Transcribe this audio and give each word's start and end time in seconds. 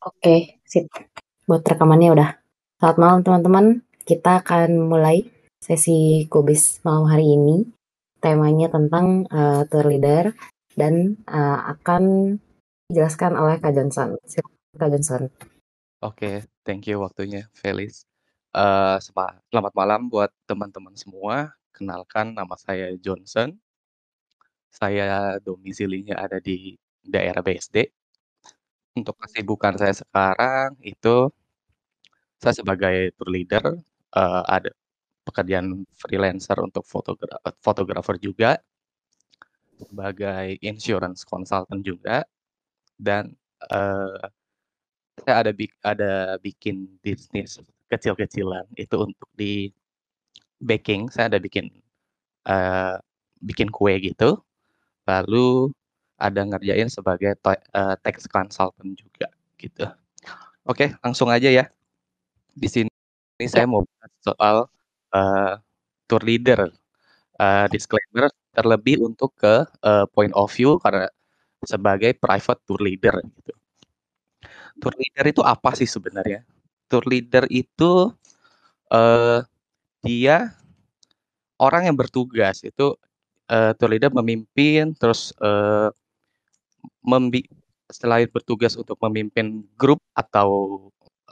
Oke, 0.00 0.56
sip. 0.64 0.88
Buat 1.44 1.60
rekamannya 1.60 2.16
udah. 2.16 2.30
Selamat 2.80 2.96
malam 2.96 3.20
teman-teman. 3.20 3.66
Kita 4.00 4.40
akan 4.40 4.88
mulai 4.88 5.28
sesi 5.60 6.24
Kubis 6.24 6.80
malam 6.88 7.04
hari 7.04 7.36
ini. 7.36 7.68
Temanya 8.16 8.72
tentang 8.72 9.28
uh, 9.28 9.68
tour 9.68 9.84
leader 9.92 10.32
dan 10.72 11.20
uh, 11.28 11.76
akan 11.76 12.32
dijelaskan 12.88 13.36
oleh 13.36 13.60
Kak 13.60 13.76
Johnson. 13.76 14.16
Silakan 14.24 14.80
Kak 14.80 14.88
Johnson. 14.88 15.22
Oke, 16.00 16.48
thank 16.64 16.88
you 16.88 16.96
waktunya, 17.04 17.52
Felis. 17.52 18.08
Uh, 18.56 18.96
selamat 19.52 19.72
malam 19.76 20.08
buat 20.08 20.32
teman-teman 20.48 20.96
semua. 20.96 21.52
Kenalkan 21.76 22.32
nama 22.32 22.56
saya 22.56 22.96
Johnson. 22.96 23.52
Saya 24.72 25.36
domisilinya 25.44 26.16
ada 26.16 26.40
di 26.40 26.80
daerah 27.04 27.44
BSD, 27.44 27.99
untuk 28.96 29.16
kesibukan 29.22 29.78
saya 29.78 29.94
sekarang 29.94 30.74
itu 30.82 31.30
saya 32.40 32.54
sebagai 32.56 33.12
tour 33.14 33.30
leader 33.30 33.64
uh, 34.16 34.42
ada 34.48 34.72
pekerjaan 35.22 35.86
freelancer 35.94 36.56
untuk 36.58 36.82
fotogra 36.82 37.38
fotografer 37.62 38.16
juga 38.18 38.58
sebagai 39.78 40.58
insurance 40.60 41.24
consultant 41.24 41.80
juga 41.84 42.24
dan 43.00 43.32
uh, 43.70 44.18
saya 45.24 45.46
ada 45.46 45.52
bi 45.52 45.68
ada 45.84 46.36
bikin 46.40 46.88
bisnis 47.04 47.60
kecil-kecilan 47.92 48.64
itu 48.76 48.96
untuk 48.96 49.28
di 49.36 49.68
baking 50.60 51.08
saya 51.12 51.32
ada 51.32 51.40
bikin 51.40 51.68
uh, 52.48 52.96
bikin 53.40 53.68
kue 53.72 53.96
gitu 54.00 54.40
lalu 55.08 55.72
ada 56.20 56.44
ngerjain 56.44 56.92
sebagai 56.92 57.32
uh, 57.48 57.96
tax 58.04 58.28
consultant 58.28 58.92
juga 58.92 59.32
gitu. 59.56 59.88
Oke, 60.68 60.92
langsung 61.00 61.32
aja 61.32 61.48
ya. 61.48 61.64
Di 62.52 62.68
sini 62.68 62.92
ini 63.40 63.48
saya 63.48 63.64
mau 63.64 63.80
bahas 63.82 64.12
soal 64.20 64.56
uh, 65.16 65.56
tour 66.04 66.22
leader. 66.22 66.68
Uh, 67.40 67.64
disclaimer 67.72 68.28
terlebih 68.52 69.00
untuk 69.00 69.32
ke 69.40 69.64
uh, 69.80 70.04
point 70.12 70.28
of 70.36 70.52
view 70.52 70.76
karena 70.84 71.08
sebagai 71.64 72.12
private 72.20 72.60
tour 72.68 72.80
leader 72.84 73.16
gitu. 73.24 73.52
Tour 74.76 74.92
leader 75.00 75.24
itu 75.24 75.40
apa 75.40 75.72
sih 75.72 75.88
sebenarnya? 75.88 76.44
Tour 76.84 77.08
leader 77.08 77.48
itu 77.48 78.12
uh, 78.92 79.40
dia 80.04 80.52
orang 81.56 81.88
yang 81.88 81.96
bertugas 81.96 82.60
itu 82.60 82.92
uh, 83.48 83.72
tour 83.76 83.88
leader 83.92 84.12
memimpin 84.12 84.92
terus 84.96 85.32
uh, 85.40 85.88
membi 87.04 87.46
selain 87.90 88.28
bertugas 88.30 88.78
untuk 88.78 88.96
memimpin 89.02 89.66
grup 89.74 89.98
atau 90.14 90.48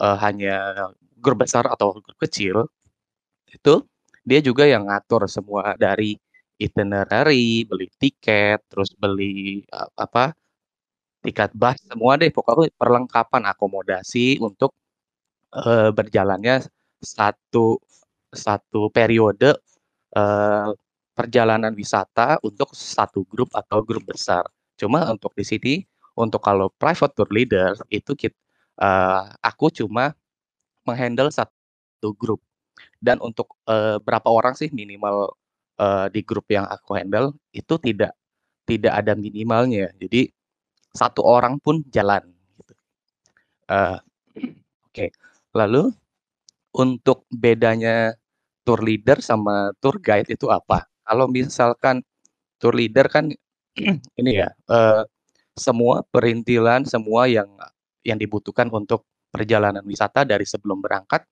uh, 0.00 0.16
hanya 0.18 0.90
grup 1.18 1.46
besar 1.46 1.64
atau 1.70 1.98
grup 2.02 2.18
kecil, 2.18 2.66
itu 3.50 3.84
dia 4.26 4.40
juga 4.44 4.64
yang 4.68 4.86
ngatur 4.88 5.24
semua 5.30 5.74
dari 5.78 6.18
itinerary, 6.58 7.64
beli 7.64 7.88
tiket, 7.96 8.60
terus 8.70 8.90
beli 8.98 9.62
uh, 9.70 9.88
apa 9.94 10.34
tiket 11.22 11.50
bus, 11.54 11.78
semua 11.86 12.14
deh 12.20 12.30
pokoknya 12.30 12.70
perlengkapan 12.78 13.42
akomodasi 13.50 14.38
untuk 14.38 14.74
uh, 15.54 15.90
berjalannya 15.94 16.62
satu 17.02 17.78
satu 18.32 18.90
periode 18.92 19.56
uh, 20.14 20.70
perjalanan 21.14 21.74
wisata 21.74 22.38
untuk 22.46 22.70
satu 22.74 23.26
grup 23.26 23.50
atau 23.54 23.82
grup 23.82 24.06
besar. 24.06 24.46
Cuma 24.78 25.10
untuk 25.10 25.34
di 25.34 25.42
sini, 25.42 25.74
untuk 26.14 26.40
kalau 26.40 26.70
private 26.78 27.12
tour 27.18 27.30
leader 27.34 27.74
itu 27.90 28.14
kita, 28.14 28.38
uh, 28.78 29.34
aku 29.42 29.74
cuma 29.74 30.14
menghandle 30.86 31.28
satu 31.34 32.14
grup. 32.14 32.38
Dan 33.02 33.18
untuk 33.18 33.58
uh, 33.66 33.98
berapa 33.98 34.30
orang 34.30 34.54
sih 34.54 34.70
minimal 34.70 35.34
uh, 35.82 36.06
di 36.08 36.22
grup 36.22 36.46
yang 36.46 36.66
aku 36.70 36.94
handle 36.94 37.34
itu 37.50 37.74
tidak 37.82 38.14
tidak 38.62 38.94
ada 38.94 39.18
minimalnya. 39.18 39.90
Jadi 39.98 40.30
satu 40.94 41.26
orang 41.26 41.58
pun 41.58 41.82
jalan. 41.90 42.22
Gitu. 42.58 42.74
Uh, 43.66 43.98
Oke, 44.88 45.10
okay. 45.10 45.10
lalu 45.54 45.90
untuk 46.74 47.26
bedanya 47.30 48.14
tour 48.62 48.78
leader 48.84 49.18
sama 49.18 49.74
tour 49.82 49.98
guide 49.98 50.30
itu 50.30 50.46
apa? 50.52 50.86
Kalau 51.02 51.26
misalkan 51.26 52.04
tour 52.60 52.76
leader 52.76 53.08
kan 53.08 53.32
ini 54.20 54.42
ya 54.42 54.48
uh, 54.68 55.06
semua 55.58 56.06
perintilan 56.06 56.86
semua 56.86 57.26
yang 57.26 57.48
yang 58.06 58.18
dibutuhkan 58.18 58.70
untuk 58.70 59.04
perjalanan 59.28 59.84
wisata 59.84 60.24
dari 60.24 60.46
sebelum 60.46 60.80
berangkat 60.80 61.26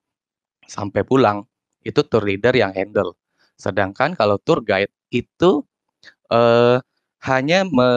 sampai 0.67 1.07
pulang 1.07 1.47
itu 1.87 2.03
tour 2.03 2.27
leader 2.27 2.53
yang 2.53 2.75
handle. 2.75 3.15
Sedangkan 3.55 4.13
kalau 4.19 4.37
tour 4.43 4.61
guide 4.61 4.91
itu 5.15 5.63
uh, 6.29 6.83
hanya 7.23 7.65
me 7.65 7.89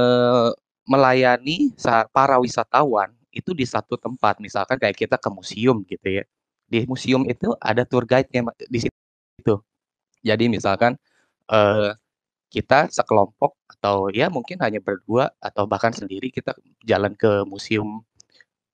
melayani 0.89 1.69
para 2.09 2.41
wisatawan 2.41 3.13
itu 3.29 3.53
di 3.53 3.65
satu 3.65 3.97
tempat. 3.97 4.41
Misalkan 4.41 4.81
kayak 4.81 4.97
kita 4.97 5.17
ke 5.21 5.29
museum 5.29 5.85
gitu 5.85 6.21
ya. 6.21 6.23
Di 6.69 6.85
museum 6.85 7.25
itu 7.29 7.53
ada 7.61 7.85
tour 7.85 8.05
guide-nya 8.05 8.45
di 8.69 8.79
situ. 8.85 9.55
Jadi 10.21 10.45
misalkan 10.49 10.97
uh, 11.49 11.93
kita 12.49 12.89
sekelompok 12.89 13.55
atau 13.79 14.09
ya 14.09 14.27
mungkin 14.33 14.57
hanya 14.65 14.81
berdua 14.81 15.31
atau 15.39 15.69
bahkan 15.69 15.93
sendiri 15.93 16.33
kita 16.33 16.57
jalan 16.83 17.13
ke 17.13 17.45
museum 17.45 18.01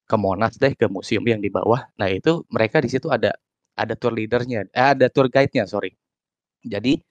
ke 0.06 0.16
Monas 0.16 0.56
deh 0.62 0.74
ke 0.78 0.86
museum 0.88 1.26
yang 1.26 1.42
di 1.42 1.50
bawah. 1.52 1.90
Nah 2.00 2.08
itu 2.10 2.46
mereka 2.54 2.80
di 2.80 2.90
situ 2.90 3.10
ada 3.12 3.36
ada 3.76 3.94
tour 4.00 4.16
leadernya, 4.16 4.72
eh, 4.72 4.90
ada 4.96 5.08
tour 5.12 5.28
guide-nya 5.28 5.68
sorry. 5.68 5.92
Jadi 6.64 7.02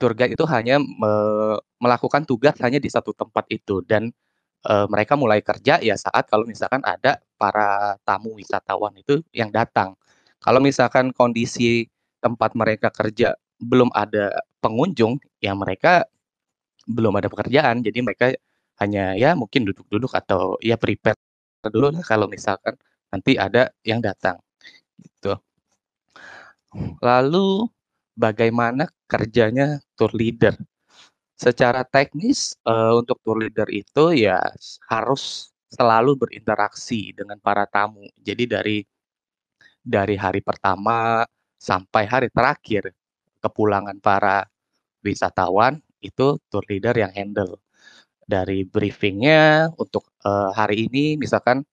tour 0.00 0.14
guide 0.16 0.34
itu 0.36 0.44
hanya 0.48 0.78
me 0.80 1.12
melakukan 1.82 2.24
tugas 2.24 2.56
hanya 2.64 2.78
di 2.80 2.88
satu 2.88 3.12
tempat 3.12 3.44
itu 3.52 3.82
dan 3.84 4.08
e, 4.64 4.74
mereka 4.88 5.18
mulai 5.18 5.42
kerja 5.44 5.82
ya 5.82 5.96
saat 5.98 6.28
kalau 6.30 6.46
misalkan 6.48 6.80
ada 6.86 7.20
para 7.36 7.98
tamu 8.06 8.38
wisatawan 8.38 8.94
itu 8.96 9.20
yang 9.34 9.50
datang. 9.52 9.98
Kalau 10.42 10.58
misalkan 10.62 11.10
kondisi 11.14 11.86
tempat 12.22 12.54
mereka 12.54 12.88
kerja 12.94 13.34
belum 13.62 13.90
ada 13.94 14.30
pengunjung, 14.62 15.18
ya 15.42 15.52
mereka 15.58 16.06
belum 16.86 17.18
ada 17.18 17.26
pekerjaan, 17.26 17.82
jadi 17.82 17.98
mereka 18.06 18.26
hanya 18.80 19.14
ya 19.18 19.34
mungkin 19.34 19.66
duduk-duduk 19.68 20.14
atau 20.14 20.56
ya 20.62 20.78
prepare 20.78 21.18
dulu 21.70 21.94
lah 21.94 22.02
kalau 22.02 22.26
misalkan 22.30 22.74
nanti 23.12 23.38
ada 23.38 23.70
yang 23.86 23.98
datang, 24.02 24.38
gitu. 25.02 25.38
Lalu 27.04 27.68
bagaimana 28.16 28.88
kerjanya 29.10 29.82
tour 29.98 30.10
leader? 30.16 30.56
Secara 31.36 31.82
teknis 31.82 32.54
uh, 32.64 32.94
untuk 32.96 33.18
tour 33.26 33.38
leader 33.42 33.66
itu 33.70 34.14
ya 34.14 34.38
harus 34.88 35.50
selalu 35.72 36.14
berinteraksi 36.26 37.12
dengan 37.16 37.40
para 37.42 37.66
tamu. 37.66 38.04
Jadi 38.20 38.44
dari 38.46 38.78
dari 39.82 40.14
hari 40.14 40.38
pertama 40.44 41.26
sampai 41.58 42.04
hari 42.06 42.28
terakhir 42.30 42.94
kepulangan 43.42 43.98
para 43.98 44.46
wisatawan 45.04 45.82
itu 46.02 46.38
tour 46.50 46.64
leader 46.70 46.94
yang 46.96 47.12
handle. 47.14 47.58
Dari 48.22 48.64
briefingnya 48.64 49.70
untuk 49.76 50.08
uh, 50.24 50.54
hari 50.54 50.88
ini 50.88 51.18
misalkan 51.18 51.66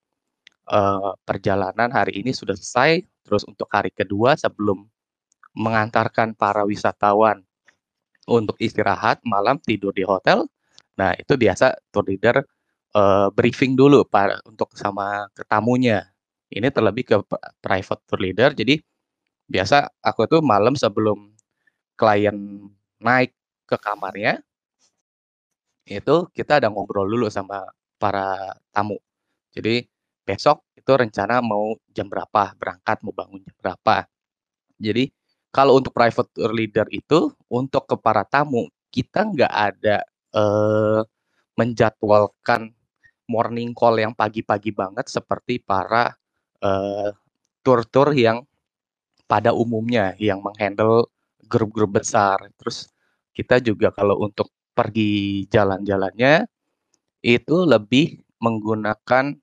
uh, 0.69 1.13
perjalanan 1.25 1.89
hari 1.93 2.21
ini 2.21 2.33
sudah 2.33 2.57
selesai 2.57 3.05
terus 3.25 3.45
untuk 3.45 3.69
hari 3.69 3.93
kedua 3.93 4.37
sebelum 4.37 4.85
mengantarkan 5.57 6.33
para 6.37 6.65
wisatawan 6.65 7.41
untuk 8.29 8.57
istirahat 8.61 9.21
malam 9.25 9.57
tidur 9.61 9.93
di 9.93 10.05
hotel 10.05 10.45
nah 10.93 11.15
itu 11.17 11.33
biasa 11.39 11.73
tour 11.89 12.05
leader 12.05 12.43
uh, 12.93 13.27
briefing 13.33 13.73
dulu 13.77 14.05
para 14.05 14.37
untuk 14.45 14.73
sama 14.77 15.29
ketamunya. 15.37 16.09
Ini 16.49 16.73
terlebih 16.73 17.05
ke 17.05 17.15
private 17.61 18.01
tour 18.09 18.19
leader 18.21 18.49
jadi 18.57 18.81
biasa 19.49 19.89
aku 20.01 20.25
tuh 20.29 20.41
malam 20.41 20.73
sebelum 20.73 21.33
klien 21.93 22.69
naik 22.99 23.31
ke 23.65 23.75
kamarnya, 23.79 24.43
itu 25.89 26.15
kita 26.35 26.61
ada 26.61 26.69
ngobrol 26.69 27.09
dulu 27.09 27.27
sama 27.33 27.65
para 27.97 28.53
tamu. 28.71 29.01
Jadi 29.51 29.83
besok 30.23 30.61
itu 30.77 30.91
rencana 30.93 31.41
mau 31.41 31.73
jam 31.89 32.05
berapa 32.05 32.53
berangkat, 32.55 32.97
mau 33.01 33.13
bangun 33.15 33.41
jam 33.41 33.55
berapa. 33.57 34.05
Jadi 34.77 35.09
kalau 35.49 35.81
untuk 35.81 35.91
private 35.97 36.29
leader 36.53 36.87
itu 36.93 37.33
untuk 37.49 37.89
ke 37.89 37.95
para 37.97 38.21
tamu 38.23 38.69
kita 38.93 39.25
nggak 39.25 39.53
ada 39.53 39.97
eh, 40.33 41.01
menjadwalkan 41.57 42.71
morning 43.29 43.73
call 43.73 43.97
yang 44.01 44.13
pagi-pagi 44.13 44.73
banget 44.73 45.05
seperti 45.09 45.61
para 45.61 46.13
eh, 46.61 47.09
tour-tour 47.65 48.13
yang 48.13 48.45
pada 49.29 49.53
umumnya 49.53 50.17
yang 50.17 50.41
menghandle 50.41 51.09
grup-grup 51.49 51.99
besar. 52.01 52.39
Terus 52.61 52.89
kita 53.35 53.59
juga 53.63 53.89
kalau 53.95 54.21
untuk 54.23 54.49
pergi 54.77 55.45
jalan-jalannya 55.51 56.47
itu 57.25 57.57
lebih 57.67 58.19
menggunakan 58.43 59.35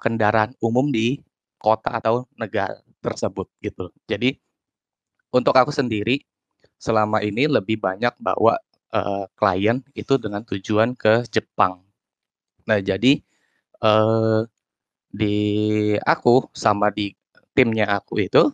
kendaraan 0.00 0.52
umum 0.64 0.90
di 0.94 1.18
kota 1.60 1.98
atau 2.00 2.26
negara 2.38 2.78
tersebut 3.02 3.48
gitu. 3.64 3.90
Jadi 4.08 4.36
untuk 5.34 5.54
aku 5.56 5.70
sendiri 5.74 6.20
selama 6.80 7.20
ini 7.24 7.46
lebih 7.50 7.80
banyak 7.82 8.14
bawa, 8.22 8.58
eee, 8.94 9.24
klien 9.38 9.78
itu 9.96 10.14
dengan 10.20 10.42
tujuan 10.46 10.94
ke 10.98 11.24
Jepang. 11.32 11.82
Nah 12.68 12.80
jadi, 12.82 13.20
eee, 13.82 14.40
di 15.12 15.36
aku 16.04 16.48
sama 16.56 16.90
di 16.94 17.12
timnya 17.56 17.88
aku 18.00 18.22
itu, 18.24 18.50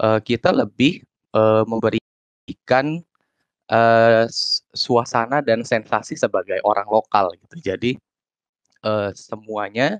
eee, 0.00 0.20
kita 0.24 0.52
lebih, 0.56 1.02
eee, 1.36 1.62
memberikan, 1.68 2.86
eee, 3.70 4.24
suasana 4.74 5.40
dan 5.44 5.62
sensasi 5.66 6.14
sebagai 6.18 6.60
orang 6.66 6.88
lokal 6.90 7.32
gitu. 7.40 7.56
Jadi, 7.62 7.92
eee, 8.86 9.10
semuanya 9.16 9.98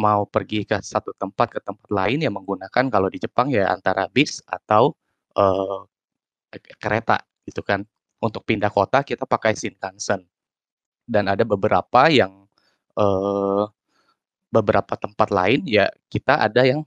mau 0.00 0.24
pergi 0.28 0.64
ke 0.68 0.78
satu 0.82 1.12
tempat 1.18 1.54
ke 1.58 1.60
tempat 1.64 1.88
lain 1.92 2.20
ya 2.24 2.30
menggunakan 2.32 2.86
kalau 2.92 3.08
di 3.12 3.18
Jepang 3.22 3.50
ya 3.54 3.70
antara 3.72 4.08
bis 4.12 4.40
atau, 4.48 4.94
eee, 5.38 5.80
kereta 6.82 7.20
gitu 7.48 7.62
kan. 7.66 7.84
Untuk 8.22 8.44
pindah 8.48 8.70
kota 8.72 9.02
kita 9.06 9.24
pakai 9.28 9.54
Shinkansen. 9.58 10.24
Dan 11.08 11.28
ada 11.30 11.44
beberapa 11.48 12.08
yang, 12.12 12.46
eee, 12.98 13.64
beberapa 14.52 14.94
tempat 14.98 15.28
lain 15.34 15.62
ya 15.68 15.88
kita 16.12 16.40
ada 16.40 16.62
yang 16.66 16.82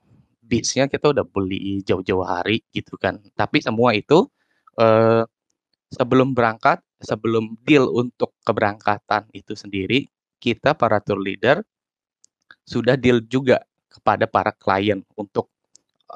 bisnya 0.48 0.88
kita 0.92 1.12
udah 1.14 1.26
beli 1.28 1.84
jauh-jauh 1.86 2.24
hari 2.26 2.64
gitu 2.76 2.96
kan. 3.00 3.20
Tapi 3.36 3.60
semua 3.64 3.94
itu, 3.96 4.28
eee, 4.80 5.24
sebelum 5.94 6.34
berangkat, 6.38 6.82
sebelum 7.04 7.58
deal 7.68 7.88
untuk 7.94 8.34
keberangkatan 8.48 9.30
itu 9.36 9.54
sendiri, 9.58 10.08
kita 10.44 10.74
para 10.78 11.00
tour 11.04 11.20
leader 11.22 11.64
sudah 12.68 13.00
deal 13.00 13.24
juga 13.32 13.64
kepada 13.88 14.28
para 14.28 14.52
klien 14.52 15.00
untuk, 15.16 15.48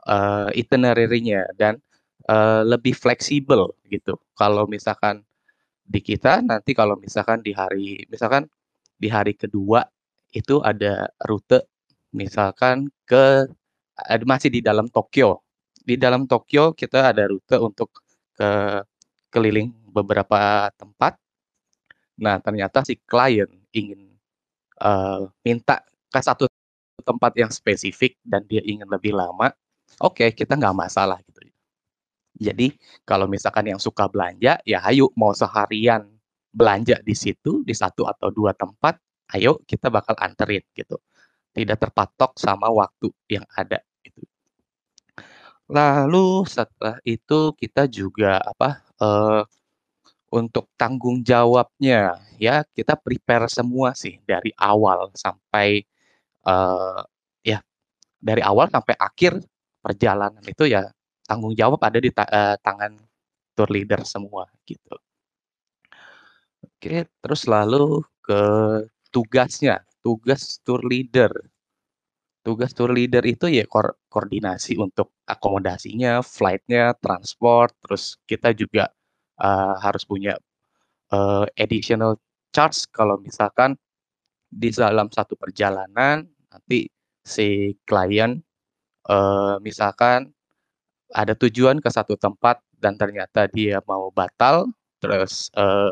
eee, 0.08 0.64
itinerary-nya 0.66 1.48
dan, 1.58 1.80
eee, 2.30 2.62
lebih 2.68 2.94
fleksibel 2.98 3.72
gitu. 3.90 4.20
Kalau 4.38 4.68
misalkan 4.70 5.24
di 5.86 6.00
kita 6.04 6.42
nanti 6.46 6.74
kalau 6.78 6.96
misalkan 7.02 7.44
di 7.44 7.52
hari 7.56 8.08
misalkan 8.10 8.48
di 9.00 9.08
hari 9.12 9.36
kedua 9.38 9.84
itu 10.36 10.62
ada 10.64 11.10
rute 11.28 11.68
misalkan 12.16 12.90
ke 13.10 13.46
masih 14.26 14.50
di 14.54 14.62
dalam 14.64 14.88
Tokyo. 14.90 15.42
Di 15.82 15.98
dalam 15.98 16.26
Tokyo 16.30 16.74
kita 16.78 17.14
ada 17.14 17.26
rute 17.30 17.58
untuk 17.58 17.90
ke 18.38 18.50
keliling 19.34 19.74
beberapa 19.92 20.70
tempat. 20.78 21.18
Nah, 22.22 22.38
ternyata 22.44 22.84
si 22.86 23.00
klien 23.02 23.50
ingin, 23.74 24.12
eee, 24.82 25.22
minta 25.46 25.82
ke 26.12 26.20
satu 26.22 26.46
tempat 27.06 27.34
yang 27.40 27.52
spesifik 27.54 28.18
dan 28.26 28.46
dia 28.48 28.62
ingin 28.66 28.88
lebih 28.90 29.16
lama, 29.16 29.52
oke 30.04 30.26
kita 30.36 30.54
nggak 30.60 30.76
masalah 30.78 31.20
gitu. 31.26 31.42
Jadi 32.42 32.74
kalau 33.06 33.28
misalkan 33.30 33.70
yang 33.70 33.82
suka 33.82 34.08
belanja, 34.10 34.58
ya 34.66 34.80
hayu 34.82 35.12
mau 35.20 35.32
seharian 35.36 36.08
belanja 36.52 37.00
di 37.06 37.14
situ, 37.16 37.62
di 37.68 37.74
satu 37.76 38.08
atau 38.10 38.34
dua 38.34 38.52
tempat, 38.58 38.98
ayo 39.38 39.62
kita 39.70 39.88
bakal 39.94 40.16
anterin 40.20 40.64
gitu. 40.76 40.98
Tidak 41.54 41.78
terpatok 41.80 42.36
sama 42.40 42.70
waktu 42.72 43.12
yang 43.32 43.46
ada. 43.56 43.82
Lalu 45.70 46.48
setelah 46.50 46.98
itu 47.06 47.54
kita 47.54 47.86
juga 47.86 48.42
apa, 48.42 48.82
eee, 48.98 49.42
untuk 50.34 50.68
tanggung 50.80 51.24
jawabnya 51.26 52.18
ya 52.42 52.64
kita 52.76 52.98
prepare 53.00 53.48
semua 53.52 53.94
sih 53.98 54.20
dari 54.28 54.52
awal 54.60 55.12
sampai, 55.16 55.84
eee, 56.46 57.00
ya 57.46 57.60
dari 58.22 58.42
awal 58.46 58.68
sampai 58.72 58.96
akhir 59.00 59.34
perjalanan 59.84 60.44
itu 60.46 60.66
ya 60.70 60.88
tanggung 61.28 61.56
jawab 61.58 61.80
ada 61.84 62.00
di 62.02 62.12
ta 62.14 62.26
eee, 62.30 62.56
tangan 62.66 62.94
tour 63.58 63.70
leader 63.74 64.02
semua 64.08 64.48
gitu. 64.68 64.98
Oke, 66.64 67.10
terus 67.22 67.42
lalu 67.50 68.06
ke 68.22 68.42
tugasnya, 69.10 69.82
tugas 70.06 70.62
tour 70.62 70.82
leader. 70.86 71.34
Tugas 72.46 72.74
tour 72.74 72.90
leader 72.90 73.22
itu 73.22 73.46
ya 73.54 73.70
kor 73.70 74.02
koordinasi 74.10 74.74
untuk 74.82 75.14
akomodasinya, 75.30 76.26
flight-nya, 76.26 76.98
transport, 76.98 77.70
terus 77.86 78.18
kita 78.26 78.50
juga, 78.58 78.90
eee, 79.38 79.74
harus 79.86 80.02
punya, 80.10 80.34
eee, 81.14 81.46
additional 81.62 82.18
charge. 82.56 82.90
Kalau 82.94 83.22
misalkan 83.22 83.78
di 84.50 84.70
dalam 84.74 85.10
satu 85.14 85.36
perjalanan 85.40 86.26
nanti 86.52 86.90
si 87.24 87.78
klien, 87.86 88.42
eee, 89.10 89.56
misalkan 89.64 90.32
ada 91.14 91.34
tujuan 91.36 91.80
ke 91.84 91.90
satu 91.94 92.16
tempat 92.20 92.62
dan 92.80 92.96
ternyata 93.00 93.48
dia 93.52 93.80
mau 93.90 94.10
batal, 94.16 94.70
terus, 95.04 95.50
eee, 95.58 95.92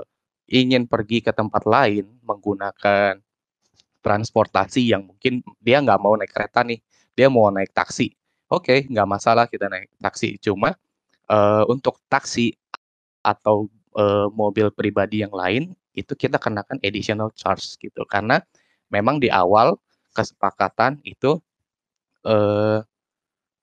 ingin 0.51 0.87
pergi 0.89 1.21
ke 1.25 1.31
tempat 1.35 1.63
lain 1.69 2.07
menggunakan 2.25 3.19
transportasi 4.05 4.91
yang 4.93 5.07
mungkin 5.09 5.41
dia 5.63 5.79
nggak 5.83 5.99
mau 6.01 6.15
naik 6.19 6.31
kereta 6.33 6.63
nih, 6.67 6.79
dia 7.17 7.27
mau 7.31 7.49
naik 7.53 7.71
taksi. 7.75 8.11
Oke, 8.51 8.85
nggak 8.89 9.07
masalah 9.09 9.45
kita 9.51 9.67
naik 9.71 9.89
taksi, 10.01 10.37
cuma, 10.41 10.73
eee, 11.31 11.63
untuk 11.71 11.99
taksi 12.11 12.53
atau, 13.25 13.67
eee, 13.97 14.27
mobil 14.35 14.69
pribadi 14.75 15.23
yang 15.25 15.33
lain, 15.35 15.73
itu 15.97 16.13
kita 16.17 16.37
kenakan 16.41 16.79
additional 16.85 17.31
charge 17.37 17.75
gitu. 17.81 18.03
Karena 18.09 18.39
memang 18.93 19.19
di 19.23 19.29
awal 19.33 19.77
kesepakatan 20.15 20.99
itu, 21.07 21.39
eee, 22.27 22.81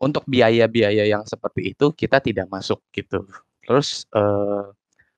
untuk 0.02 0.24
biaya-biaya 0.30 1.06
yang 1.08 1.24
seperti 1.28 1.72
itu 1.76 1.92
kita 1.96 2.20
tidak 2.24 2.48
masuk 2.52 2.80
gitu. 2.94 3.24
Terus, 3.66 4.04
eee, 4.14 4.64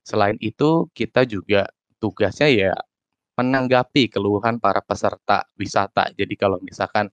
selain 0.06 0.38
itu 0.42 0.88
kita 0.96 1.24
juga 1.28 1.68
tugasnya 2.02 2.48
ya 2.52 2.72
menanggapi 3.38 4.10
keluhan 4.10 4.58
para 4.58 4.82
peserta 4.82 5.46
wisata. 5.54 6.10
Jadi 6.18 6.34
kalau 6.34 6.58
misalkan, 6.62 7.06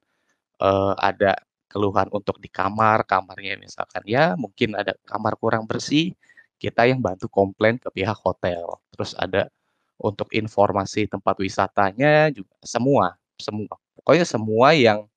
eee, 0.62 0.94
ada 1.00 1.34
keluhan 1.72 2.08
untuk 2.14 2.40
di 2.42 2.50
kamar, 2.52 3.06
kamarnya 3.08 3.60
misalkan 3.62 4.04
ya 4.08 4.34
mungkin 4.40 4.76
ada 4.80 4.96
kamar 5.06 5.36
kurang 5.42 5.66
bersih, 5.70 6.16
kita 6.62 6.88
yang 6.90 7.00
bantu 7.04 7.28
komplain 7.30 7.78
ke 7.82 7.90
pihak 7.94 8.18
hotel. 8.24 8.80
Terus 8.96 9.14
ada 9.20 9.52
untuk 10.00 10.30
informasi 10.36 11.08
tempat 11.12 11.36
wisatanya 11.40 12.32
juga 12.34 12.56
semua 12.66 13.16
semua. 13.40 13.76
Pokoknya 14.00 14.26
semua 14.28 14.76
yang 14.76 15.08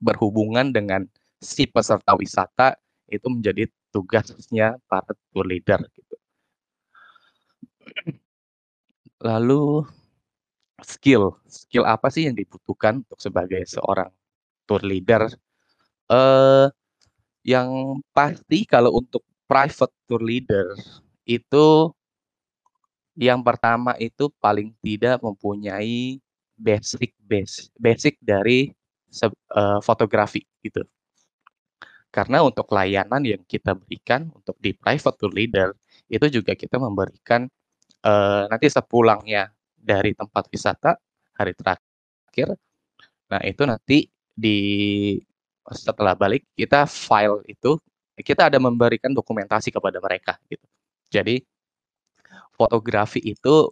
berhubungan 0.00 0.72
dengan 0.72 1.04
si 1.40 1.68
peserta 1.68 2.16
wisata 2.16 2.76
itu 3.08 3.26
menjadi 3.28 3.68
tugasnya 3.92 4.78
para 4.88 5.12
tour 5.32 5.46
leader 5.48 5.80
gitu. 5.92 6.16
Lalu 9.20 9.84
skill, 10.86 11.36
skill 11.48 11.84
apa 11.88 12.08
sih 12.12 12.28
yang 12.30 12.36
dibutuhkan 12.38 13.02
untuk 13.06 13.18
sebagai 13.22 13.62
seorang 13.68 14.10
tour 14.68 14.82
leader? 14.84 15.28
Eee, 16.10 16.66
yang 17.46 18.00
pasti 18.16 18.64
kalau 18.68 18.94
untuk 19.00 19.24
private 19.50 19.94
tour 20.08 20.22
leader 20.24 20.74
itu 21.28 21.92
yang 23.18 23.42
pertama 23.42 23.98
itu 23.98 24.30
paling 24.38 24.70
tidak 24.84 25.18
mempunyai 25.22 26.22
basic 26.54 27.10
base 27.26 27.70
basic 27.80 28.14
dari 28.22 28.70
eee, 29.10 29.78
fotografi 29.82 30.44
gitu. 30.62 30.84
Karena 32.14 32.42
untuk 32.42 32.66
layanan 32.74 33.22
yang 33.22 33.42
kita 33.46 33.78
berikan 33.78 34.34
untuk 34.34 34.58
di 34.58 34.74
private 34.74 35.14
tour 35.14 35.30
leader, 35.30 35.70
itu 36.10 36.26
juga 36.42 36.58
kita 36.58 36.74
memberikan, 36.82 37.46
eee, 38.06 38.42
nanti 38.50 38.68
sepulangnya 38.70 39.50
dari 39.80 40.12
tempat 40.16 40.46
wisata, 40.52 40.96
hari 41.36 41.52
terakhir, 41.56 42.54
nah 43.32 43.40
itu 43.44 43.62
nanti 43.68 43.98
di 44.34 44.58
setelah 45.70 46.14
balik 46.18 46.46
kita 46.58 46.86
file 46.90 47.42
itu, 47.50 47.78
kita 48.20 48.48
ada 48.52 48.58
memberikan 48.62 49.12
dokumentasi 49.14 49.70
kepada 49.74 49.98
mereka 50.02 50.36
gitu. 50.50 50.66
Jadi, 51.12 51.40
fotografi 52.56 53.20
itu, 53.24 53.70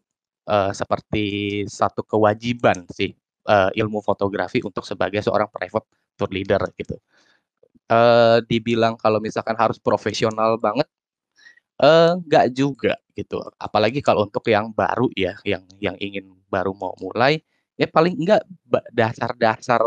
eee, 0.49 0.73
seperti 0.77 1.25
satu 1.71 2.03
kewajiban 2.07 2.87
sih, 2.93 3.13
eee, 3.49 3.71
ilmu 3.83 4.01
fotografi 4.05 4.61
untuk 4.65 4.85
sebagai 4.89 5.21
seorang 5.25 5.49
private 5.53 5.87
tour 6.19 6.31
leader 6.33 6.63
gitu. 6.79 6.97
Eee, 7.91 8.39
dibilang 8.51 8.97
kalau 9.01 9.19
misalkan 9.23 9.57
harus 9.59 9.79
profesional 9.83 10.57
banget, 10.61 10.89
nggak 12.27 12.47
juga 12.57 12.97
gitu. 13.19 13.43
Apalagi 13.59 13.99
kalau 13.99 14.31
untuk 14.31 14.47
yang 14.47 14.71
baru 14.71 15.11
ya, 15.19 15.35
yang 15.43 15.67
yang 15.83 15.99
ingin 15.99 16.31
baru 16.47 16.71
mau 16.79 16.95
mulai, 17.03 17.43
ya 17.75 17.91
paling 17.91 18.15
enggak 18.15 18.47
dasar-dasar 18.95 19.83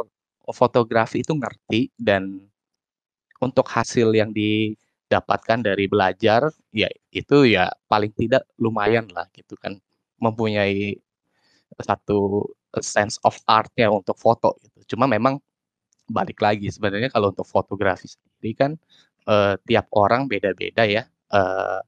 fotografi 0.52 1.24
itu 1.24 1.32
ngerti 1.32 1.96
dan 1.96 2.44
untuk 3.40 3.66
hasil 3.72 4.12
yang 4.12 4.36
didapatkan 4.36 5.64
dari 5.64 5.88
belajar, 5.88 6.52
ya 6.76 6.92
itu 7.16 7.48
ya 7.48 7.72
paling 7.88 8.12
tidak 8.14 8.44
lumayan 8.60 9.08
lah 9.16 9.26
gitu 9.32 9.56
kan, 9.56 9.80
mempunyai 10.20 11.00
satu 11.80 12.46
sense 12.84 13.18
of 13.24 13.40
art-nya 13.48 13.88
untuk 13.88 14.20
foto 14.20 14.60
gitu. 14.60 14.96
Cuma 14.96 15.08
memang 15.08 15.40
balik 16.12 16.44
lagi 16.44 16.68
sebenarnya 16.68 17.08
kalau 17.08 17.32
untuk 17.32 17.48
fotografi 17.48 18.12
sendiri 18.12 18.52
kan 18.56 18.72
uh, 19.32 19.56
tiap 19.64 19.88
orang 19.96 20.28
beda-beda 20.28 20.84
ya. 20.84 21.08
Uh, 21.32 21.80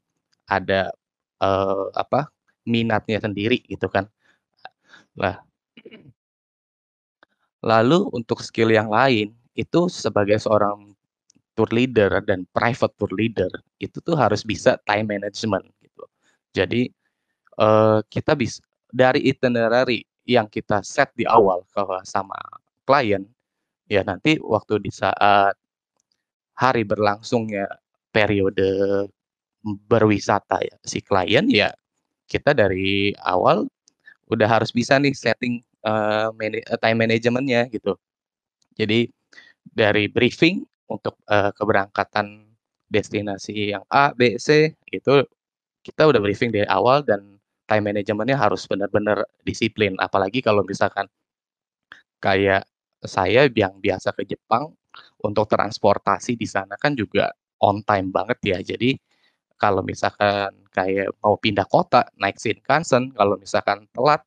ada 0.48 0.92
uh, 1.44 1.92
apa 1.92 2.32
minatnya 2.64 3.20
sendiri 3.20 3.60
gitu 3.68 3.92
kan. 3.92 4.08
Lah 5.20 5.44
lalu 7.64 8.12
untuk 8.12 8.44
skill 8.44 8.72
yang 8.72 8.92
lain 8.92 9.32
itu 9.56 9.88
sebagai 9.88 10.36
seorang 10.40 10.92
tour 11.56 11.70
leader 11.72 12.20
dan 12.26 12.44
private 12.52 12.92
tour 13.00 13.12
leader 13.14 13.52
itu 13.80 14.02
tuh 14.02 14.18
harus 14.18 14.42
bisa 14.44 14.76
time 14.88 15.16
management 15.16 15.64
gitu. 15.80 16.04
Jadi 16.56 16.92
uh, 17.60 18.02
kita 18.10 18.34
bisa 18.34 18.60
dari 18.94 19.26
itinerary 19.26 20.06
yang 20.24 20.48
kita 20.48 20.82
set 20.84 21.12
di 21.16 21.28
awal 21.28 21.64
kalau 21.76 22.00
sama 22.08 22.36
klien 22.88 23.24
ya 23.92 24.02
nanti 24.04 24.40
waktu 24.40 24.80
di 24.80 24.92
saat 24.92 25.56
hari 26.56 26.84
berlangsungnya 26.88 27.68
periode 28.14 29.10
berwisata 29.64 30.60
ya 30.60 30.76
si 30.84 31.00
klien 31.00 31.48
ya 31.48 31.72
kita 32.28 32.52
dari 32.52 33.16
awal 33.24 33.68
udah 34.28 34.48
harus 34.48 34.72
bisa 34.72 35.00
nih 35.00 35.16
setting 35.16 35.64
uh, 35.88 36.32
time 36.80 36.98
managementnya 37.08 37.68
gitu. 37.72 37.96
Jadi 38.76 39.12
dari 39.64 40.10
briefing 40.10 40.66
untuk 40.90 41.20
uh, 41.30 41.54
keberangkatan 41.56 42.50
destinasi 42.90 43.74
yang 43.76 43.84
A, 43.90 44.12
B, 44.14 44.38
C 44.38 44.74
itu 44.90 45.24
kita 45.84 46.08
udah 46.10 46.20
briefing 46.24 46.50
dari 46.54 46.68
awal 46.70 47.04
dan 47.04 47.38
time 47.68 47.92
managementnya 47.92 48.40
harus 48.40 48.66
benar-benar 48.68 49.24
disiplin. 49.44 49.96
Apalagi 50.00 50.40
kalau 50.44 50.64
misalkan 50.66 51.08
kayak 52.24 52.64
saya 53.04 53.52
yang 53.52 53.78
biasa 53.84 54.16
ke 54.16 54.24
Jepang 54.24 54.72
untuk 55.24 55.50
transportasi 55.52 56.40
di 56.40 56.48
sana 56.48 56.80
kan 56.80 56.96
juga 56.96 57.32
on 57.60 57.84
time 57.84 58.10
banget 58.14 58.40
ya. 58.44 58.60
Jadi 58.64 58.96
kalau 59.64 59.80
misalkan 59.80 60.52
kayak 60.76 61.16
mau 61.24 61.40
pindah 61.40 61.64
kota 61.72 62.04
naik 62.20 62.36
Shinkansen, 62.36 63.16
kalau 63.16 63.40
misalkan 63.40 63.88
telat 63.96 64.20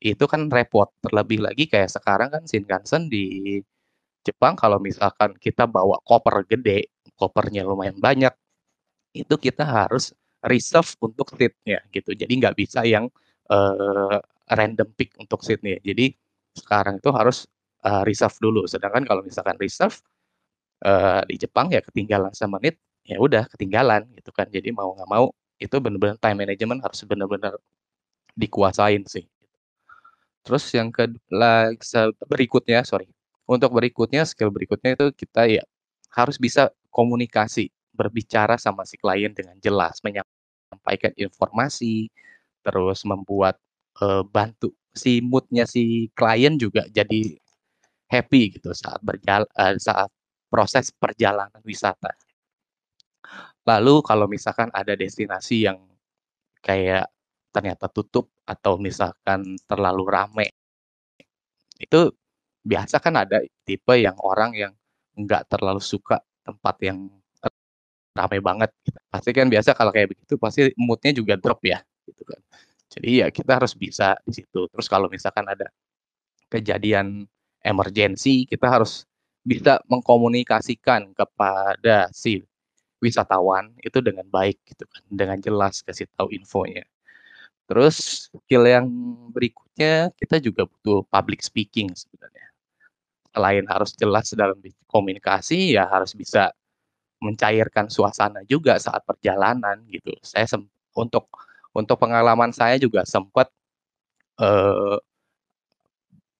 itu 0.00 0.24
kan 0.24 0.48
repot. 0.48 0.88
Terlebih 1.04 1.44
lagi 1.44 1.68
kayak 1.68 1.92
sekarang 1.92 2.32
kan 2.32 2.42
Shinkansen 2.48 3.12
di 3.12 3.60
Jepang 4.24 4.56
kalau 4.56 4.80
misalkan 4.80 5.36
kita 5.36 5.68
bawa 5.68 6.00
koper 6.08 6.48
gede, 6.48 6.88
kopernya 7.20 7.68
lumayan 7.68 8.00
banyak, 8.00 8.32
itu 9.12 9.34
kita 9.36 9.60
harus 9.68 10.16
reserve 10.40 10.88
untuk 11.04 11.28
seatnya 11.36 11.84
gitu. 11.92 12.16
Jadi 12.16 12.32
nggak 12.40 12.56
bisa 12.56 12.80
yang 12.88 13.12
uh, 13.52 14.18
random 14.48 14.88
pick 14.96 15.12
untuk 15.20 15.44
seatnya. 15.44 15.76
Jadi 15.84 16.16
sekarang 16.56 16.96
itu 17.02 17.10
harus 17.12 17.44
uh, 17.84 18.02
reserve 18.08 18.36
dulu. 18.40 18.64
Sedangkan 18.64 19.04
kalau 19.04 19.20
misalkan 19.20 19.58
reserve 19.60 20.00
uh, 20.86 21.20
di 21.28 21.36
Jepang 21.36 21.68
ya 21.74 21.84
ketinggalan 21.84 22.32
semenit 22.32 22.80
ya 23.06 23.16
udah 23.18 23.46
ketinggalan 23.52 24.06
gitu 24.18 24.30
kan. 24.34 24.46
Jadi 24.50 24.70
mau 24.74 24.94
nggak 24.94 25.10
mau 25.10 25.30
itu 25.62 25.76
benar-benar 25.78 26.18
time 26.18 26.38
management 26.46 26.80
harus 26.82 27.00
benar-benar 27.06 27.54
dikuasain 28.34 29.04
sih. 29.06 29.26
Terus 30.42 30.64
yang 30.74 30.90
ke 30.90 31.06
berikutnya, 32.26 32.82
sorry, 32.82 33.06
untuk 33.46 33.70
berikutnya 33.78 34.26
skill 34.26 34.50
berikutnya 34.50 34.98
itu 34.98 35.06
kita 35.14 35.46
ya 35.46 35.62
harus 36.10 36.36
bisa 36.36 36.70
komunikasi, 36.90 37.70
berbicara 37.94 38.58
sama 38.58 38.82
si 38.82 38.98
klien 38.98 39.30
dengan 39.30 39.54
jelas, 39.62 40.02
menyampaikan 40.02 41.14
informasi, 41.14 42.10
terus 42.66 43.06
membuat 43.06 43.58
uh, 44.02 44.26
bantu 44.26 44.74
si 44.92 45.24
moodnya 45.24 45.64
si 45.64 46.12
klien 46.12 46.54
juga 46.60 46.84
jadi 46.92 47.38
happy 48.12 48.60
gitu 48.60 48.70
saat 48.76 49.00
berjalan 49.00 49.48
uh, 49.56 49.76
saat 49.80 50.10
proses 50.52 50.92
perjalanan 50.92 51.62
wisata. 51.64 52.12
Lalu 53.62 53.94
kalau 54.02 54.26
misalkan 54.26 54.68
ada 54.74 54.98
destinasi 54.98 55.70
yang 55.70 55.78
kayak 56.62 57.06
ternyata 57.54 57.86
tutup 57.86 58.32
atau 58.42 58.74
misalkan 58.80 59.54
terlalu 59.70 60.04
rame, 60.08 60.46
itu 61.78 62.10
biasa 62.62 63.02
kan 63.02 63.14
ada 63.22 63.42
tipe 63.66 63.94
yang 63.98 64.14
orang 64.22 64.54
yang 64.54 64.72
nggak 65.18 65.50
terlalu 65.50 65.82
suka 65.82 66.22
tempat 66.42 66.76
yang 66.82 67.10
rame 68.12 68.38
banget 68.44 68.70
gitu. 68.84 68.98
Pasti 69.08 69.30
kan 69.32 69.48
biasa 69.48 69.72
kalau 69.78 69.90
kayak 69.94 70.12
begitu 70.12 70.34
pasti 70.36 70.68
moodnya 70.76 71.12
juga 71.16 71.34
drop 71.40 71.60
ya 71.64 71.80
gitu 72.06 72.22
kan. 72.28 72.40
Jadi 72.92 73.10
ya 73.24 73.28
kita 73.32 73.56
harus 73.56 73.72
bisa 73.72 74.18
di 74.26 74.32
situ. 74.36 74.68
Terus 74.68 74.86
kalau 74.90 75.08
misalkan 75.08 75.48
ada 75.48 75.70
kejadian 76.52 77.24
emergensi, 77.64 78.44
kita 78.44 78.68
harus 78.68 79.08
bisa 79.42 79.80
mengkomunikasikan 79.88 81.16
kepada 81.16 82.12
si 82.12 82.44
wisatawan 83.02 83.74
itu 83.82 83.98
dengan 83.98 84.24
baik 84.30 84.62
gitu 84.62 84.86
kan, 84.86 85.02
dengan 85.10 85.38
jelas 85.42 85.82
kasih 85.82 86.06
tahu 86.14 86.30
infonya. 86.30 86.86
Terus 87.66 88.28
skill 88.30 88.64
yang 88.68 88.86
berikutnya 89.34 90.14
kita 90.14 90.38
juga 90.38 90.70
butuh 90.70 91.02
public 91.10 91.42
speaking 91.42 91.90
sebenarnya. 91.92 92.46
Selain 93.32 93.64
harus 93.66 93.90
jelas 93.96 94.30
dalam 94.36 94.60
komunikasi, 94.86 95.74
ya 95.74 95.88
harus 95.88 96.12
bisa 96.14 96.52
mencairkan 97.22 97.88
suasana 97.88 98.42
juga 98.46 98.76
saat 98.76 99.02
perjalanan 99.02 99.82
gitu. 99.88 100.12
Saya 100.22 100.46
untuk 100.92 101.26
untuk 101.72 101.96
pengalaman 101.96 102.52
saya 102.52 102.76
juga 102.76 103.08
sempat 103.08 103.48
uh, 104.42 105.00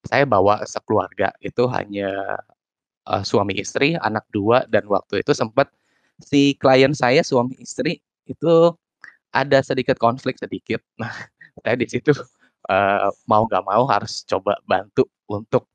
saya 0.04 0.26
bawa 0.26 0.66
sekeluarga 0.66 1.32
itu 1.40 1.64
hanya 1.70 2.36
uh, 3.08 3.22
suami 3.24 3.56
istri, 3.56 3.94
anak 3.96 4.26
dua 4.34 4.66
dan 4.68 4.84
waktu 4.90 5.22
itu 5.22 5.32
sempat 5.32 5.70
si 6.22 6.54
klien 6.56 6.94
saya 6.94 7.20
suami 7.26 7.58
istri 7.58 7.98
itu 8.26 8.72
ada 9.32 9.58
sedikit 9.64 9.96
konflik 9.98 10.38
sedikit. 10.38 10.80
Nah, 11.02 11.12
saya 11.60 11.76
di 11.76 11.84
situ 11.84 12.16
uh, 12.70 13.12
mau 13.28 13.44
nggak 13.44 13.64
mau 13.66 13.84
harus 13.84 14.24
coba 14.24 14.56
bantu 14.64 15.04
untuk 15.28 15.68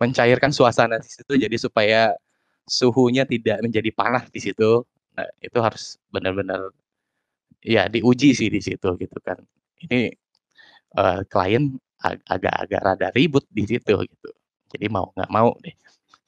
mencairkan 0.00 0.50
suasana 0.54 0.96
di 0.98 1.08
situ 1.10 1.32
jadi 1.36 1.56
supaya 1.60 2.00
suhunya 2.66 3.28
tidak 3.28 3.60
menjadi 3.60 3.90
panas 3.92 4.30
di 4.32 4.40
situ. 4.40 4.86
Nah, 5.12 5.28
itu 5.44 5.58
harus 5.60 6.00
benar-benar 6.08 6.72
ya 7.60 7.86
diuji 7.92 8.32
sih 8.32 8.48
di 8.48 8.60
situ 8.64 8.88
gitu 8.96 9.18
kan. 9.20 9.38
Ini 9.84 10.10
uh, 10.96 11.20
klien 11.28 11.76
agak-agak 12.02 12.80
rada 12.82 13.08
ribut 13.14 13.44
di 13.52 13.64
situ 13.68 13.94
gitu. 14.02 14.30
Jadi 14.72 14.86
mau 14.88 15.12
nggak 15.14 15.30
mau 15.30 15.54
deh. 15.62 15.74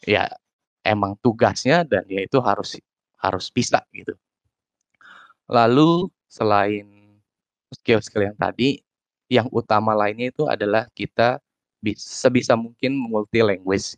Ya 0.05 0.29
emang 0.85 1.17
tugasnya 1.25 1.83
dan 1.89 2.05
ya 2.07 2.21
itu 2.23 2.39
harus 2.45 2.77
harus 3.25 3.49
bisa 3.49 3.81
gitu. 3.97 4.13
Lalu 5.49 6.13
selain 6.29 6.85
skill-skill 7.73 8.29
yang 8.29 8.37
tadi, 8.37 8.85
yang 9.33 9.49
utama 9.49 9.97
lainnya 9.97 10.29
itu 10.29 10.45
adalah 10.45 10.85
kita 10.93 11.41
sebisa 11.97 12.57
mungkin 12.57 12.97
multi 12.97 13.41
language. 13.41 13.97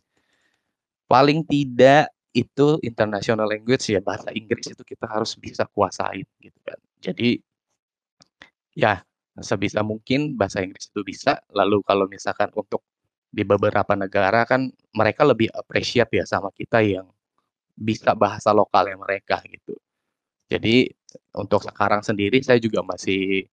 Paling 1.07 1.43
tidak 1.47 2.11
itu 2.35 2.77
international 2.83 3.47
language 3.47 3.87
ya 3.89 4.03
bahasa 4.03 4.29
Inggris 4.35 4.69
itu 4.69 4.83
kita 4.83 5.07
harus 5.07 5.33
bisa 5.39 5.63
kuasain 5.71 6.27
gitu 6.43 6.59
kan. 6.61 6.77
Jadi 6.99 7.39
ya 8.75 9.01
sebisa 9.39 9.81
mungkin 9.81 10.35
bahasa 10.35 10.61
Inggris 10.61 10.91
itu 10.91 11.01
bisa. 11.01 11.39
Lalu 11.49 11.81
kalau 11.87 12.05
misalkan 12.05 12.51
untuk 12.53 12.83
di 13.31 13.43
beberapa 13.43 13.95
negara 13.95 14.43
kan 14.45 14.71
mereka 14.95 15.23
lebih 15.27 15.51
appreciate 15.55 16.11
ya 16.11 16.25
sama 16.27 16.51
kita 16.53 16.83
yang 16.83 17.07
bisa 17.77 18.17
bahasa 18.17 18.49
lokalnya 18.51 18.97
mereka 18.97 19.37
gitu. 19.45 19.77
Jadi 20.49 20.89
untuk 21.37 21.61
sekarang 21.61 22.01
sendiri 22.01 22.41
saya 22.41 22.57
juga 22.57 22.81
masih 22.81 23.45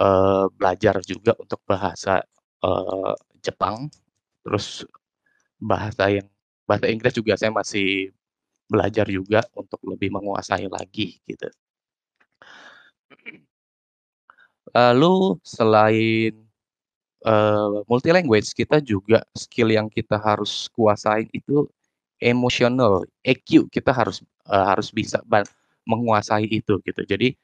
uh, 0.00 0.48
belajar 0.56 1.04
juga 1.04 1.36
untuk 1.36 1.60
bahasa 1.68 2.24
uh, 2.64 3.14
Jepang, 3.44 3.92
terus 4.44 4.84
bahasa 5.60 6.08
yang 6.08 6.26
bahasa 6.64 6.86
Inggris 6.88 7.12
juga 7.12 7.36
saya 7.36 7.52
masih 7.52 8.14
belajar 8.70 9.04
juga 9.10 9.44
untuk 9.52 9.82
lebih 9.84 10.08
menguasai 10.14 10.70
lagi 10.70 11.20
gitu. 11.26 11.50
Lalu 14.70 15.42
selain 15.42 16.32
uh, 17.26 17.82
multi 17.90 18.14
language 18.14 18.54
kita 18.54 18.78
juga 18.78 19.26
skill 19.34 19.74
yang 19.74 19.90
kita 19.90 20.14
harus 20.14 20.70
kuasain 20.70 21.26
itu 21.34 21.66
emosional, 22.20 23.04
EQ 23.24 23.72
kita 23.72 23.90
harus 23.90 24.22
uh, 24.48 24.66
harus 24.70 24.92
bisa 24.92 25.20
menguasai 25.88 26.46
itu 26.46 26.78
gitu. 26.84 27.02
Jadi 27.08 27.34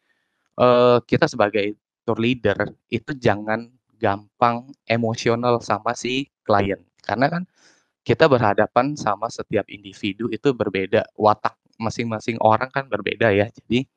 uh, 0.60 1.00
kita 1.04 1.26
sebagai 1.26 1.76
tour 2.06 2.20
leader 2.20 2.70
itu 2.92 3.12
jangan 3.16 3.66
gampang 3.96 4.70
emosional 4.86 5.58
sama 5.64 5.96
si 5.96 6.28
klien 6.44 6.78
karena 7.02 7.26
kan 7.32 7.42
kita 8.06 8.28
berhadapan 8.30 8.94
sama 8.94 9.26
setiap 9.32 9.66
individu 9.72 10.28
itu 10.30 10.52
berbeda 10.52 11.08
watak 11.16 11.56
masing-masing 11.80 12.36
orang 12.44 12.68
kan 12.70 12.86
berbeda 12.86 13.32
ya 13.32 13.48
jadi 13.48 13.88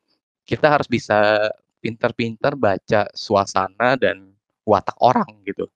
kita 0.47 0.71
harus 0.71 0.87
bisa 0.87 1.51
pintar-pintar 1.83 2.55
baca 2.55 3.11
suasana 3.13 3.99
dan 3.99 4.33
watak 4.63 4.95
orang 5.03 5.29
gitu 5.45 5.67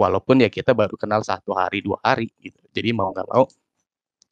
walaupun 0.00 0.40
ya 0.40 0.48
kita 0.48 0.72
baru 0.72 0.96
kenal 0.96 1.20
satu 1.20 1.52
hari 1.52 1.84
dua 1.84 2.00
hari 2.00 2.32
gitu. 2.40 2.56
Jadi 2.72 2.90
mau 2.96 3.12
nggak 3.12 3.28
mau 3.28 3.44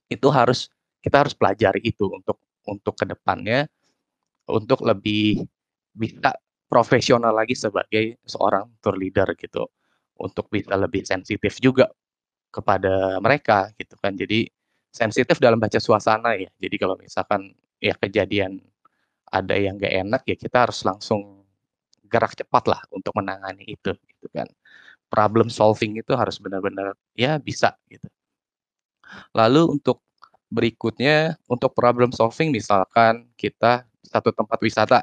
itu 0.08 0.28
harus 0.32 0.72
kita 1.04 1.24
harus 1.24 1.34
pelajari 1.36 1.80
itu 1.84 2.08
untuk 2.10 2.40
untuk 2.68 2.94
ke 2.98 3.04
depannya 3.08 3.68
untuk 4.48 4.84
lebih 4.84 5.44
bisa 5.92 6.34
profesional 6.68 7.32
lagi 7.32 7.56
sebagai 7.56 8.20
seorang 8.24 8.68
tour 8.80 8.96
leader 8.96 9.32
gitu 9.36 9.68
untuk 10.20 10.48
bisa 10.52 10.76
lebih 10.76 11.04
sensitif 11.04 11.56
juga 11.60 11.88
kepada 12.52 13.20
mereka 13.20 13.72
gitu 13.76 13.94
kan. 14.00 14.16
Jadi 14.16 14.48
sensitif 14.92 15.36
dalam 15.40 15.60
baca 15.60 15.78
suasana 15.80 16.36
ya. 16.36 16.48
Jadi 16.60 16.76
kalau 16.80 16.96
misalkan 17.00 17.52
ya 17.80 17.94
kejadian 17.96 18.60
ada 19.28 19.54
yang 19.56 19.76
gak 19.76 19.92
enak 19.92 20.22
ya 20.24 20.36
kita 20.36 20.68
harus 20.68 20.80
langsung 20.84 21.44
gerak 22.08 22.32
cepat 22.36 22.64
lah 22.68 22.80
untuk 22.92 23.12
menangani 23.16 23.64
itu 23.68 23.92
gitu 24.08 24.26
kan. 24.32 24.48
Problem 25.08 25.48
solving 25.48 26.00
itu 26.00 26.12
harus 26.16 26.36
benar-benar 26.40 26.96
ya 27.16 27.40
bisa 27.40 27.76
gitu 27.88 28.08
lalu 29.36 29.78
untuk 29.78 30.02
berikutnya 30.48 31.36
untuk 31.48 31.76
problem 31.76 32.10
solving 32.12 32.52
misalkan 32.52 33.28
kita 33.36 33.84
satu 34.04 34.32
tempat 34.32 34.58
wisata. 34.64 34.98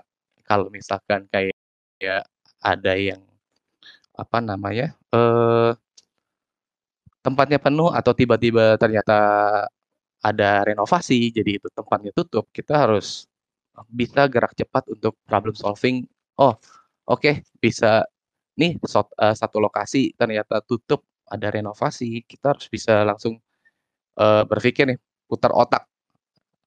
Kalau 0.46 0.70
misalkan 0.70 1.26
kayak 1.30 1.54
ya 2.02 2.22
ada 2.62 2.94
yang 2.98 3.22
apa 4.18 4.38
namanya 4.42 4.94
eh 5.14 5.72
tempatnya 7.26 7.58
penuh 7.58 7.90
atau 7.90 8.14
tiba-tiba 8.14 8.78
ternyata 8.78 9.18
ada 10.22 10.50
renovasi 10.66 11.34
jadi 11.34 11.58
itu 11.62 11.68
tempatnya 11.74 12.12
tutup 12.14 12.50
kita 12.54 12.86
harus 12.86 13.26
bisa 13.90 14.26
gerak 14.30 14.54
cepat 14.58 14.84
untuk 14.94 15.14
problem 15.26 15.54
solving. 15.58 16.06
Oh 16.38 16.54
oke 17.10 17.22
okay, 17.22 17.36
bisa 17.62 18.06
nih 18.58 18.78
uh, 18.82 19.36
satu 19.36 19.58
lokasi 19.60 20.16
ternyata 20.16 20.62
tutup 20.64 21.04
ada 21.28 21.50
renovasi 21.52 22.24
kita 22.30 22.56
harus 22.56 22.68
bisa 22.70 23.04
langsung 23.04 23.42
uh, 24.20 24.44
berpikir 24.48 24.90
nih 24.90 25.00
putar 25.26 25.52
otak 25.52 25.88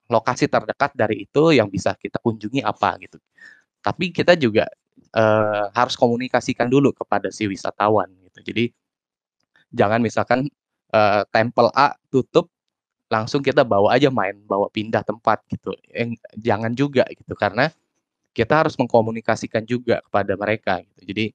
lokasi 0.09 0.49
terdekat 0.49 0.91
dari 0.97 1.29
itu 1.29 1.53
yang 1.53 1.69
bisa 1.69 1.93
kita 1.93 2.17
kunjungi 2.17 2.65
apa 2.65 2.97
gitu. 2.97 3.21
Tapi 3.79 4.09
kita 4.09 4.33
juga 4.33 4.65
uh, 5.13 5.69
harus 5.71 5.93
komunikasikan 5.93 6.65
dulu 6.65 6.91
kepada 6.91 7.29
si 7.29 7.45
wisatawan 7.45 8.09
gitu. 8.25 8.39
Jadi 8.41 8.73
jangan 9.69 10.01
misalkan 10.01 10.49
uh, 10.91 11.21
tempel 11.29 11.69
A 11.77 11.93
tutup 12.09 12.49
langsung 13.09 13.41
kita 13.45 13.61
bawa 13.65 13.97
aja 13.97 14.09
main, 14.09 14.37
bawa 14.49 14.69
pindah 14.73 15.05
tempat 15.05 15.45
gitu. 15.49 15.77
Yang 15.93 16.17
jangan 16.37 16.71
juga 16.73 17.05
gitu 17.13 17.37
karena 17.37 17.69
kita 18.33 18.65
harus 18.65 18.73
mengkomunikasikan 18.77 19.65
juga 19.65 20.01
kepada 20.05 20.33
mereka 20.33 20.81
gitu. 20.81 21.01
Jadi 21.05 21.25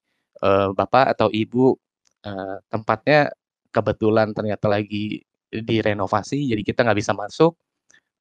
uh, 0.42 0.74
Bapak 0.74 1.14
atau 1.14 1.30
Ibu 1.30 1.78
uh, 2.26 2.56
tempatnya 2.70 3.30
kebetulan 3.70 4.34
ternyata 4.34 4.66
lagi 4.70 5.22
direnovasi 5.62 6.50
jadi 6.50 6.62
kita 6.64 6.82
nggak 6.82 6.98
bisa 6.98 7.12
masuk 7.14 7.52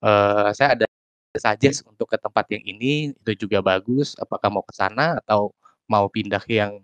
uh, 0.04 0.54
saya 0.54 0.78
ada 0.78 0.86
suggest 1.34 1.82
untuk 1.90 2.06
ke 2.14 2.18
tempat 2.22 2.46
yang 2.54 2.62
ini 2.62 3.16
itu 3.18 3.48
juga 3.48 3.66
bagus 3.66 4.14
apakah 4.22 4.54
mau 4.54 4.62
ke 4.62 4.74
sana 4.78 5.18
atau 5.26 5.50
mau 5.90 6.06
pindah 6.06 6.44
yang 6.46 6.78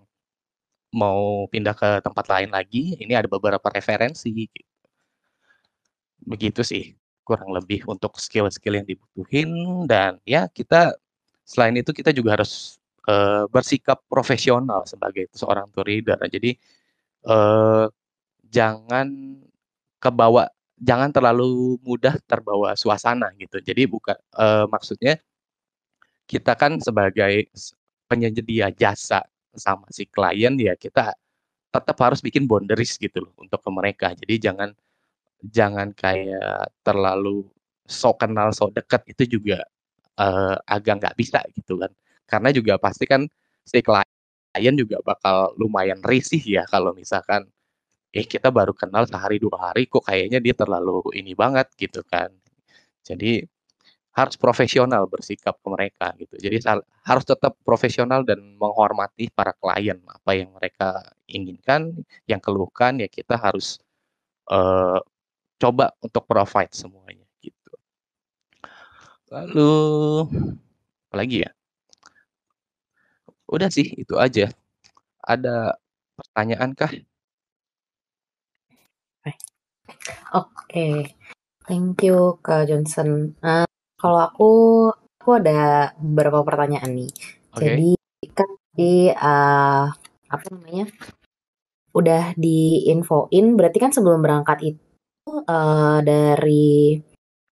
mau 0.89 1.45
pindah 1.45 1.77
ke 1.77 1.89
tempat 2.01 2.25
lain 2.25 2.49
lagi 2.49 2.97
ini 2.97 3.13
ada 3.13 3.29
beberapa 3.29 3.61
referensi 3.69 4.33
gitu. 4.33 4.65
begitu 6.25 6.65
sih 6.65 6.97
kurang 7.21 7.53
lebih 7.53 7.85
untuk 7.85 8.17
skill-skill 8.17 8.81
yang 8.81 8.87
dibutuhin 8.89 9.49
dan 9.85 10.17
ya 10.25 10.49
kita 10.49 10.97
selain 11.45 11.77
itu 11.77 11.93
kita 11.93 12.09
juga 12.09 12.41
harus 12.41 12.81
uh, 13.05 13.45
bersikap 13.53 14.01
profesional 14.09 14.81
sebagai 14.89 15.29
seorang 15.37 15.69
tour 15.69 15.85
leader 15.85 16.17
jadi 16.25 16.57
uh, 17.29 17.85
jangan 18.49 19.37
kebawa 19.99 20.47
jangan 20.79 21.11
terlalu 21.11 21.75
mudah 21.83 22.15
terbawa 22.23 22.73
suasana 22.79 23.29
gitu. 23.35 23.59
Jadi 23.59 23.83
bukan 23.85 24.15
uh, 24.39 24.65
maksudnya 24.71 25.19
kita 26.23 26.55
kan 26.55 26.79
sebagai 26.79 27.51
penyedia 28.07 28.71
jasa 28.73 29.21
sama 29.53 29.85
si 29.91 30.07
klien 30.07 30.55
ya 30.55 30.73
kita 30.79 31.13
tetap 31.69 31.97
harus 32.01 32.23
bikin 32.23 32.49
boundaries 32.49 32.97
gitu 32.97 33.27
loh 33.27 33.33
untuk 33.37 33.59
ke 33.61 33.69
mereka. 33.69 34.07
Jadi 34.17 34.35
jangan 34.49 34.69
jangan 35.43 35.93
kayak 35.93 36.73
terlalu 36.81 37.45
so 37.85 38.15
kenal 38.15 38.49
so 38.55 38.71
dekat 38.73 39.03
itu 39.11 39.39
juga 39.39 39.61
uh, 40.17 40.55
agak 40.65 41.03
nggak 41.03 41.15
bisa 41.19 41.43
gitu 41.53 41.77
kan. 41.77 41.91
Karena 42.29 42.49
juga 42.55 42.77
pasti 42.81 43.05
kan 43.09 43.25
si 43.65 43.81
klien 43.83 44.75
juga 44.77 45.01
bakal 45.05 45.53
lumayan 45.61 46.01
risih 46.05 46.41
ya 46.41 46.63
kalau 46.69 46.93
misalkan 46.95 47.45
eh 48.13 48.25
kita 48.25 48.49
baru 48.49 48.73
kenal 48.73 49.05
sehari 49.05 49.37
dua 49.37 49.71
hari 49.71 49.85
kok 49.85 50.05
kayaknya 50.09 50.39
dia 50.41 50.53
terlalu 50.57 51.01
ini 51.17 51.33
banget 51.37 51.69
gitu 51.77 52.01
kan. 52.05 52.33
Jadi 53.05 53.45
harus 54.17 54.35
profesional 54.35 55.05
bersikap 55.07 55.55
ke 55.61 55.67
mereka 55.69 56.11
gitu. 56.19 56.35
Jadi 56.41 56.57
harus 57.05 57.25
tetap 57.25 57.55
profesional 57.63 58.25
dan 58.27 58.41
menghormati 58.59 59.29
para 59.31 59.53
klien 59.55 59.99
apa 60.09 60.31
yang 60.35 60.49
mereka 60.57 61.05
inginkan, 61.29 61.93
yang 62.27 62.41
keluhkan 62.43 62.99
ya 62.99 63.07
kita 63.07 63.37
harus 63.39 63.79
uh, 64.51 64.99
coba 65.61 65.93
untuk 66.03 66.25
provide 66.27 66.73
semuanya 66.73 67.27
gitu. 67.43 67.73
Lalu 69.31 69.73
apa 71.09 71.15
lagi 71.17 71.37
ya? 71.45 71.51
Udah 73.49 73.69
sih 73.73 73.87
itu 73.97 74.13
aja. 74.17 74.49
Ada 75.23 75.77
pertanyaan 76.17 76.71
kah? 76.77 76.91
Oke, 80.29 81.17
thank 81.65 82.05
you 82.05 82.37
Kak 82.45 82.69
Johnson. 82.69 83.33
Uh, 83.41 83.65
kalau 83.97 84.21
aku 84.29 84.51
aku 85.17 85.29
ada 85.41 85.91
beberapa 85.97 86.45
pertanyaan 86.45 86.93
nih. 86.93 87.11
Oke. 87.53 87.61
Jadi 87.65 87.89
kan 88.37 88.49
di 88.77 89.09
uh, 89.09 89.89
apa 90.29 90.45
namanya? 90.53 90.85
Udah 91.89 92.37
diinfoin 92.37 93.57
berarti 93.57 93.77
kan 93.81 93.89
sebelum 93.89 94.21
berangkat 94.21 94.77
itu 94.77 95.33
uh, 95.49 95.97
dari 96.05 97.01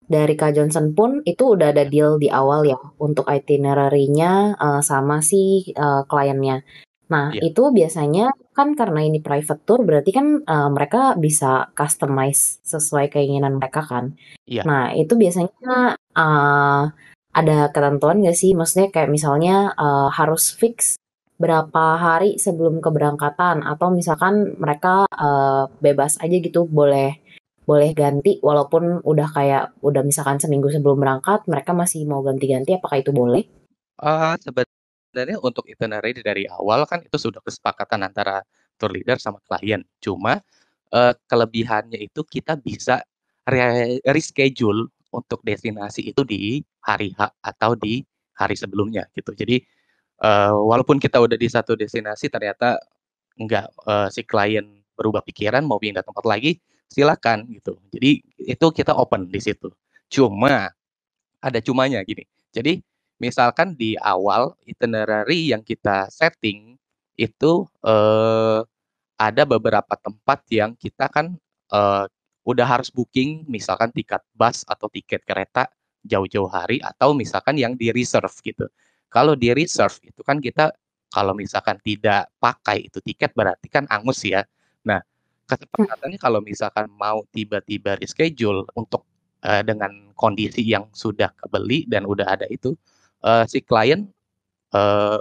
dari 0.03 0.35
Kak 0.37 0.57
Johnson 0.57 0.97
pun 0.97 1.21
itu 1.25 1.57
udah 1.57 1.73
ada 1.73 1.85
deal 1.85 2.17
di 2.17 2.33
awal 2.33 2.65
ya 2.69 2.81
untuk 3.01 3.29
itinerary-nya 3.29 4.57
uh, 4.57 4.81
sama 4.81 5.21
si 5.21 5.73
uh, 5.77 6.09
kliennya. 6.09 6.65
Nah, 7.11 7.35
yeah. 7.35 7.51
itu 7.51 7.63
biasanya 7.75 8.31
kan 8.53 8.77
karena 8.77 9.05
ini 9.05 9.19
private 9.19 9.63
tour 9.65 9.81
berarti 9.83 10.11
kan 10.15 10.45
uh, 10.45 10.71
mereka 10.71 11.17
bisa 11.19 11.73
customize 11.75 12.61
sesuai 12.63 13.13
keinginan 13.13 13.59
mereka 13.59 13.83
kan. 13.85 14.15
Yeah. 14.47 14.65
Nah, 14.65 14.93
itu 14.95 15.19
biasanya 15.19 15.97
uh, 15.97 16.83
ada 17.33 17.59
ketentuan 17.73 18.23
gak 18.23 18.37
sih? 18.37 18.53
Maksudnya 18.53 18.89
kayak 18.93 19.11
misalnya 19.13 19.73
uh, 19.77 20.09
harus 20.13 20.53
fix 20.53 21.01
berapa 21.41 21.99
hari 21.99 22.39
sebelum 22.39 22.79
keberangkatan 22.79 23.67
atau 23.67 23.91
misalkan 23.91 24.55
mereka 24.63 25.11
uh, 25.11 25.67
bebas 25.83 26.15
aja 26.23 26.39
gitu 26.39 26.71
boleh 26.71 27.19
boleh 27.67 27.91
ganti 27.95 28.39
walaupun 28.43 29.03
udah 29.03 29.29
kayak 29.31 29.65
udah 29.83 30.03
misalkan 30.07 30.39
seminggu 30.39 30.71
sebelum 30.71 30.99
berangkat 30.99 31.47
mereka 31.47 31.75
masih 31.75 32.07
mau 32.07 32.23
ganti-ganti 32.23 32.79
apakah 32.79 33.03
itu 33.03 33.11
boleh? 33.11 33.43
Uh, 33.99 34.35
sebenarnya 35.13 35.45
untuk 35.45 35.69
itinerary 35.69 36.17
dari 36.25 36.49
awal 36.49 36.89
kan 36.89 37.05
itu 37.05 37.21
sudah 37.21 37.45
kesepakatan 37.45 38.01
antara 38.01 38.41
tour 38.81 38.89
leader 38.89 39.21
sama 39.21 39.45
klien. 39.45 39.85
Cuma 40.01 40.41
uh, 40.89 41.13
kelebihannya 41.29 42.01
itu 42.01 42.25
kita 42.25 42.57
bisa 42.57 43.05
re 43.45 44.01
reschedule 44.09 44.89
untuk 45.13 45.45
destinasi 45.45 46.17
itu 46.17 46.25
di 46.25 46.65
hari 46.81 47.13
H 47.13 47.29
atau 47.45 47.77
di 47.77 48.01
hari 48.33 48.57
sebelumnya 48.57 49.05
gitu. 49.13 49.37
Jadi 49.37 49.61
uh, 50.25 50.57
walaupun 50.57 50.97
kita 50.97 51.21
udah 51.21 51.37
di 51.37 51.53
satu 51.53 51.77
destinasi 51.77 52.33
ternyata 52.33 52.81
enggak 53.37 53.69
uh, 53.85 54.09
si 54.09 54.25
klien 54.25 54.65
berubah 54.97 55.21
pikiran 55.21 55.61
mau 55.69 55.77
pindah 55.77 56.01
tempat 56.01 56.25
lagi, 56.25 56.57
silakan 56.89 57.45
gitu. 57.53 57.77
Jadi 57.93 58.25
itu 58.49 58.67
kita 58.73 58.97
open 58.97 59.29
di 59.29 59.45
situ. 59.45 59.69
Cuma 60.09 60.73
ada 61.45 61.59
cumanya 61.61 62.01
gini. 62.01 62.25
Jadi 62.49 62.81
misalkan 63.23 63.79
di 63.79 63.95
awal 64.03 64.59
itinerary 64.67 65.55
yang 65.55 65.63
kita 65.63 66.11
setting 66.11 66.75
itu 67.15 67.63
eh, 67.87 68.61
ada 69.15 69.43
beberapa 69.47 69.95
tempat 69.95 70.43
yang 70.51 70.75
kita 70.75 71.07
kan 71.07 71.39
eh, 71.71 72.05
udah 72.43 72.67
harus 72.67 72.91
booking 72.91 73.47
misalkan 73.47 73.95
tiket 73.95 74.27
bus 74.35 74.67
atau 74.67 74.91
tiket 74.91 75.23
kereta 75.23 75.71
jauh-jauh 76.03 76.51
hari 76.51 76.83
atau 76.83 77.15
misalkan 77.15 77.55
yang 77.55 77.79
di 77.79 77.95
reserve 77.95 78.35
gitu. 78.43 78.67
Kalau 79.07 79.39
di 79.39 79.55
reserve 79.55 79.95
itu 80.03 80.27
kan 80.27 80.43
kita 80.43 80.75
kalau 81.13 81.37
misalkan 81.37 81.79
tidak 81.85 82.27
pakai 82.43 82.91
itu 82.91 82.99
tiket 82.99 83.31
berarti 83.37 83.71
kan 83.71 83.87
angus 83.87 84.27
ya. 84.27 84.43
Nah, 84.83 84.99
kesepakatannya 85.47 86.19
kalau 86.19 86.41
misalkan 86.43 86.91
mau 86.97 87.23
tiba-tiba 87.31 87.95
reschedule 88.01 88.67
untuk 88.75 89.07
uh, 89.45 89.63
dengan 89.63 90.11
kondisi 90.17 90.65
yang 90.67 90.89
sudah 90.91 91.31
kebeli 91.39 91.87
dan 91.87 92.09
udah 92.09 92.27
ada 92.35 92.49
itu 92.49 92.75
uh, 93.25 93.45
si 93.49 93.63
klien 93.63 94.07
uh, 94.75 95.19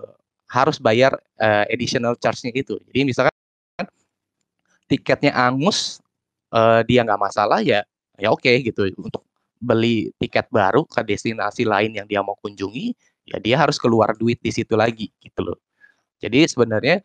harus 0.52 0.78
bayar 0.78 1.16
uh, 1.40 1.66
additional 1.72 2.18
charge-nya 2.20 2.52
itu. 2.52 2.76
Jadi 2.92 3.00
misalkan 3.08 3.36
tiketnya 4.92 5.32
angus, 5.32 6.04
uh, 6.52 6.84
dia 6.84 7.08
nggak 7.08 7.22
masalah 7.22 7.64
ya 7.64 7.86
ya 8.20 8.30
oke 8.30 8.44
okay, 8.44 8.62
gitu 8.62 8.92
untuk 9.00 9.24
beli 9.62 10.12
tiket 10.18 10.50
baru 10.50 10.84
ke 10.86 11.02
destinasi 11.06 11.64
lain 11.64 11.94
yang 11.94 12.10
dia 12.10 12.20
mau 12.26 12.36
kunjungi, 12.42 12.94
ya 13.30 13.38
dia 13.38 13.56
harus 13.62 13.78
keluar 13.78 14.18
duit 14.18 14.42
di 14.42 14.52
situ 14.52 14.74
lagi 14.74 15.14
gitu 15.22 15.54
loh. 15.54 15.58
Jadi 16.22 16.46
sebenarnya 16.50 17.02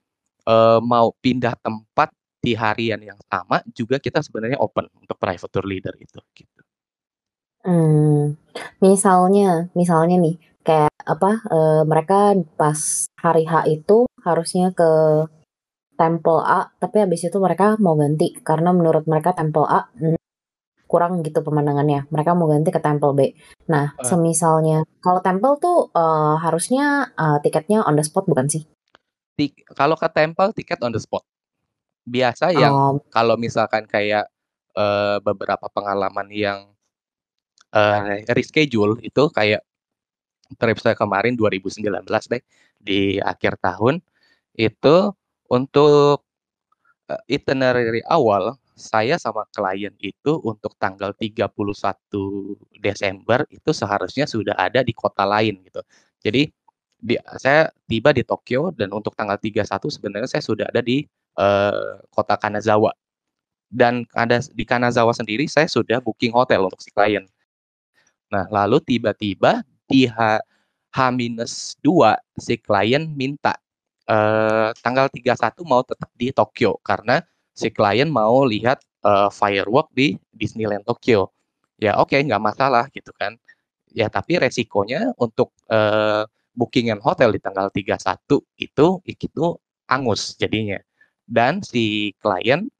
uh, 0.49 0.81
mau 0.81 1.13
pindah 1.21 1.57
tempat 1.61 2.13
di 2.41 2.57
harian 2.57 3.01
yang 3.03 3.19
sama 3.27 3.61
juga 3.75 3.99
kita 3.99 4.23
sebenarnya 4.23 4.57
open 4.63 4.87
untuk 4.97 5.19
private 5.19 5.51
tour 5.51 5.67
leader 5.67 5.95
itu 5.99 6.21
gitu. 6.37 6.61
Hmm, 7.67 8.39
misalnya 8.79 9.67
misalnya 9.75 10.17
nih 10.23 10.39
kayak 10.67 10.91
apa, 11.07 11.31
uh, 11.47 11.83
mereka 11.87 12.35
pas 12.59 13.07
hari 13.23 13.47
H 13.47 13.71
itu 13.71 14.11
harusnya 14.27 14.75
ke 14.75 15.23
Temple 15.95 16.43
A, 16.43 16.75
tapi 16.83 17.07
habis 17.07 17.23
itu 17.23 17.39
mereka 17.39 17.79
mau 17.79 17.95
ganti 17.95 18.35
karena 18.43 18.75
menurut 18.75 19.07
mereka 19.07 19.31
Temple 19.33 19.65
A, 19.71 19.87
hmm, 19.95 20.19
kurang 20.91 21.23
gitu 21.23 21.41
pemandangannya, 21.47 22.11
mereka 22.11 22.35
mau 22.35 22.51
ganti 22.51 22.75
ke 22.75 22.83
Temple 22.83 23.15
B. 23.15 23.21
Nah, 23.71 23.95
uh. 23.95 24.03
semisalnya 24.03 24.83
kalau 24.99 25.23
Temple 25.23 25.55
tuh, 25.63 25.79
uh, 25.95 26.37
harusnya, 26.43 27.15
uh, 27.15 27.39
tiketnya 27.39 27.87
on 27.87 27.95
the 27.95 28.03
spot 28.03 28.27
bukan 28.27 28.51
sih? 28.51 28.67
Tik 29.39 29.71
kalau 29.79 29.95
ke 29.95 30.11
Temple 30.11 30.51
tiket 30.51 30.83
on 30.83 30.91
the 30.91 30.99
spot. 30.99 31.23
Biasa 32.07 32.51
yang 32.55 32.75
oh. 32.75 32.99
kalau 33.09 33.39
misalkan 33.39 33.87
kayak, 33.87 34.27
uh, 34.75 35.23
beberapa 35.23 35.71
pengalaman 35.71 36.29
yang 36.35 36.75
uh, 37.71 38.21
reschedule 38.35 38.99
itu 39.01 39.31
kayak 39.31 39.63
trip 40.55 40.79
saya 40.79 40.95
kemarin 40.95 41.35
2019 41.35 41.83
deh, 42.31 42.43
di 42.79 43.19
akhir 43.19 43.59
tahun, 43.59 43.99
itu 44.57 44.97
untuk, 45.51 46.23
uh, 47.11 47.23
itinerary 47.31 48.03
awal, 48.07 48.57
saya 48.77 49.17
sama 49.17 49.49
klien 49.57 49.95
itu 50.05 50.33
untuk 50.45 50.77
tanggal 50.77 51.17
31 51.17 51.49
Desember 52.77 53.49
itu 53.49 53.71
seharusnya 53.73 54.29
sudah 54.29 54.53
ada 54.53 54.85
di 54.85 54.93
kota 54.93 55.25
lain 55.25 55.65
gitu. 55.65 55.81
Jadi 56.21 56.53
di 57.01 57.17
saya 57.41 57.73
tiba 57.89 58.13
di 58.13 58.21
Tokyo 58.25 58.73
dan 58.77 58.93
untuk 58.93 59.17
tanggal 59.17 59.41
31 59.41 59.89
sebenarnya 59.89 60.29
saya 60.29 60.45
sudah 60.45 60.67
ada 60.69 60.85
di, 60.85 61.05
uh, 61.41 62.01
kota 62.13 62.37
Kanazawa. 62.37 62.93
Dan 63.67 64.07
ada 64.15 64.39
di 64.55 64.65
Kanazawa 64.69 65.13
sendiri 65.17 65.49
saya 65.51 65.67
sudah 65.67 65.99
booking 66.05 66.33
hotel 66.37 66.69
untuk 66.69 66.81
si 66.85 66.93
klien. 66.93 67.27
Nah, 68.31 68.47
lalu 68.51 68.83
tiba-tiba 68.83 69.63
di 69.89 70.07
H 70.11 70.43
H-2 70.97 71.87
si 72.41 72.55
klien 72.57 73.05
minta, 73.13 73.53
uh, 74.09 74.73
tanggal 74.81 75.13
31 75.13 75.61
mau 75.69 75.85
tetap 75.85 76.09
di 76.17 76.33
Tokyo 76.33 76.81
karena 76.81 77.21
si 77.53 77.69
klien 77.69 78.09
mau 78.09 78.49
lihat, 78.49 78.81
uh, 79.05 79.29
firework 79.29 79.93
di 79.93 80.17
Disneyland 80.33 80.89
Tokyo. 80.89 81.37
Ya 81.77 82.01
oke, 82.01 82.17
okay, 82.17 82.25
nggak 82.25 82.41
masalah 82.41 82.89
gitu 82.97 83.13
kan. 83.21 83.37
Ya 83.93 84.09
tapi 84.09 84.41
resikonya 84.41 85.13
untuk, 85.21 85.53
uh, 85.69 86.25
booking 86.57 86.89
hotel 87.05 87.37
di 87.37 87.41
tanggal 87.45 87.69
31 87.69 88.41
itu 88.57 88.87
itu 89.05 89.45
angus 89.93 90.33
jadinya. 90.41 90.81
Dan 91.29 91.61
si 91.61 92.17
klien 92.25 92.73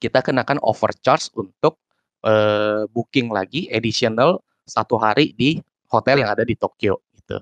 kita 0.00 0.24
kenakan 0.24 0.56
overcharge 0.64 1.28
untuk, 1.36 1.76
uh, 2.24 2.88
booking 2.96 3.28
lagi 3.28 3.68
additional 3.68 4.40
satu 4.64 4.96
hari 4.96 5.36
di 5.36 5.60
hotel 5.92 6.24
yang 6.24 6.32
ada 6.32 6.42
di 6.42 6.56
Tokyo 6.56 7.04
gitu. 7.12 7.36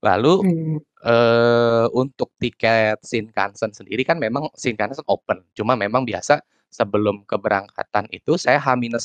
Lalu 0.00 0.34
hmm. 0.46 0.76
uh, 1.04 1.86
untuk 1.92 2.32
tiket 2.40 3.02
Shinkansen 3.04 3.76
sendiri 3.76 4.06
kan 4.06 4.16
memang 4.16 4.48
Shinkansen 4.56 5.04
open, 5.10 5.44
cuma 5.52 5.76
memang 5.76 6.08
biasa 6.08 6.40
sebelum 6.72 7.28
keberangkatan 7.28 8.08
itu 8.14 8.40
saya 8.40 8.56
H-1. 8.56 8.96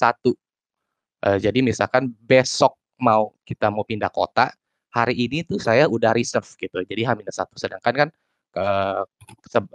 Uh, 1.23 1.37
jadi 1.39 1.59
misalkan 1.59 2.11
besok 2.23 2.79
mau 3.01 3.35
kita 3.43 3.67
mau 3.73 3.83
pindah 3.83 4.11
kota, 4.13 4.53
hari 4.93 5.17
ini 5.17 5.41
tuh 5.43 5.57
saya 5.57 5.89
udah 5.89 6.13
reserve 6.13 6.45
gitu. 6.55 6.85
Jadi 6.85 7.01
H-1 7.03 7.49
sedangkan 7.57 7.93
kan 8.05 8.09
uh, 8.59 9.01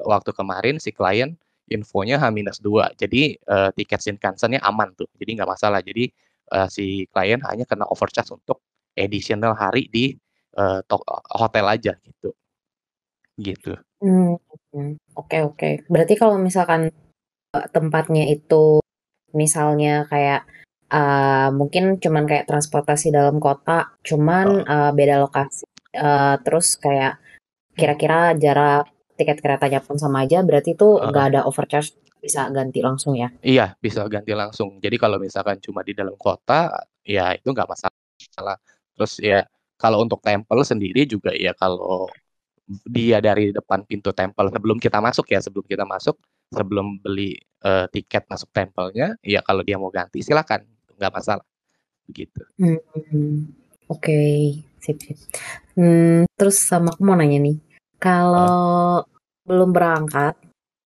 waktu 0.07 0.31
kemarin 0.31 0.79
si 0.79 0.95
klien 0.95 1.35
infonya 1.69 2.17
H-2. 2.23 2.95
Jadi 2.95 3.37
uh, 3.51 3.71
tiket 3.75 4.01
Shinkansennya 4.01 4.63
aman 4.63 4.95
tuh. 4.95 5.11
Jadi 5.19 5.35
nggak 5.37 5.51
masalah. 5.51 5.83
Jadi 5.83 6.09
uh, 6.53 6.69
si 6.69 7.09
klien 7.13 7.41
hanya 7.45 7.65
kena 7.69 7.85
overcharge 7.89 8.33
untuk 8.35 8.65
additional 8.99 9.55
hari 9.55 9.87
di 9.89 10.17
uh, 10.59 10.81
hotel 11.37 11.67
aja 11.69 11.93
gitu. 12.03 12.35
Gitu. 13.39 13.73
Hmm, 14.03 14.35
oke 15.15 15.39
oke. 15.55 15.71
Berarti 15.87 16.15
kalau 16.19 16.39
misalkan 16.39 16.91
tempatnya 17.71 18.27
itu 18.29 18.83
misalnya 19.33 20.05
kayak 20.11 20.45
uh, 20.93 21.49
mungkin 21.55 22.01
cuman 22.01 22.25
kayak 22.27 22.49
transportasi 22.49 23.15
dalam 23.15 23.39
kota, 23.39 23.95
cuman 24.03 24.65
uh, 24.65 24.91
beda 24.91 25.23
lokasi, 25.23 25.65
uh, 25.97 26.41
terus 26.43 26.77
kayak 26.81 27.21
kira-kira 27.79 28.35
jarak 28.35 28.91
tiket 29.15 29.39
keretanya 29.43 29.83
pun 29.83 29.99
sama 29.99 30.27
aja, 30.27 30.43
berarti 30.43 30.75
itu 30.75 30.99
nggak 30.99 31.25
uh. 31.25 31.31
ada 31.31 31.41
overcharge 31.47 31.95
bisa 32.19 32.51
ganti 32.51 32.83
langsung 32.83 33.15
ya? 33.15 33.31
Iya, 33.41 33.75
bisa 33.79 34.05
ganti 34.11 34.35
langsung. 34.35 34.83
Jadi 34.83 34.97
kalau 34.99 35.17
misalkan 35.23 35.59
cuma 35.63 35.87
di 35.87 35.95
dalam 35.95 36.15
kota, 36.19 36.71
ya 37.07 37.33
itu 37.35 37.49
nggak 37.51 37.69
masalah. 37.71 38.59
Terus 38.99 39.23
ya 39.23 39.47
kalau 39.79 40.03
untuk 40.03 40.19
tempel 40.21 40.61
sendiri 40.67 41.07
juga 41.07 41.31
ya 41.31 41.55
kalau 41.55 42.11
dia 42.85 43.23
dari 43.25 43.55
depan 43.55 43.87
pintu 43.89 44.13
tempel 44.13 44.53
sebelum 44.53 44.77
kita 44.77 45.01
masuk 45.01 45.31
ya, 45.33 45.41
sebelum 45.41 45.65
kita 45.65 45.89
masuk, 45.89 46.19
sebelum 46.53 47.01
beli 47.01 47.39
uh, 47.65 47.89
tiket 47.89 48.29
masuk 48.29 48.53
tempelnya, 48.53 49.17
ya 49.25 49.41
kalau 49.41 49.65
dia 49.65 49.81
mau 49.81 49.89
ganti 49.89 50.21
silakan, 50.21 50.67
nggak 50.99 51.13
masalah. 51.15 51.47
Begitu. 52.05 52.41
Hmm, 52.61 52.77
oke, 53.89 54.05
okay. 54.05 54.61
sip 54.85 55.01
sip. 55.01 55.17
Hmm, 55.79 56.29
terus 56.37 56.61
sama 56.61 56.93
aku 56.93 57.01
mau 57.05 57.17
nanya 57.17 57.41
nih, 57.41 57.57
kalau 57.97 59.01
uh. 59.01 59.47
belum 59.49 59.73
berangkat 59.73 60.37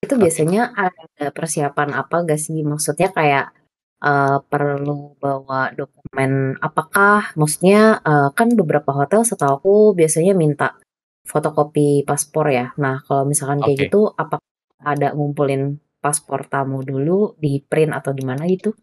itu 0.02 0.14
biasanya 0.18 0.74
ada 0.74 1.30
persiapan 1.32 1.90
apa 1.96 2.26
gak 2.26 2.42
sih? 2.42 2.66
Maksudnya 2.66 3.14
kayak, 3.14 3.54
uh, 4.02 4.42
perlu 4.50 5.16
bawa 5.22 5.72
dokumen 5.78 6.58
apakah 6.58 7.32
maksudnya, 7.38 8.02
uh, 8.02 8.34
kan 8.34 8.50
beberapa 8.58 8.92
hotel 8.92 9.22
setahu 9.22 9.52
aku 9.62 9.74
biasanya 9.94 10.34
minta 10.34 10.76
fotokopi 11.22 12.02
paspor 12.02 12.50
ya. 12.50 12.74
Nah, 12.82 13.06
kalau 13.06 13.30
misalkan 13.30 13.62
kayak 13.62 13.88
gitu 13.88 14.10
apa 14.18 14.42
ada 14.82 15.14
ngumpulin 15.14 15.78
paspor 16.02 16.50
tamu 16.50 16.82
dulu, 16.82 17.38
di-print 17.38 17.94
atau 17.94 18.12
gimana 18.18 18.50
gitu? 18.50 18.74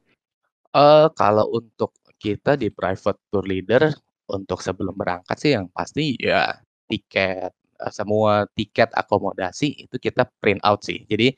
Uh, 0.70 1.11
kalau 1.18 1.50
untuk 1.50 1.98
kita 2.14 2.54
di 2.54 2.70
private 2.70 3.18
tour 3.26 3.42
leader, 3.42 3.90
untuk 4.31 4.61
sebelum 4.61 4.94
berangkat 4.94 5.37
sih 5.40 5.50
yang 5.57 5.66
pasti 5.72 6.14
ya 6.14 6.52
tiket 6.87 7.50
uh, 7.80 7.92
semua 7.92 8.46
tiket 8.54 8.90
akomodasi 8.94 9.88
itu 9.88 9.96
kita 9.98 10.26
print 10.42 10.62
out 10.66 10.82
sih. 10.84 11.02
Jadi 11.06 11.34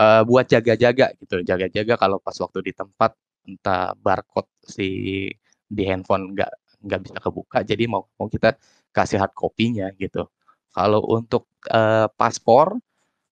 uh, 0.00 0.22
buat 0.26 0.48
jaga-jaga 0.48 1.14
gitu, 1.20 1.44
jaga-jaga 1.44 1.94
kalau 2.00 2.18
pas 2.20 2.36
waktu 2.40 2.58
di 2.64 2.72
tempat 2.74 3.12
entah 3.44 3.92
barcode 4.00 4.48
si 4.64 5.28
di 5.68 5.82
handphone 5.84 6.32
nggak 6.32 6.52
nggak 6.84 7.00
bisa 7.00 7.16
kebuka, 7.20 7.58
jadi 7.64 7.88
mau 7.88 8.04
mau 8.20 8.28
kita 8.28 8.56
kasih 8.92 9.16
hard 9.20 9.32
copy-nya 9.32 9.88
gitu. 9.96 10.28
Kalau 10.74 11.00
untuk 11.08 11.48
uh, 11.72 12.08
paspor, 12.18 12.76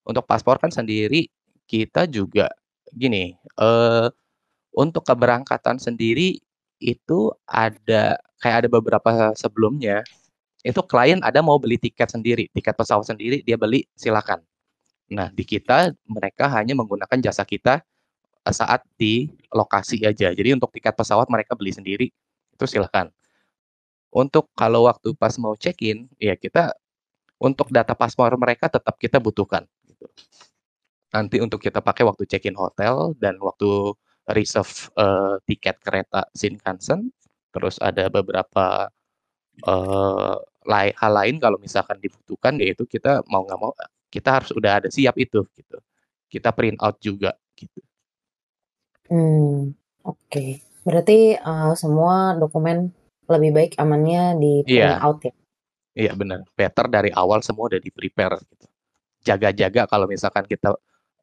untuk 0.07 0.25
paspor 0.25 0.57
kan 0.57 0.73
sendiri 0.73 1.29
kita 1.69 2.09
juga 2.09 2.49
gini, 2.93 3.37
uh, 3.61 4.09
untuk 4.73 5.05
keberangkatan 5.05 5.77
sendiri 5.77 6.41
itu 6.81 7.19
ada 7.45 8.17
kayak 8.41 8.65
ada 8.65 8.69
beberapa 8.69 9.09
sebelumnya 9.37 10.03
itu 10.63 10.79
klien 10.87 11.19
ada 11.19 11.43
mau 11.43 11.59
beli 11.59 11.75
tiket 11.75 12.07
sendiri, 12.15 12.47
tiket 12.55 12.75
pesawat 12.79 13.03
sendiri 13.03 13.43
dia 13.43 13.59
beli 13.59 13.83
silakan. 13.99 14.39
Nah, 15.11 15.27
di 15.29 15.43
kita 15.43 15.91
mereka 16.07 16.47
hanya 16.47 16.73
menggunakan 16.73 17.19
jasa 17.19 17.43
kita 17.43 17.83
eh, 18.47 18.55
saat 18.55 18.81
di 18.95 19.27
lokasi 19.51 20.07
aja. 20.07 20.31
Jadi 20.31 20.55
untuk 20.55 20.71
tiket 20.71 20.95
pesawat 20.95 21.27
mereka 21.27 21.53
beli 21.59 21.75
sendiri 21.75 22.07
itu 22.55 22.65
silakan. 22.65 23.11
Untuk 24.13 24.47
kalau 24.55 24.87
waktu 24.87 25.11
pas 25.19 25.35
mau 25.41 25.57
check-in, 25.59 26.07
ya 26.21 26.37
kita 26.39 26.71
untuk 27.41 27.67
data 27.73 27.91
paspor 27.97 28.31
mereka 28.39 28.71
tetap 28.71 28.95
kita 28.95 29.19
butuhkan. 29.19 29.67
Gitu. 29.83 30.05
Nanti 31.11 31.37
untuk 31.43 31.59
kita 31.59 31.83
pakai 31.83 32.07
waktu 32.07 32.23
check-in 32.29 32.55
hotel 32.55 33.11
dan 33.19 33.35
waktu 33.43 33.93
reserve 34.31 34.87
uh, 34.95 35.35
tiket 35.43 35.81
kereta 35.83 36.23
Shinkansen, 36.31 37.11
terus 37.51 37.75
ada 37.83 38.07
beberapa 38.07 38.87
uh, 39.67 40.35
lai 40.63 40.95
hal 40.95 41.11
lain 41.13 41.35
kalau 41.37 41.59
misalkan 41.59 41.99
dibutuhkan 41.99 42.55
yaitu 42.57 42.87
kita 42.87 43.21
mau 43.27 43.43
nggak 43.43 43.59
mau 43.59 43.75
kita 44.13 44.29
harus 44.29 44.53
udah 44.53 44.81
ada 44.81 44.89
siap 44.93 45.17
itu 45.17 45.41
gitu. 45.57 45.77
Kita 46.29 46.53
print 46.53 46.77
out 46.81 46.97
juga 47.01 47.33
gitu. 47.57 47.81
Hmm, 49.09 49.73
oke. 50.05 50.45
Berarti, 50.85 51.37
uh, 51.37 51.73
semua 51.73 52.37
dokumen 52.37 52.93
lebih 53.25 53.51
baik 53.53 53.71
amannya 53.81 54.37
di 54.37 54.51
print 54.61 54.77
Iya. 54.77 55.01
out 55.01 55.19
ya? 55.25 55.33
Iya 55.93 56.11
benar, 56.17 56.41
better 56.57 56.89
dari 56.89 57.13
awal 57.13 57.45
semua 57.45 57.69
udah 57.69 57.77
di-prepare 57.77 58.41
gitu. 58.49 58.65
Jaga-jaga 59.21 59.85
kalau 59.85 60.09
misalkan 60.09 60.45
kita, 60.49 60.73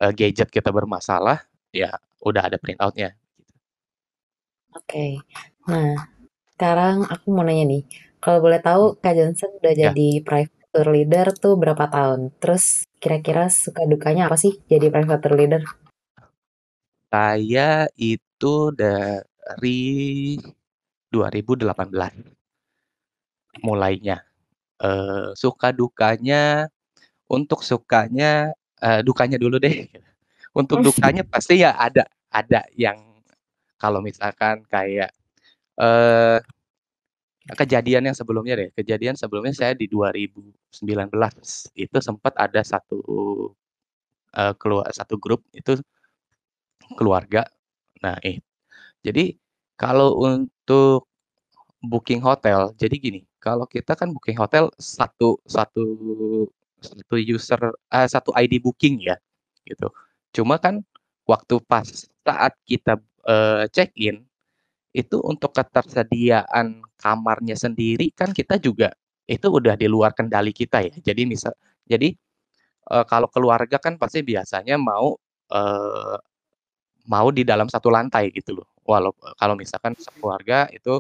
uh, 0.02 0.12
gadget 0.14 0.46
kita 0.50 0.70
bermasalah, 0.70 1.42
ya 1.74 1.90
udah 2.22 2.46
ada 2.46 2.58
printoutnya. 2.58 3.14
Oke. 4.74 5.18
Nah, 5.66 5.98
sekarang 6.54 7.02
aku 7.10 7.26
mau 7.34 7.42
nanya 7.42 7.66
nih, 7.66 7.82
kalau 8.20 8.38
boleh 8.44 8.60
tahu 8.60 9.00
Kak 9.00 9.16
Johnson 9.16 9.50
udah 9.58 9.72
Ya. 9.72 9.90
jadi 9.90 10.20
private 10.20 10.68
tour 10.70 10.88
leader 10.92 11.26
tuh 11.34 11.56
berapa 11.56 11.88
tahun? 11.90 12.30
Terus 12.38 12.84
kira-kira 13.00 13.48
suka 13.48 13.88
dukanya 13.88 14.28
apa 14.28 14.36
sih 14.36 14.60
jadi 14.68 14.92
private 14.92 15.20
tour 15.24 15.34
leader? 15.40 15.62
Saya 17.10 17.90
itu 17.98 18.70
dari 18.70 19.82
2018 21.10 22.22
mulainya. 23.64 24.22
Uh, 24.80 25.36
suka 25.36 25.76
dukanya, 25.76 26.70
untuk 27.28 27.60
sukanya, 27.60 28.54
uh, 28.80 29.00
dukanya 29.04 29.36
dulu 29.36 29.60
deh. 29.60 29.88
Untuk 30.50 30.82
dukanya 30.82 31.22
pasti 31.22 31.62
ya 31.62 31.78
ada, 31.78 32.10
ada 32.26 32.66
yang 32.74 32.98
kalau 33.78 34.02
misalkan 34.02 34.66
kayak 34.66 35.14
uh, 35.78 36.42
kejadian 37.48 38.12
yang 38.12 38.16
sebelumnya 38.16 38.54
deh, 38.60 38.70
kejadian 38.76 39.16
sebelumnya 39.16 39.54
saya 39.56 39.72
di 39.72 39.88
2019 39.88 40.52
itu 41.74 41.98
sempat 42.04 42.36
ada 42.36 42.60
satu 42.60 43.00
uh, 44.36 44.54
keluar 44.60 44.86
satu 44.92 45.16
grup 45.16 45.40
itu 45.56 45.80
keluarga. 46.98 47.46
Nah, 48.04 48.16
eh 48.24 48.40
jadi 49.04 49.36
kalau 49.80 50.20
untuk 50.20 51.08
booking 51.80 52.20
hotel, 52.20 52.72
jadi 52.76 52.96
gini, 53.00 53.20
kalau 53.40 53.64
kita 53.64 53.96
kan 53.96 54.12
booking 54.12 54.36
hotel 54.36 54.68
satu 54.76 55.40
satu 55.48 55.84
satu 56.80 57.14
user 57.16 57.60
eh, 57.92 58.08
satu 58.08 58.30
ID 58.36 58.60
booking 58.60 59.00
ya, 59.08 59.16
gitu. 59.64 59.88
Cuma 60.36 60.60
kan 60.60 60.84
waktu 61.24 61.56
pas 61.64 61.86
saat 62.24 62.52
kita 62.68 63.00
uh, 63.26 63.64
check 63.72 63.92
in 63.96 64.24
itu 64.90 65.22
untuk 65.22 65.54
ketersediaan 65.54 66.82
kamarnya 66.98 67.54
sendiri 67.54 68.10
kan 68.10 68.34
kita 68.34 68.58
juga 68.58 68.90
itu 69.30 69.46
udah 69.46 69.78
di 69.78 69.86
luar 69.86 70.10
kendali 70.10 70.50
kita 70.50 70.82
ya. 70.82 70.94
Jadi 70.98 71.22
misal 71.22 71.54
jadi 71.86 72.10
uh, 72.90 73.06
kalau 73.06 73.30
keluarga 73.30 73.78
kan 73.78 73.94
pasti 73.94 74.26
biasanya 74.26 74.74
mau 74.74 75.14
uh, 75.54 76.18
mau 77.06 77.28
di 77.30 77.46
dalam 77.46 77.70
satu 77.70 77.88
lantai 77.88 78.34
gitu 78.34 78.58
loh. 78.58 78.68
Walau 78.82 79.14
kalau 79.38 79.54
misalkan 79.54 79.94
keluarga 80.18 80.66
itu 80.74 80.98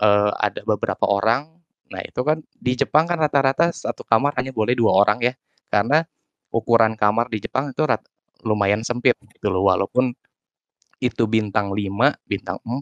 uh, 0.00 0.32
ada 0.40 0.64
beberapa 0.64 1.04
orang, 1.04 1.52
nah 1.92 2.00
itu 2.00 2.20
kan 2.24 2.40
di 2.56 2.72
Jepang 2.72 3.04
kan 3.04 3.20
rata-rata 3.20 3.68
satu 3.72 4.04
kamar 4.08 4.32
hanya 4.40 4.56
boleh 4.56 4.72
dua 4.72 4.92
orang 5.04 5.20
ya, 5.20 5.32
karena 5.68 6.00
ukuran 6.48 6.96
kamar 6.96 7.28
di 7.28 7.44
Jepang 7.44 7.72
itu 7.76 7.84
rat, 7.84 8.00
lumayan 8.40 8.80
sempit 8.80 9.20
gitu 9.36 9.52
loh. 9.52 9.68
Walaupun 9.68 10.16
itu 10.96 11.28
bintang 11.28 11.76
5, 11.76 12.16
bintang 12.24 12.56
4 12.64 12.80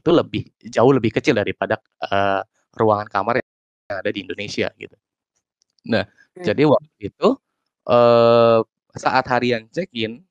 itu 0.00 0.08
lebih 0.10 0.48
jauh 0.64 0.92
lebih 0.92 1.12
kecil 1.12 1.36
daripada 1.36 1.76
uh, 2.08 2.40
ruangan 2.76 3.08
kamar 3.10 3.34
yang 3.40 3.98
ada 4.00 4.10
di 4.10 4.24
Indonesia 4.24 4.72
gitu. 4.80 4.96
Nah, 5.88 6.06
hmm. 6.06 6.44
jadi 6.44 6.62
waktu 6.64 7.12
itu 7.12 7.28
uh, 7.88 8.60
saat 8.96 9.24
harian 9.28 9.68
check-in 9.72 10.24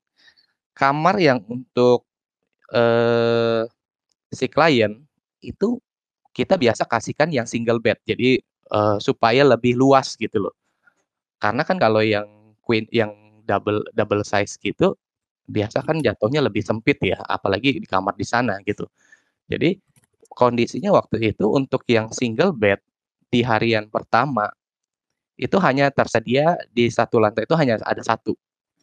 kamar 0.73 1.21
yang 1.21 1.43
untuk 1.45 2.07
uh, 2.73 3.67
si 4.31 4.47
klien 4.47 5.03
itu 5.43 5.77
kita 6.31 6.55
biasa 6.55 6.87
kasihkan 6.87 7.29
yang 7.29 7.45
single 7.45 7.83
bed. 7.83 7.99
Jadi 8.07 8.39
uh, 8.71 8.97
supaya 8.97 9.43
lebih 9.43 9.75
luas 9.75 10.15
gitu 10.15 10.49
loh. 10.49 10.55
Karena 11.41 11.67
kan 11.67 11.77
kalau 11.77 11.99
yang 12.01 12.55
queen 12.63 12.87
yang 12.93 13.11
double 13.43 13.83
double 13.91 14.23
size 14.23 14.55
gitu 14.61 14.95
biasa 15.51 15.83
kan 15.83 15.99
jatuhnya 15.99 16.39
lebih 16.39 16.63
sempit 16.63 16.95
ya, 17.03 17.19
apalagi 17.27 17.81
di 17.81 17.87
kamar 17.89 18.15
di 18.15 18.23
sana 18.23 18.61
gitu. 18.63 18.87
Jadi 19.51 19.75
kondisinya 20.31 20.95
waktu 20.95 21.35
itu 21.35 21.45
untuk 21.51 21.83
yang 21.91 22.07
single 22.15 22.55
bed 22.55 22.79
di 23.27 23.43
harian 23.43 23.91
pertama 23.91 24.47
itu 25.35 25.57
hanya 25.59 25.91
tersedia 25.91 26.55
di 26.71 26.87
satu 26.87 27.19
lantai 27.19 27.43
itu 27.43 27.55
hanya 27.59 27.75
ada 27.83 27.99
satu 27.99 28.35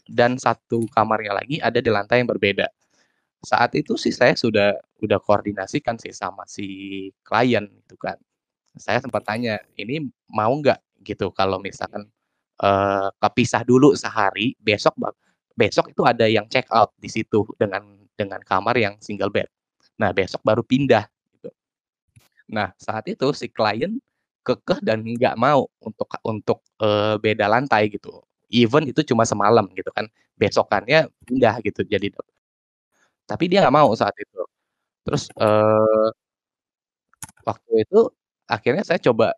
dan 0.08 0.36
satu 0.40 0.88
kamarnya 0.92 1.36
lagi 1.36 1.60
ada 1.60 1.78
di 1.80 1.88
lantai 1.92 2.24
yang 2.24 2.28
berbeda. 2.28 2.68
Saat 3.44 3.78
itu 3.78 3.94
sih 3.94 4.10
saya 4.10 4.34
sudah 4.34 4.74
udah 4.98 5.20
koordinasikan 5.22 5.94
sih 6.00 6.10
sama 6.10 6.42
si 6.48 6.66
klien 7.22 7.64
gitu 7.84 7.94
kan. 8.00 8.18
Saya 8.74 8.98
sempat 9.02 9.22
tanya, 9.26 9.58
ini 9.78 10.02
mau 10.30 10.50
nggak 10.58 11.02
gitu 11.06 11.30
kalau 11.30 11.62
misalkan 11.62 12.06
uh, 12.62 13.10
kepisah 13.22 13.62
dulu 13.62 13.94
sehari, 13.94 14.58
besok 14.58 14.98
besok 15.54 15.90
itu 15.94 16.02
ada 16.06 16.26
yang 16.26 16.46
check 16.50 16.66
out 16.70 16.94
di 16.98 17.06
situ 17.10 17.46
dengan 17.58 17.82
dengan 18.18 18.42
kamar 18.42 18.74
yang 18.78 18.98
single 18.98 19.30
bed. 19.30 19.46
Nah, 19.98 20.10
besok 20.14 20.40
baru 20.46 20.62
pindah 20.62 21.04
gitu. 21.34 21.50
Nah, 22.50 22.72
saat 22.78 23.04
itu 23.10 23.26
si 23.36 23.46
klien 23.50 23.98
kekeh 24.46 24.80
dan 24.80 25.04
nggak 25.04 25.36
mau 25.36 25.68
untuk 25.84 26.08
untuk 26.24 26.58
uh, 26.80 27.18
beda 27.20 27.46
lantai 27.50 27.90
gitu. 27.92 28.22
Even 28.48 28.88
itu 28.88 29.02
cuma 29.04 29.24
semalam 29.28 29.66
gitu 29.76 29.90
kan. 29.92 30.06
Besokannya 30.40 31.10
pindah 31.28 31.60
gitu 31.66 31.82
jadi 31.84 32.08
tapi 33.28 33.44
dia 33.50 33.60
nggak 33.62 33.76
mau 33.76 33.90
saat 33.92 34.16
itu. 34.16 34.40
Terus 35.04 35.24
uh, 35.40 36.08
waktu 37.46 37.70
itu 37.84 38.00
akhirnya 38.48 38.84
saya 38.86 39.00
coba 39.02 39.34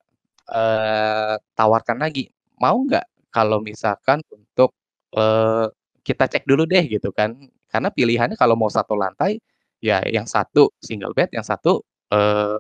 uh, 0.51 1.35
tawarkan 1.59 1.99
lagi, 2.03 2.31
mau 2.63 2.79
nggak 2.87 3.07
kalau 3.35 3.59
misalkan 3.63 4.23
untuk 4.31 4.75
uh, 5.19 5.67
kita 6.07 6.27
cek 6.31 6.45
dulu 6.47 6.65
deh 6.71 6.85
gitu 6.87 7.11
kan. 7.15 7.35
Karena 7.71 7.91
pilihannya 7.95 8.37
kalau 8.39 8.55
mau 8.59 8.71
satu 8.71 8.95
lantai 8.99 9.39
ya 9.81 10.05
yang 10.09 10.29
satu 10.29 10.73
single 10.81 11.17
bed, 11.17 11.33
yang 11.33 11.45
satu 11.45 11.81
uh, 12.13 12.57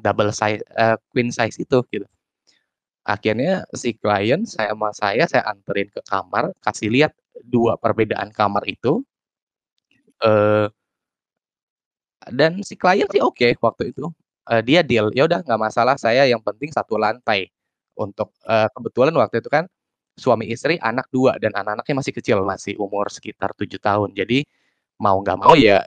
double 0.00 0.32
size 0.32 0.64
uh, 0.76 0.96
queen 1.12 1.28
size 1.28 1.56
itu 1.60 1.78
gitu. 1.92 2.08
Akhirnya 3.02 3.66
si 3.74 3.92
klien 3.98 4.46
saya 4.46 4.72
sama 4.72 4.90
saya 4.94 5.24
saya 5.26 5.44
anterin 5.50 5.90
ke 5.90 6.00
kamar, 6.06 6.54
kasih 6.64 6.88
lihat 6.90 7.12
dua 7.44 7.76
perbedaan 7.76 8.30
kamar 8.32 8.64
itu. 8.66 9.04
Uh, 10.22 10.70
dan 12.30 12.62
si 12.62 12.78
klien 12.78 13.06
sih 13.10 13.22
oke 13.22 13.58
waktu 13.60 13.90
itu. 13.94 14.06
Uh, 14.42 14.62
dia 14.62 14.82
deal, 14.82 15.10
ya 15.14 15.26
udah 15.26 15.42
nggak 15.46 15.60
masalah 15.60 15.94
saya 15.94 16.26
yang 16.26 16.42
penting 16.42 16.70
satu 16.74 16.98
lantai. 16.98 17.50
Untuk 17.92 18.32
uh, 18.48 18.66
kebetulan 18.72 19.12
waktu 19.14 19.44
itu 19.44 19.50
kan 19.52 19.68
suami 20.16 20.48
istri, 20.48 20.78
anak 20.80 21.10
dua 21.12 21.36
dan 21.42 21.52
anak-anaknya 21.52 21.94
masih 22.00 22.12
kecil, 22.14 22.38
masih 22.46 22.74
umur 22.78 23.10
sekitar 23.10 23.52
tujuh 23.58 23.78
tahun. 23.82 24.14
Jadi 24.14 24.46
mau 25.02 25.18
nggak 25.18 25.38
mau 25.42 25.54
ya 25.58 25.82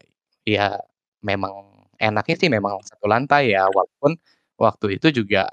ya 0.47 0.79
memang 1.25 1.53
enaknya 2.01 2.35
sih 2.39 2.49
memang 2.51 2.79
satu 2.85 3.05
lantai 3.09 3.53
ya, 3.55 3.67
walaupun 3.71 4.15
waktu 4.59 4.99
itu 4.99 5.23
juga 5.23 5.49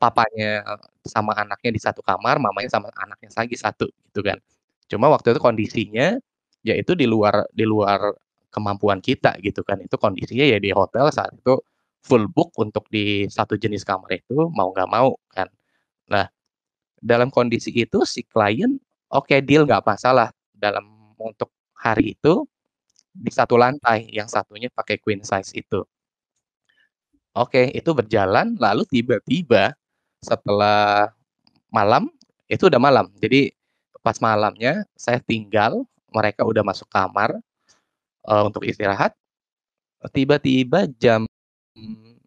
papanya 0.00 0.64
sama 1.06 1.32
anaknya 1.36 1.70
di 1.76 1.80
satu 1.82 2.00
kamar, 2.04 2.38
mamanya 2.42 2.70
sama 2.72 2.88
anaknya 2.96 3.30
lagi 3.36 3.56
satu 3.58 3.86
gitu 4.10 4.20
kan. 4.24 4.38
Cuma 4.90 5.08
waktu 5.12 5.34
itu 5.36 5.40
kondisinya 5.42 6.16
ya 6.66 6.74
itu 6.76 6.92
di 6.98 7.06
luar 7.08 7.46
di 7.54 7.64
luar 7.68 8.14
kemampuan 8.52 9.00
kita 9.04 9.36
gitu 9.44 9.62
kan. 9.66 9.80
Itu 9.84 9.96
kondisinya 10.00 10.44
ya 10.48 10.58
di 10.62 10.70
hotel 10.74 11.08
saat 11.14 11.32
itu 11.36 11.60
full 12.04 12.26
book 12.32 12.52
untuk 12.60 12.86
di 12.92 13.28
satu 13.30 13.56
jenis 13.60 13.84
kamar 13.86 14.10
itu 14.20 14.48
mau 14.54 14.72
nggak 14.74 14.88
mau 14.90 15.14
kan. 15.32 15.48
Nah, 16.12 16.26
dalam 17.02 17.30
kondisi 17.32 17.72
itu 17.74 18.04
si 18.08 18.24
klien 18.28 18.76
oke 19.12 19.26
okay, 19.30 19.40
deal 19.44 19.64
nggak 19.68 19.84
masalah 19.86 20.30
dalam 20.56 20.86
untuk 21.20 21.52
hari 21.76 22.16
itu 22.18 22.44
di 23.10 23.30
satu 23.34 23.58
lantai, 23.58 24.06
yang 24.14 24.30
satunya 24.30 24.70
pakai 24.70 24.98
queen 25.02 25.22
size 25.26 25.50
itu. 25.54 25.82
Oke, 27.34 27.70
itu 27.70 27.90
berjalan, 27.94 28.58
lalu 28.58 28.82
tiba-tiba 28.90 29.74
setelah 30.18 31.10
malam, 31.70 32.10
itu 32.50 32.66
udah 32.66 32.82
malam. 32.82 33.06
Jadi 33.22 33.54
pas 34.02 34.18
malamnya 34.18 34.82
saya 34.98 35.22
tinggal, 35.22 35.86
mereka 36.10 36.42
udah 36.42 36.66
masuk 36.66 36.90
kamar 36.90 37.38
uh, 38.26 38.42
untuk 38.46 38.66
istirahat. 38.66 39.14
Tiba-tiba 40.10 40.90
jam 40.98 41.28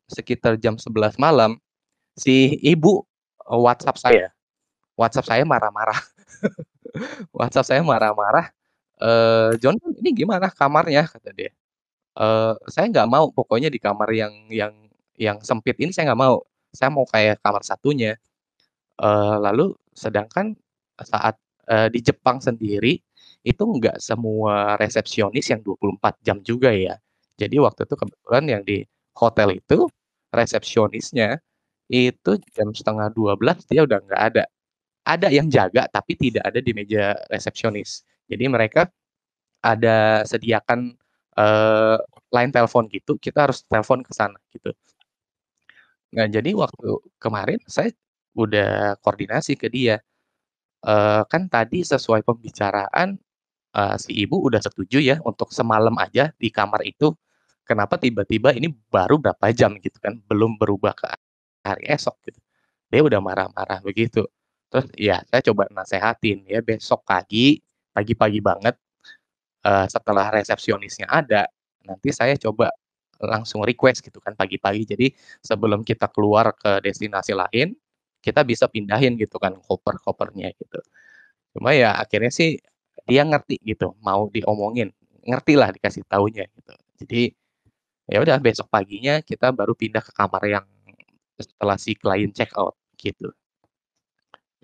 sekitar 0.07 0.55
jam 0.55 0.79
11 0.79 1.19
malam, 1.19 1.59
si 2.15 2.55
ibu 2.63 3.03
WhatsApp 3.43 3.99
saya. 3.99 4.25
WhatsApp 4.95 5.27
saya 5.27 5.43
marah-marah. 5.43 5.99
WhatsApp 7.35 7.67
saya 7.67 7.81
marah-marah 7.83 8.53
uh, 9.03 9.51
John 9.59 9.75
ini 9.99 10.09
gimana 10.15 10.47
kamarnya 10.49 11.05
kata 11.05 11.35
dia. 11.35 11.51
Uh, 12.13 12.55
saya 12.69 12.87
nggak 12.87 13.09
mau 13.09 13.29
pokoknya 13.33 13.67
di 13.73 13.81
kamar 13.81 14.09
yang 14.13 14.33
yang 14.47 14.73
yang 15.17 15.37
sempit 15.43 15.75
ini 15.83 15.91
saya 15.91 16.13
nggak 16.13 16.21
mau. 16.21 16.41
Saya 16.73 16.89
mau 16.89 17.05
kayak 17.05 17.43
kamar 17.43 17.61
satunya. 17.67 18.17
Uh, 18.97 19.41
lalu 19.41 19.73
sedangkan 19.93 20.55
saat 21.01 21.35
uh, 21.69 21.89
di 21.89 21.99
Jepang 22.01 22.39
sendiri 22.39 23.01
itu 23.43 23.63
nggak 23.65 23.99
semua 23.99 24.79
resepsionis 24.79 25.51
yang 25.51 25.61
24 25.61 26.25
jam 26.25 26.37
juga 26.45 26.71
ya. 26.71 26.95
Jadi 27.37 27.59
waktu 27.59 27.83
itu 27.85 27.95
kebetulan 27.97 28.43
yang 28.47 28.61
di 28.63 28.85
hotel 29.17 29.57
itu 29.57 29.89
resepsionisnya 30.33 31.41
itu 31.91 32.31
jam 32.55 32.71
setengah 32.73 33.11
12 33.13 33.69
dia 33.69 33.81
udah 33.85 33.99
nggak 34.01 34.21
ada. 34.33 34.43
Ada 35.03 35.27
yang 35.33 35.51
jaga 35.51 35.89
tapi 35.91 36.15
tidak 36.15 36.47
ada 36.47 36.59
di 36.63 36.71
meja 36.71 37.17
resepsionis. 37.27 38.07
Jadi 38.31 38.45
mereka 38.47 38.87
ada 39.63 40.23
sediakan, 40.27 40.95
eee, 41.37 41.97
line 42.33 42.51
telepon 42.53 42.85
gitu, 42.91 43.17
kita 43.19 43.49
harus 43.49 43.63
telepon 43.67 44.01
ke 44.05 44.13
sana 44.15 44.37
gitu. 44.53 44.71
Nah, 46.13 46.27
jadi 46.29 46.53
waktu 46.53 46.89
kemarin 47.17 47.57
saya 47.65 47.89
udah 48.37 48.97
koordinasi 49.01 49.57
ke 49.57 49.67
dia, 49.73 49.97
eee, 50.85 51.21
kan 51.31 51.47
tadi 51.51 51.83
sesuai 51.85 52.23
pembicaraan, 52.27 53.17
eee, 53.75 53.95
si 54.01 54.11
ibu 54.25 54.39
udah 54.47 54.61
setuju 54.63 54.99
ya 55.03 55.17
untuk 55.25 55.51
semalam 55.55 55.95
aja 56.01 56.31
di 56.39 56.49
kamar 56.53 56.83
itu, 56.87 57.13
kenapa 57.67 57.97
tiba-tiba 58.01 58.53
ini 58.57 58.71
baru 58.91 59.19
berapa 59.21 59.51
jam 59.55 59.77
gitu 59.81 59.97
kan, 60.03 60.19
belum 60.29 60.57
berubah 60.61 60.93
ke 60.97 61.07
hari 61.65 61.85
esok 61.91 62.15
gitu. 62.29 62.39
Dia 62.93 63.01
udah 63.05 63.19
marah-marah 63.23 63.81
begitu. 63.85 64.25
Terus 64.71 64.87
ya 64.97 65.21
saya 65.29 65.41
coba 65.45 65.67
nasehatin, 65.73 66.45
ya 66.49 66.61
besok 66.65 67.03
pagi, 67.07 67.59
pagi-pagi 67.95 68.39
banget, 68.43 68.75
eee, 69.65 69.87
setelah 69.91 70.29
resepsionisnya 70.33 71.07
ada, 71.11 71.47
nanti 71.87 72.09
saya 72.15 72.35
coba 72.39 72.71
langsung 73.23 73.63
request 73.65 74.03
gitu 74.05 74.19
kan 74.23 74.35
pagi-pagi. 74.37 74.83
Jadi 74.87 75.07
sebelum 75.43 75.81
kita 75.87 76.09
keluar 76.11 76.53
ke 76.57 76.81
destinasi 76.83 77.33
lain, 77.37 77.73
kita 78.23 78.43
bisa 78.47 78.67
pindahin 78.71 79.15
gitu 79.19 79.37
kan 79.41 79.55
koper-kopernya 79.61 80.51
gitu. 80.59 80.79
Cuma 81.57 81.73
ya 81.77 81.95
akhirnya 81.99 82.31
sih 82.33 82.57
dia 83.09 83.23
ngerti 83.27 83.59
gitu, 83.65 83.95
mau 84.03 84.27
diomongin, 84.33 84.91
ngertilah 85.27 85.73
dikasih 85.77 86.03
tahunya 86.09 86.45
gitu. 86.55 86.73
Jadi 87.05 87.21
ya 88.11 88.19
udah 88.23 88.37
besok 88.43 88.67
paginya 88.73 89.19
kita 89.23 89.51
baru 89.55 89.73
pindah 89.77 90.03
ke 90.05 90.11
kamar 90.15 90.43
yang 90.49 90.65
setelah 91.39 91.77
si 91.81 91.93
klien 91.97 92.31
check 92.35 92.51
out 92.57 92.75
gitu. 92.99 93.31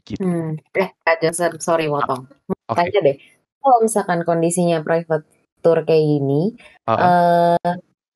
Gitu. 0.10 0.26
Hmm, 0.26 0.58
eh 0.74 0.89
Kak 1.06 1.22
Johnson, 1.22 1.52
sorry 1.62 1.86
potong. 1.86 2.26
Mau 2.50 2.58
Oke. 2.74 2.78
tanya 2.89 3.00
deh, 3.06 3.15
kalau 3.62 3.78
misalkan 3.86 4.19
kondisinya 4.26 4.82
private 4.82 5.26
tour 5.62 5.86
kayak 5.86 6.02
gini, 6.02 6.58
Heeh. 6.89 6.98
eee, 6.98 7.74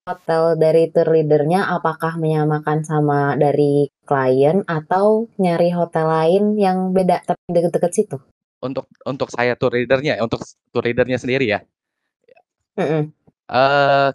hotel 0.09 0.43
dari 0.59 0.83
tour 0.89 1.07
leader-nya 1.13 1.69
apakah 1.69 2.17
menyamakan 2.17 2.81
sama 2.83 3.37
dari 3.37 3.87
klien 4.09 4.65
atau 4.67 5.29
nyari 5.37 5.69
hotel 5.71 6.05
lain 6.09 6.43
yang 6.57 6.77
beda 6.97 7.21
tapi 7.23 7.45
deket-deket 7.53 7.91
situ? 7.93 8.17
Untuk 8.63 8.89
untuk 9.05 9.29
saya 9.29 9.53
tour 9.53 9.75
leader-nya, 9.77 10.17
untuk 10.23 10.41
tour 10.73 10.83
leader-nya 10.83 11.21
sendiri 11.21 11.45
ya? 11.45 11.61
Eee, 13.51 14.09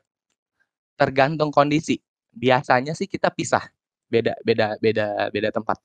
tergantung 0.99 1.51
kondisi. 1.55 1.99
Biasanya 2.35 2.95
sih 2.99 3.07
kita 3.11 3.31
pisah, 3.35 3.65
beda 4.11 4.35
beda 4.47 4.79
beda 4.83 5.31
beda 5.33 5.51
tempat. 5.55 5.79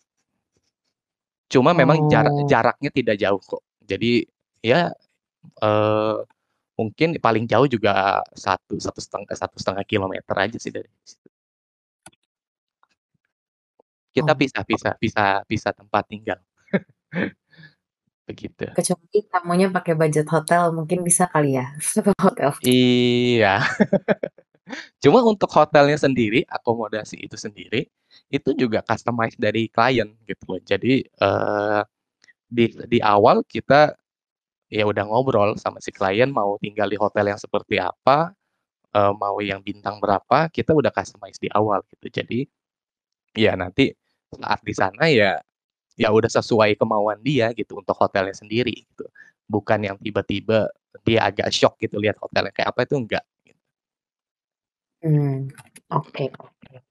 Cuma 1.52 1.72
memang 1.76 2.08
jara 2.08 2.30
Oh. 2.32 2.48
jaraknya 2.48 2.90
tidak 2.94 3.16
jauh 3.20 3.42
kok. 3.42 3.62
Jadi 3.84 4.24
ya, 4.64 4.88
eee, 5.64 6.16
mungkin 6.80 7.10
paling 7.22 7.46
jauh 7.50 7.68
juga 7.70 8.22
1, 8.36 8.80
1 8.82 9.00
seteng 9.04 9.26
1,5 9.32 9.84
kilometer 9.88 10.36
aja 10.40 10.58
sih 10.60 10.72
dari 10.74 10.90
situ. 11.06 11.30
Kita 14.14 14.34
Oh, 14.34 14.38
pisah 14.38 14.62
pisah 14.62 14.94
pisah 15.02 15.30
pisah 15.50 15.74
tempat 15.74 16.04
tinggal. 16.06 16.40
Begitu. 18.30 18.66
Kecuali 18.78 19.20
tamunya 19.30 19.68
pakai 19.70 19.94
budget 20.00 20.28
hotel 20.34 20.74
mungkin 20.74 21.00
bisa 21.06 21.30
kali 21.34 21.60
ya, 21.60 21.66
satu 21.94 22.12
hotel. 22.18 22.50
Iya. 22.64 23.62
Cuma 25.04 25.20
untuk 25.26 25.50
hotelnya 25.52 25.98
sendiri, 26.00 26.48
akomodasi 26.48 27.18
itu 27.20 27.36
sendiri, 27.40 27.88
itu 28.30 28.50
juga 28.56 28.80
customize 28.86 29.36
dari 29.40 29.68
klien 29.72 30.08
gitu 30.28 30.44
loh. 30.56 30.60
Jadi, 30.62 31.04
eee, 31.08 31.82
di 32.50 32.66
di 32.90 33.00
awal 33.04 33.44
kita 33.48 33.96
ya 34.72 34.84
udah 34.90 35.06
ngobrol 35.10 35.56
sama 35.62 35.80
si 35.84 35.92
klien 35.94 36.30
mau 36.32 36.58
tinggal 36.62 36.88
di 36.92 36.98
hotel 37.00 37.32
yang 37.36 37.40
seperti 37.42 37.80
apa, 37.82 38.34
eee, 38.96 39.14
mau 39.18 39.38
yang 39.44 39.62
bintang 39.64 40.00
berapa, 40.04 40.50
kita 40.54 40.74
udah 40.76 40.92
customize 40.94 41.40
di 41.42 41.50
awal 41.54 41.82
gitu. 41.92 42.08
Jadi, 42.12 42.46
ya 43.38 43.56
nanti 43.60 43.94
saat 44.36 44.62
di 44.66 44.74
sana 44.76 45.06
ya, 45.12 45.40
ya 46.00 46.10
udah 46.14 46.30
sesuai 46.32 46.76
kemauan 46.80 47.20
dia 47.26 47.52
gitu 47.58 47.80
untuk 47.82 47.96
hotelnya 48.00 48.36
sendiri 48.38 48.74
gitu. 48.88 49.06
Bukan 49.50 49.84
yang 49.88 49.98
tiba-tiba 50.02 50.70
dia 51.08 51.28
agak 51.30 51.50
syok 51.54 51.78
gitu 51.84 51.98
lihat 52.02 52.18
hotelnya 52.22 52.52
kayak 52.56 52.72
apa, 52.76 52.82
itu 52.88 52.96
enggak. 53.00 53.24
Mmm, 55.04 55.48
oke 55.98 56.26
oke. 56.40 56.84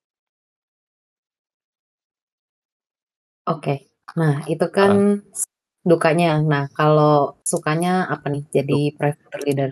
Oke. 3.48 3.90
Nah, 4.14 4.46
itu 4.46 4.66
kan 4.70 4.90
Heeh. 4.94 5.14
dukanya. 5.83 6.38
Nah, 6.42 6.70
kalau 6.79 7.35
sukanya 7.42 8.07
apa 8.07 8.31
nih 8.31 8.42
jadi 8.55 8.79
Duk 8.94 8.96
private 8.98 9.42
leader? 9.46 9.70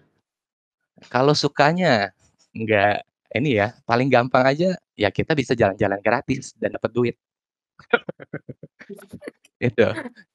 Kalau 1.12 1.34
sukanya, 1.38 2.10
nggak 2.54 3.06
ini 3.38 3.50
ya, 3.62 3.74
paling 3.86 4.10
gampang 4.10 4.42
aja 4.46 4.74
ya 4.98 5.08
kita 5.14 5.32
bisa 5.38 5.54
jalan-jalan 5.54 6.00
gratis 6.02 6.52
dan 6.58 6.74
dapat 6.76 6.90
duit. 6.92 7.16
Itu, 9.62 9.86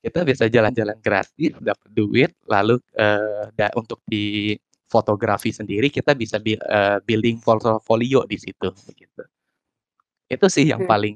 kita 0.05 0.21
bisa 0.25 0.45
jalan-jalan 0.49 0.97
gratis, 1.01 1.53
dapat 1.59 1.89
duit, 1.93 2.31
lalu, 2.47 2.77
eee, 2.97 3.43
da 3.57 3.67
untuk 3.75 3.99
di 4.07 4.53
fotografi 4.91 5.51
sendiri 5.55 5.89
kita 5.93 6.13
bisa 6.17 6.37
bi 6.41 6.55
eee, 6.57 6.97
building 7.05 7.41
portofolio 7.43 8.23
di 8.29 8.37
situ, 8.39 8.69
begitu. 8.87 9.23
Itu 10.31 10.47
sih 10.49 10.65
yang 10.73 10.81
Mmm. 10.81 10.87
paling 10.87 11.15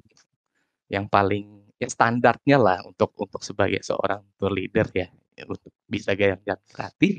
yang 0.92 1.08
paling 1.10 1.66
ya 1.82 1.90
standarnya 1.92 2.58
lah 2.62 2.80
untuk 2.88 3.12
untuk 3.20 3.42
sebagai 3.46 3.82
seorang 3.86 4.22
tour 4.40 4.54
leader 4.54 4.88
ya, 4.96 5.08
untuk 5.50 5.74
bisa 5.90 6.14
jalan-jalan 6.18 6.62
gratis 6.74 7.16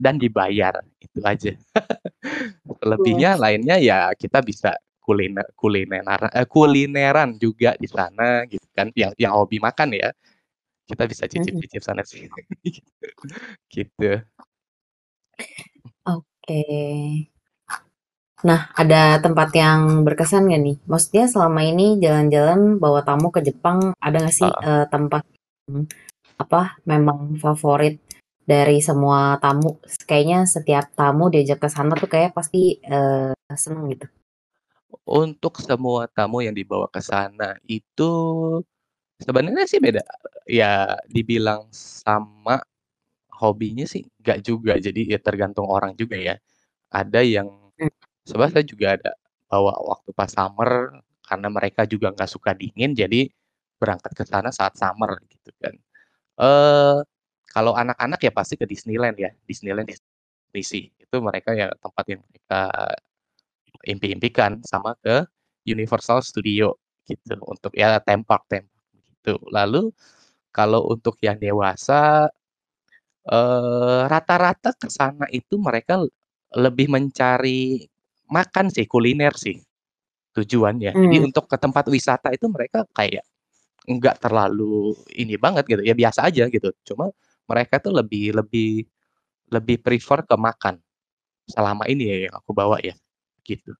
dan 0.00 0.16
dibayar, 0.20 0.74
itu 1.02 1.20
aja. 1.24 1.52
Selebihnya 2.82 3.30
Puas. 3.30 3.40
lainnya 3.40 3.76
ya 3.82 3.98
kita 4.18 4.40
bisa 4.44 4.76
kuliner 5.02 5.46
kulinenar 5.58 6.30
eee, 6.34 6.46
kulineran 6.50 7.36
juga 7.40 7.74
di 7.80 7.88
sana 7.90 8.44
gitu 8.50 8.66
kan, 8.76 8.90
yang 8.96 9.12
yang 9.20 9.32
hobi 9.36 9.58
makan 9.62 9.94
ya, 9.96 10.10
kita 10.88 11.04
bisa 11.10 11.26
Mhm. 11.34 11.62
cicip-cicip 11.64 11.82
sana 11.84 12.02
sini, 12.06 12.42
gitu. 13.74 14.22
Oke. 16.06 16.60
Nah, 18.48 18.70
ada 18.78 19.18
tempat 19.24 19.50
yang 19.56 20.06
berkesan 20.06 20.46
nggak 20.46 20.62
nih? 20.62 20.76
Maksudnya 20.86 21.24
selama 21.26 21.60
ini 21.66 21.98
jalan-jalan 21.98 22.78
bawa 22.78 23.02
tamu 23.02 23.28
ke 23.34 23.40
Jepang, 23.42 23.94
ada 23.98 24.16
nggak 24.22 24.34
sih, 24.36 24.50
Heeh. 24.50 24.62
eee, 24.66 24.84
tempat, 24.94 25.22
mmm, 25.70 25.84
apa, 26.42 26.62
memang 26.86 27.38
favorit 27.42 27.98
dari 28.46 28.78
semua 28.84 29.38
tamu? 29.42 29.78
Kayaknya 30.08 30.38
setiap 30.50 30.86
tamu 30.98 31.30
diajak 31.34 31.58
ke 31.64 31.68
sana 31.72 31.94
tuh 31.98 32.08
kayaknya 32.12 32.32
pasti, 32.36 32.78
eee, 32.82 33.32
seneng 33.58 33.86
gitu. 33.94 34.06
Untuk 35.06 35.60
semua 35.62 36.08
tamu 36.10 36.40
yang 36.44 36.56
dibawa 36.56 36.88
ke 36.92 37.00
sana 37.04 37.56
itu, 37.68 38.12
sebenarnya 39.22 39.64
sih 39.70 39.80
beda, 39.82 40.02
ya 40.48 40.96
dibilang 41.10 41.68
sama 41.74 42.62
hobinya 43.40 43.84
sih 43.88 44.04
nggak 44.22 44.38
juga, 44.46 44.74
jadi 44.82 45.16
ya 45.16 45.18
tergantung 45.22 45.66
orang 45.70 45.94
juga 45.98 46.16
ya. 46.18 46.36
Ada 46.92 47.22
yang 47.26 47.48
Mmm. 47.80 47.92
sebenarnya 48.28 48.54
saya 48.62 48.66
juga 48.68 48.88
ada 49.00 49.12
bawa 49.50 49.74
waktu 49.90 50.10
pas 50.16 50.30
summer, 50.32 51.00
karena 51.28 51.48
mereka 51.52 51.82
juga 51.88 52.12
nggak 52.14 52.30
suka 52.30 52.52
dingin, 52.58 52.92
jadi 52.98 53.28
berangkat 53.82 54.12
ke 54.18 54.24
sana 54.28 54.50
saat 54.54 54.74
summer 54.80 55.18
gitu 55.30 55.50
kan. 55.62 55.74
Eee, 56.40 56.98
kalau 57.52 57.74
anak-anak 57.78 58.20
ya 58.24 58.32
pasti 58.34 58.56
ke 58.60 58.66
Disneyland 58.68 59.16
ya, 59.20 59.30
Disneyland 59.48 59.88
Disney 59.90 60.64
Sea, 60.66 60.84
itu 61.02 61.16
mereka 61.22 61.52
ya 61.56 61.70
tempat 61.80 62.04
yang 62.12 62.22
mereka 62.28 62.60
impi-impikan, 63.88 64.60
sama 64.66 64.94
ke 65.04 65.24
Universal 65.68 66.22
Studio 66.26 66.76
gitu, 67.08 67.36
untuk 67.48 67.72
ya 67.78 67.98
theme 68.04 68.24
park-theme 68.26 68.66
park 68.70 68.86
gitu. 69.08 69.36
Lalu 69.52 69.90
kalau 70.54 70.86
untuk 70.92 71.16
yang 71.24 71.38
dewasa, 71.40 72.28
rata-rata 74.10 74.72
ke 74.78 74.88
sana 74.92 75.26
itu 75.32 75.56
mereka 75.60 76.00
lebih 76.56 76.88
mencari 76.92 77.84
makan 78.32 78.68
sih, 78.74 78.86
kuliner 78.88 79.34
sih, 79.36 79.56
tujuannya. 80.36 80.96
Jadi 81.02 81.16
Mmm. 81.22 81.28
untuk 81.28 81.46
ke 81.50 81.56
tempat 81.60 81.86
wisata 81.92 82.32
itu 82.34 82.46
mereka 82.52 82.84
kayak 82.96 83.24
enggak 83.90 84.18
terlalu 84.22 84.94
ini 85.16 85.36
banget 85.40 85.64
gitu, 85.70 85.82
ya 85.86 85.94
biasa 85.98 86.28
aja 86.30 86.46
gitu. 86.52 86.70
Cuma 86.88 87.10
mereka 87.50 87.78
tuh 87.82 87.94
lebih 87.96 88.36
lebih 88.38 88.84
lebih 89.52 89.78
prefer 89.84 90.24
ke 90.28 90.36
makan, 90.38 90.80
selama 91.50 91.84
ini 91.90 92.04
ya 92.10 92.18
yang 92.30 92.34
aku 92.40 92.52
bawa 92.56 92.78
ya, 92.84 92.94
gitu. 93.46 93.74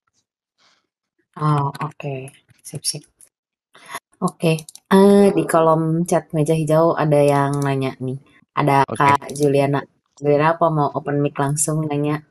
Oh, 1.37 1.69
oke. 1.85 2.15
Sip 2.65 2.83
sip. 2.91 3.05
Oke, 4.29 4.53
eee, 4.93 5.27
di 5.37 5.43
kolom 5.53 5.83
chat 6.11 6.25
meja 6.37 6.55
hijau 6.61 6.87
ada 7.03 7.21
yang 7.33 7.53
nanya 7.67 7.93
nih, 8.07 8.19
ada 8.59 8.83
Oke. 8.91 8.99
Kak 8.99 9.31
Juliana. 9.39 9.81
Juliana 10.19 10.59
apa 10.59 10.67
mau 10.67 10.91
open 10.99 11.23
mic 11.23 11.39
langsung 11.39 11.87
nanya? 11.87 12.27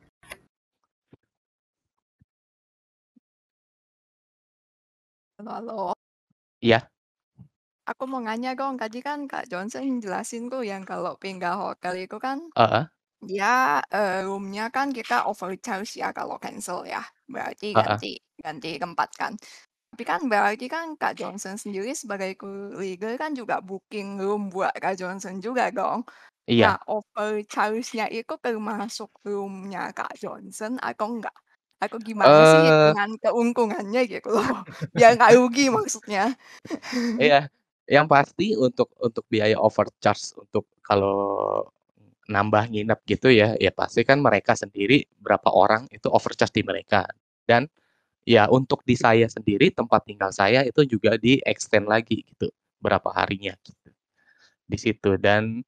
Halo 5.40 5.52
halo. 5.54 5.82
Iya. 6.60 6.90
Aku 7.88 8.04
mau 8.04 8.20
nanya 8.20 8.52
dong, 8.60 8.76
tadi 8.76 9.00
kan 9.00 9.24
Kak 9.32 9.48
Johnson 9.48 10.04
jelasin 10.04 10.52
tuh 10.52 10.68
yang 10.68 10.84
kalau 10.84 11.16
pindah 11.16 11.56
hotel 11.56 12.04
itu 12.04 12.20
kan 12.20 12.44
Heeh. 12.60 12.84
Ya, 13.26 13.82
eee, 13.90 14.30
room-nya 14.30 14.70
kan 14.70 14.94
kita 14.94 15.26
overcharge 15.26 15.98
ya 15.98 16.14
kalau 16.14 16.38
cancel 16.38 16.86
ya, 16.86 17.02
berarti 17.26 17.74
Heeh. 17.74 17.98
ganti 17.98 18.12
ganti 18.38 18.70
tempat 18.78 19.10
kan. 19.18 19.34
Tapi 19.98 20.06
kan 20.14 20.22
berarti 20.30 20.70
kan 20.70 20.94
Kak 20.94 21.18
Johnson 21.18 21.58
sendiri 21.58 21.90
sebagai 21.98 22.38
courier 22.38 23.18
kan 23.18 23.34
juga 23.34 23.58
booking 23.66 24.22
room 24.22 24.46
buat 24.54 24.70
Kak 24.78 24.94
Johnson 24.94 25.42
juga 25.42 25.74
dong. 25.74 26.06
Nah, 26.62 26.76
Iya. 26.76 26.80
overcharge-nya 26.86 28.06
itu 28.14 28.34
termasuk 28.46 29.10
room-nya 29.26 29.90
Kak 29.98 30.14
Johnson 30.22 30.78
atau 30.84 31.08
enggak? 31.18 31.34
Atau 31.82 31.98
gimana 32.04 32.46
sih 32.46 32.60
Eee 32.60 32.68
hitungan 32.70 33.10
keuntungannya 33.24 34.02
gitu 34.12 34.30
loh, 34.38 34.66
biar 34.94 35.18
nggak 35.18 35.34
rugi 35.40 35.74
maksudnya. 35.74 36.38
Iya, 37.18 37.50
yang 37.96 38.06
pasti 38.14 38.54
untuk 38.58 38.90
untuk 39.02 39.26
biaya 39.32 39.58
overcharge 39.58 40.38
untuk 40.38 40.66
kalau 40.86 41.18
nambah 42.28 42.64
nginep 42.72 43.00
gitu 43.08 43.28
ya, 43.32 43.56
ya 43.56 43.72
pasti 43.72 44.04
kan 44.04 44.20
mereka 44.20 44.52
sendiri 44.58 45.08
berapa 45.24 45.48
orang 45.54 45.88
itu 45.96 46.08
overcharge 46.12 46.52
di 46.60 46.64
mereka. 46.68 47.08
Dan 47.48 47.72
ya 48.28 48.52
untuk 48.52 48.84
di 48.84 48.96
saya 49.00 49.26
sendiri, 49.32 49.72
tempat 49.72 50.04
tinggal 50.08 50.32
saya 50.36 50.68
itu 50.68 50.84
juga 50.88 51.16
di-extend 51.16 51.88
lagi 51.88 52.28
gitu, 52.28 52.52
berapa 52.84 53.08
harinya 53.16 53.56
gitu, 53.64 53.90
di 54.70 54.78
situ. 54.80 55.18
Dan 55.22 55.64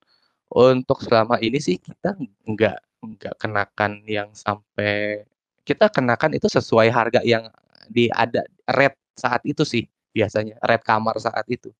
untuk 0.53 1.01
selama 1.05 1.39
ini 1.43 1.59
sih 1.63 1.77
kita 1.81 2.15
nggak 2.47 2.79
nggak 3.03 3.35
kenakan 3.41 3.93
yang 4.09 4.29
sampai 4.35 5.23
kita 5.67 5.87
kenakan 5.93 6.35
itu 6.37 6.47
sesuai 6.51 6.89
harga 6.93 7.21
yang 7.25 7.47
di 7.91 8.09
ada 8.13 8.43
rate 8.69 8.97
saat 9.17 9.41
itu 9.47 9.63
sih 9.67 9.85
biasanya, 10.15 10.57
rate 10.65 10.85
kamar 10.87 11.17
saat 11.21 11.45
itu. 11.51 11.71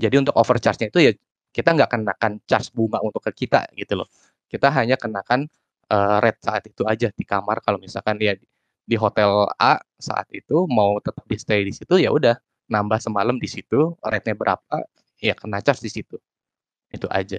Jadi 0.00 0.14
untuk 0.22 0.34
overcharge-nya 0.38 0.88
itu 0.92 1.00
ya 1.10 1.12
kita 1.50 1.74
nggak 1.74 1.90
kenakan 1.90 2.32
charge 2.46 2.70
bunga 2.74 3.02
untuk 3.02 3.22
ke 3.26 3.32
kita 3.46 3.66
gitu 3.74 3.98
loh. 3.98 4.08
Kita 4.50 4.70
hanya 4.74 4.94
kenakan, 4.98 5.46
eee, 5.90 6.16
rate 6.22 6.40
saat 6.42 6.62
itu 6.70 6.82
aja 6.86 7.08
di 7.14 7.24
kamar 7.26 7.58
kalau 7.64 7.78
misalkan 7.82 8.16
dia 8.20 8.34
di 8.90 8.98
hotel 8.98 9.46
A 9.54 9.78
saat 10.02 10.26
itu 10.34 10.66
mau 10.66 10.98
tetap 10.98 11.22
di-stay 11.30 11.62
di 11.62 11.70
situ, 11.70 11.94
ya 12.02 12.10
udah 12.10 12.34
nambah 12.66 12.98
semalam 12.98 13.38
di 13.38 13.46
situ, 13.46 13.94
rate-nya 14.02 14.34
berapa, 14.34 14.76
ya 15.22 15.38
kena 15.38 15.62
charge 15.62 15.86
di 15.86 15.90
situ. 15.94 16.18
Itu 16.90 17.06
aja. 17.06 17.38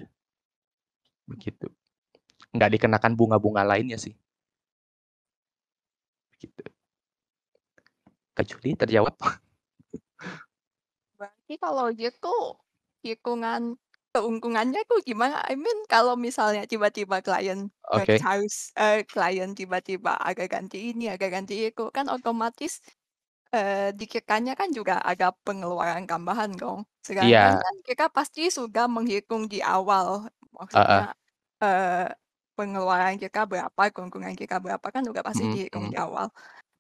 Begitu. 1.28 1.68
Nggak 2.56 2.80
dikenakan 2.80 3.20
bunga-bunga 3.20 3.68
lainnya 3.68 4.00
sih. 4.00 4.16
Gitu. 6.40 6.64
Kak 8.32 8.48
Juli 8.48 8.80
terjawab? 8.80 9.20
Berarti 11.20 11.54
kalau 11.60 11.92
gitu, 11.92 12.56
hitungan 13.04 13.76
keuntungannya 14.14 14.80
tuh 14.90 15.00
gimana? 15.10 15.36
I 15.50 15.56
mean 15.60 15.80
kalau 15.92 16.16
misalnya 16.20 16.64
tiba-tiba 16.72 17.20
klien 17.26 17.70
Oke. 17.90 18.28
nge-charge 18.28 18.72
eee, 18.80 19.04
klien 19.08 19.52
tiba-tiba 19.60 20.16
agak 20.28 20.48
ganti 20.56 20.78
ini, 20.96 21.12
agak 21.14 21.30
ganti 21.36 21.56
itu, 21.72 21.82
kan 21.96 22.08
otomatis, 22.14 22.80
eee, 23.56 23.92
di 24.00 24.06
kitanya 24.10 24.54
kan 24.60 24.70
juga 24.76 25.00
ada 25.04 25.32
pengeluaran 25.46 26.06
tambahan 26.10 26.52
dong. 26.62 26.86
Sedangkan 27.08 27.52
Iya. 27.52 27.64
kan 27.64 27.76
kita 27.88 28.06
pasti 28.14 28.50
sudah 28.54 28.86
menghitung 28.92 29.48
di 29.52 29.60
awal, 29.64 30.28
Heeh. 30.74 31.06
maksudnya, 31.06 31.16
eee, 31.64 32.12
pengeluaran 32.58 33.18
kita 33.22 33.46
berapa, 33.50 33.84
keuntungan 33.96 34.36
kita 34.38 34.58
berapa, 34.64 34.88
kan 34.96 35.04
udah 35.10 35.24
pasti 35.26 35.46
Mhm 35.46 35.54
dihitung 35.54 35.88
mhm. 35.88 35.94
di 35.94 35.98
awal. 36.00 36.30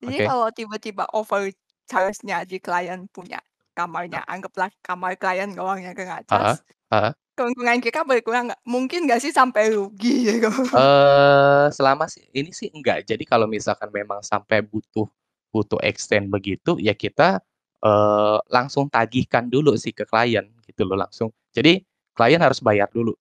Jadi 0.03 0.17
Oke. 0.17 0.25
kalau 0.25 0.49
tiba-tiba 0.55 1.05
overcharge-nya 1.15 2.43
di 2.49 2.57
klien 2.63 3.07
punya 3.11 3.39
kamarnya, 3.77 4.21
anggaplah 4.29 4.69
kamar 4.85 5.15
klien 5.21 5.51
doang 5.57 5.79
yang 5.83 5.95
kena 5.97 6.21
Heeh 6.29 6.57
charge, 6.57 6.63
heeh. 6.91 7.13
keuntungan 7.37 7.79
kita 7.81 8.03
berkurang 8.05 8.51
nggak? 8.51 8.61
Mungkin 8.67 8.99
nggak 9.07 9.21
sih 9.23 9.33
sampai 9.33 9.73
rugi 9.73 10.13
gitu? 10.37 10.49
Eee, 10.71 11.67
selama 11.75 12.07
sih 12.07 12.23
ini 12.31 12.51
sih 12.55 12.71
enggak. 12.71 13.03
Jadi 13.03 13.23
kalau 13.27 13.43
misalkan 13.49 13.91
memang 13.91 14.23
sampai 14.23 14.63
butuh 14.63 15.03
butuh 15.51 15.79
extend 15.83 16.31
begitu, 16.31 16.79
ya 16.79 16.95
kita, 16.95 17.43
eee, 17.83 18.37
langsung 18.47 18.87
tagihkan 18.87 19.51
dulu 19.51 19.75
sih 19.75 19.91
ke 19.91 20.07
klien 20.07 20.47
gitu 20.63 20.87
loh 20.87 20.95
langsung. 20.95 21.27
Jadi 21.51 21.83
klien 22.15 22.39
harus 22.39 22.63
bayar 22.63 22.87
dulu 22.87 23.11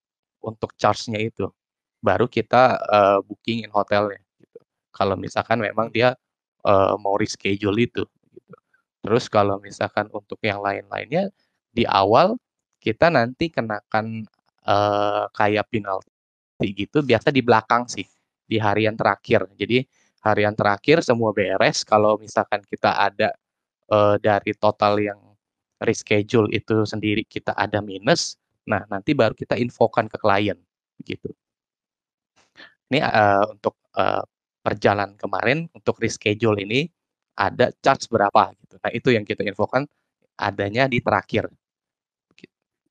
untuk 0.47 0.71
charge-nya 0.79 1.19
itu, 1.19 1.51
baru 1.99 2.31
kita, 2.31 2.79
eee, 2.87 3.19
booking-in 3.27 3.71
hotelnya 3.75 4.23
gitu. 4.39 4.59
Kalau 4.95 5.19
misalkan 5.19 5.59
memang 5.59 5.91
dia, 5.91 6.15
eee, 6.63 6.95
mau 7.03 7.19
reschedule 7.19 7.79
itu 7.83 8.07
gitu. 8.31 8.55
Terus 9.03 9.27
kalau 9.27 9.59
misalkan 9.59 10.07
untuk 10.15 10.39
yang 10.47 10.63
lain-lainnya, 10.63 11.31
di 11.75 11.83
awal 11.87 12.39
kita 12.83 13.09
nanti 13.13 13.53
kenakan, 13.53 14.25
eee, 14.67 15.25
kayak 15.37 15.67
penalti 15.73 16.69
gitu, 16.77 17.01
biasa 17.07 17.31
di 17.35 17.43
belakang 17.45 17.87
sih, 17.91 18.07
di 18.49 18.59
harian 18.61 18.97
terakhir. 18.99 19.49
Jadi 19.59 19.85
harian 20.27 20.55
terakhir 20.59 21.01
semua 21.07 21.33
beres, 21.37 21.85
kalau 21.89 22.17
misalkan 22.21 22.63
kita 22.67 22.97
ada, 22.99 23.33
eee, 23.93 24.17
dari 24.23 24.53
total 24.59 24.99
yang 25.03 25.21
reschedule 25.83 26.49
itu 26.55 26.85
sendiri 26.89 27.25
kita 27.29 27.53
ada 27.59 27.81
minus, 27.85 28.37
nah 28.69 28.83
nanti 28.91 29.13
baru 29.17 29.35
kita 29.37 29.57
infokan 29.61 30.07
ke 30.11 30.19
klien, 30.21 30.59
gitu. 31.05 31.35
Ini, 32.91 32.99
eee, 33.07 33.45
untuk, 33.55 33.79
eee, 33.95 34.23
perjalanan 34.67 35.15
kemarin 35.15 35.71
untuk 35.73 36.03
reschedule 36.03 36.59
ini 36.67 36.91
ada 37.39 37.71
charge 37.81 38.11
berapa 38.11 38.53
gitu. 38.61 38.77
Nah 38.83 38.91
itu 38.93 39.09
yang 39.15 39.23
kita 39.25 39.47
infokan 39.47 39.87
adanya 40.37 40.91
di 40.91 40.99
terakhir. 41.01 41.49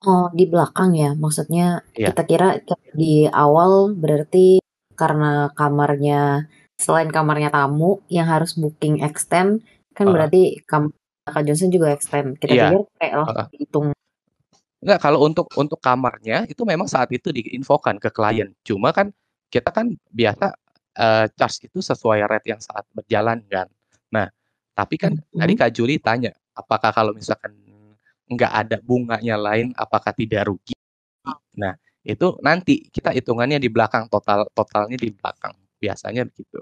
Oh, 0.07 0.31
di 0.31 0.47
belakang 0.47 0.95
ya? 0.95 1.11
Maksudnya 1.11 1.83
Iya. 1.91 2.15
kita 2.15 2.23
kira 2.23 2.47
di 2.95 3.27
awal 3.27 3.91
berarti 3.99 4.63
karena 4.95 5.51
kamarnya 5.51 6.47
selain 6.79 7.11
kamarnya 7.11 7.51
tamu 7.51 7.99
yang 8.07 8.23
harus 8.31 8.55
booking 8.55 9.03
extend, 9.03 9.59
kan 9.91 10.07
Heeh. 10.07 10.13
berarti 10.15 10.41
kamar 10.63 10.95
Kak 11.27 11.43
Johnson 11.45 11.69
juga 11.69 11.91
extend. 11.91 12.39
Kita 12.39 12.55
Iya, 12.55 12.63
pikir 12.71 12.79
kayak 12.95 13.13
langsung 13.19 13.35
heeh. 13.35 13.47
dihitung. 13.59 13.87
Enggak, 14.83 14.99
kalau 15.03 15.19
untuk 15.27 15.47
untuk 15.59 15.79
kamarnya 15.83 16.47
itu 16.47 16.63
memang 16.63 16.87
saat 16.87 17.11
itu 17.11 17.29
diinfokan 17.35 17.99
ke 17.99 18.09
klien. 18.15 18.49
Cuma 18.63 18.95
kan 18.95 19.11
kita 19.51 19.69
kan 19.75 19.91
biasa, 20.15 20.55
eee, 20.95 21.25
charge 21.35 21.67
itu 21.67 21.79
sesuai 21.83 22.23
rate 22.27 22.47
yang 22.55 22.61
saat 22.63 22.87
berjalan 22.95 23.43
kan. 23.51 23.67
Nah, 24.15 24.27
tapi 24.77 24.95
kan 24.95 25.19
tadi 25.35 25.53
Mhm. 25.55 25.59
Kak 25.59 25.71
Juli 25.75 25.95
tanya, 25.99 26.31
apakah 26.55 26.91
kalau 26.95 27.11
misalkan 27.15 27.51
nggak 28.31 28.53
ada 28.67 28.77
bunganya 28.85 29.35
lain, 29.39 29.73
apakah 29.77 30.13
tidak 30.15 30.49
rugi? 30.49 30.73
Nah, 31.59 31.75
itu 32.05 32.37
nanti 32.45 32.87
kita 32.91 33.11
hitungannya 33.15 33.59
di 33.61 33.69
belakang, 33.71 34.07
total 34.11 34.47
totalnya 34.55 34.97
di 34.99 35.11
belakang, 35.13 35.55
biasanya 35.81 36.25
begitu. 36.29 36.61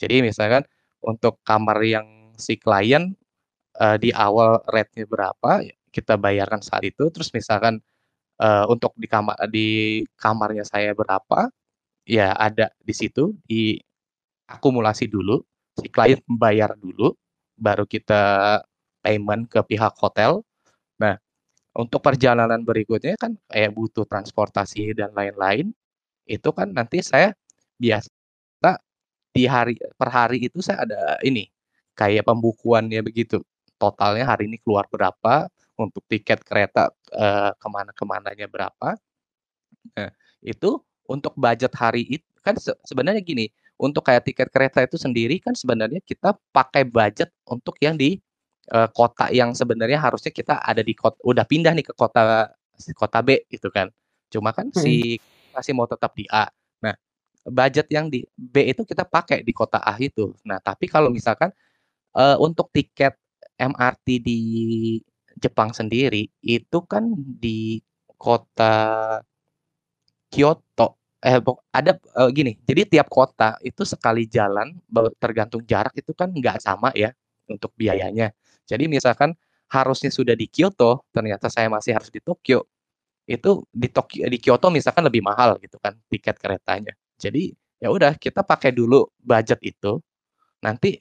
Jadi 0.00 0.22
misalkan 0.26 0.64
untuk 1.04 1.40
kamar 1.46 1.78
yang 1.84 2.06
si 2.38 2.56
klien, 2.60 3.14
eee, 3.80 3.96
di 4.02 4.10
awal 4.14 4.60
rate-nya 4.70 5.06
berapa, 5.08 5.64
kita 5.94 6.16
bayarkan 6.20 6.60
saat 6.64 6.84
itu, 6.88 7.08
terus 7.14 7.30
misalkan, 7.36 7.80
eee, 8.42 8.64
untuk 8.70 8.92
di 8.98 9.06
kama 9.10 9.34
di 9.50 10.02
kamarnya 10.20 10.64
saya 10.68 10.92
berapa, 10.96 11.50
ya 12.08 12.32
ada 12.36 12.70
di 12.82 12.94
situ, 12.96 13.34
diakumulasi 14.28 15.06
dulu, 15.10 15.40
si 15.80 15.88
klien 15.92 16.20
bayar 16.30 16.74
dulu, 16.80 17.14
baru 17.58 17.84
kita 17.88 18.22
payment 19.04 19.48
ke 19.52 19.60
pihak 19.66 19.94
hotel. 20.00 20.42
Nah, 21.00 21.14
untuk 21.76 22.02
perjalanan 22.04 22.62
berikutnya 22.66 23.16
kan 23.20 23.34
kayak 23.50 23.72
butuh 23.74 24.04
transportasi 24.08 24.94
dan 24.98 25.12
lain-lain, 25.14 25.72
itu 26.28 26.50
kan 26.54 26.70
nanti 26.72 27.02
saya 27.04 27.34
biasa 27.80 28.08
di 29.34 29.44
hari 29.48 29.76
per 29.98 30.10
hari 30.12 30.38
itu 30.50 30.60
saya 30.64 30.84
ada 30.88 31.00
ini, 31.26 31.46
kayak 31.98 32.26
pembukuannya 32.28 33.00
begitu. 33.06 33.40
Totalnya 33.80 34.26
hari 34.28 34.46
ini 34.50 34.58
keluar 34.62 34.86
berapa, 34.90 35.48
untuk 35.78 36.02
tiket 36.10 36.42
kereta, 36.46 36.90
eee, 37.14 37.50
ke 37.58 37.68
mana 37.72 37.90
ke 37.94 38.04
mananya 38.08 38.46
berapa. 38.50 38.96
Nah, 39.98 40.10
itu 40.44 40.80
untuk 41.08 41.34
budget 41.38 41.72
hari 41.78 42.04
it 42.10 42.22
kan 42.46 42.56
se 42.60 42.72
sebenarnya 42.88 43.22
gini, 43.24 43.48
untuk 43.80 44.04
kayak 44.06 44.26
tiket 44.28 44.48
kereta 44.54 44.84
itu 44.86 44.96
sendiri 45.00 45.38
kan 45.42 45.54
sebenarnya 45.56 46.00
kita 46.06 46.36
pakai 46.54 46.84
budget 46.88 47.30
untuk 47.48 47.76
yang 47.82 47.96
di, 48.00 48.18
eee, 48.72 48.88
kota 48.94 49.28
yang 49.34 49.52
sebenarnya 49.56 49.98
harusnya 50.02 50.32
kita 50.34 50.60
ada 50.62 50.80
di 50.84 50.94
kot 50.96 51.16
udah 51.24 51.44
pindah 51.48 51.72
nih 51.76 51.86
ke 51.88 51.94
kota 51.96 52.52
kota 52.96 53.18
B 53.24 53.42
gitu 53.50 53.68
kan. 53.72 53.88
Cuma 54.32 54.52
kan 54.56 54.68
Mhm. 54.72 54.78
si 54.78 54.94
masih 55.54 55.72
mau 55.76 55.88
tetap 55.90 56.12
di 56.14 56.24
A. 56.30 56.46
Nah, 56.84 56.94
budget 57.48 57.88
yang 57.92 58.08
di 58.12 58.22
B 58.36 58.70
itu 58.72 58.84
kita 58.86 59.04
pakai 59.08 59.42
di 59.46 59.52
kota 59.56 59.80
A 59.82 59.96
itu. 60.00 60.32
Nah, 60.48 60.58
tapi 60.62 60.86
kalau 60.90 61.10
misalkan, 61.12 61.50
eee, 62.16 62.36
untuk 62.42 62.70
tiket 62.74 63.16
MRT 63.60 64.20
di 64.22 64.40
Jepang 65.38 65.72
sendiri, 65.76 66.28
itu 66.44 66.78
kan 66.88 67.08
di 67.16 67.80
kota 68.18 68.74
Kyoto, 70.32 71.00
eh 71.24 71.40
ada, 71.72 71.92
eee, 71.96 72.28
gini, 72.36 72.52
jadi 72.68 72.82
tiap 72.84 73.08
kota 73.08 73.56
itu 73.64 73.80
sekali 73.88 74.28
jalan 74.28 74.76
tergantung 75.16 75.64
jarak 75.64 75.96
itu 75.96 76.12
kan 76.12 76.28
nggak 76.28 76.60
sama 76.60 76.92
ya, 76.92 77.10
untuk 77.48 77.72
biayanya. 77.80 78.28
Jadi 78.68 78.84
misalkan 78.86 79.32
harusnya 79.72 80.12
sudah 80.12 80.36
di 80.36 80.44
Kyoto, 80.48 81.08
ternyata 81.12 81.48
saya 81.48 81.72
masih 81.72 81.96
harus 81.96 82.12
di 82.12 82.20
Tokyo. 82.20 82.68
itu 83.28 83.60
di 83.68 83.92
Tokyo 83.92 84.24
di 84.24 84.40
Kyoto 84.40 84.72
misalkan 84.72 85.04
lebih 85.04 85.20
mahal 85.20 85.60
gitu 85.60 85.76
kan 85.76 85.92
tiket 86.08 86.40
keretanya. 86.40 86.96
Jadi 87.20 87.52
ya 87.76 87.92
udah 87.92 88.16
kita 88.16 88.40
pakai 88.40 88.72
dulu 88.72 89.04
budget 89.20 89.60
itu. 89.60 90.00
Nanti 90.64 90.96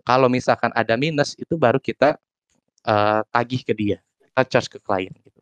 kalau 0.00 0.32
misalkan 0.32 0.72
ada 0.72 0.96
minus 0.96 1.36
itu 1.36 1.60
baru 1.60 1.76
kita 1.76 2.16
uh, 2.88 3.20
tagih 3.28 3.60
ke 3.60 3.76
dia, 3.76 4.00
kita 4.00 4.42
charge 4.48 4.68
ke 4.72 4.78
klien 4.80 5.12
gitu. 5.20 5.36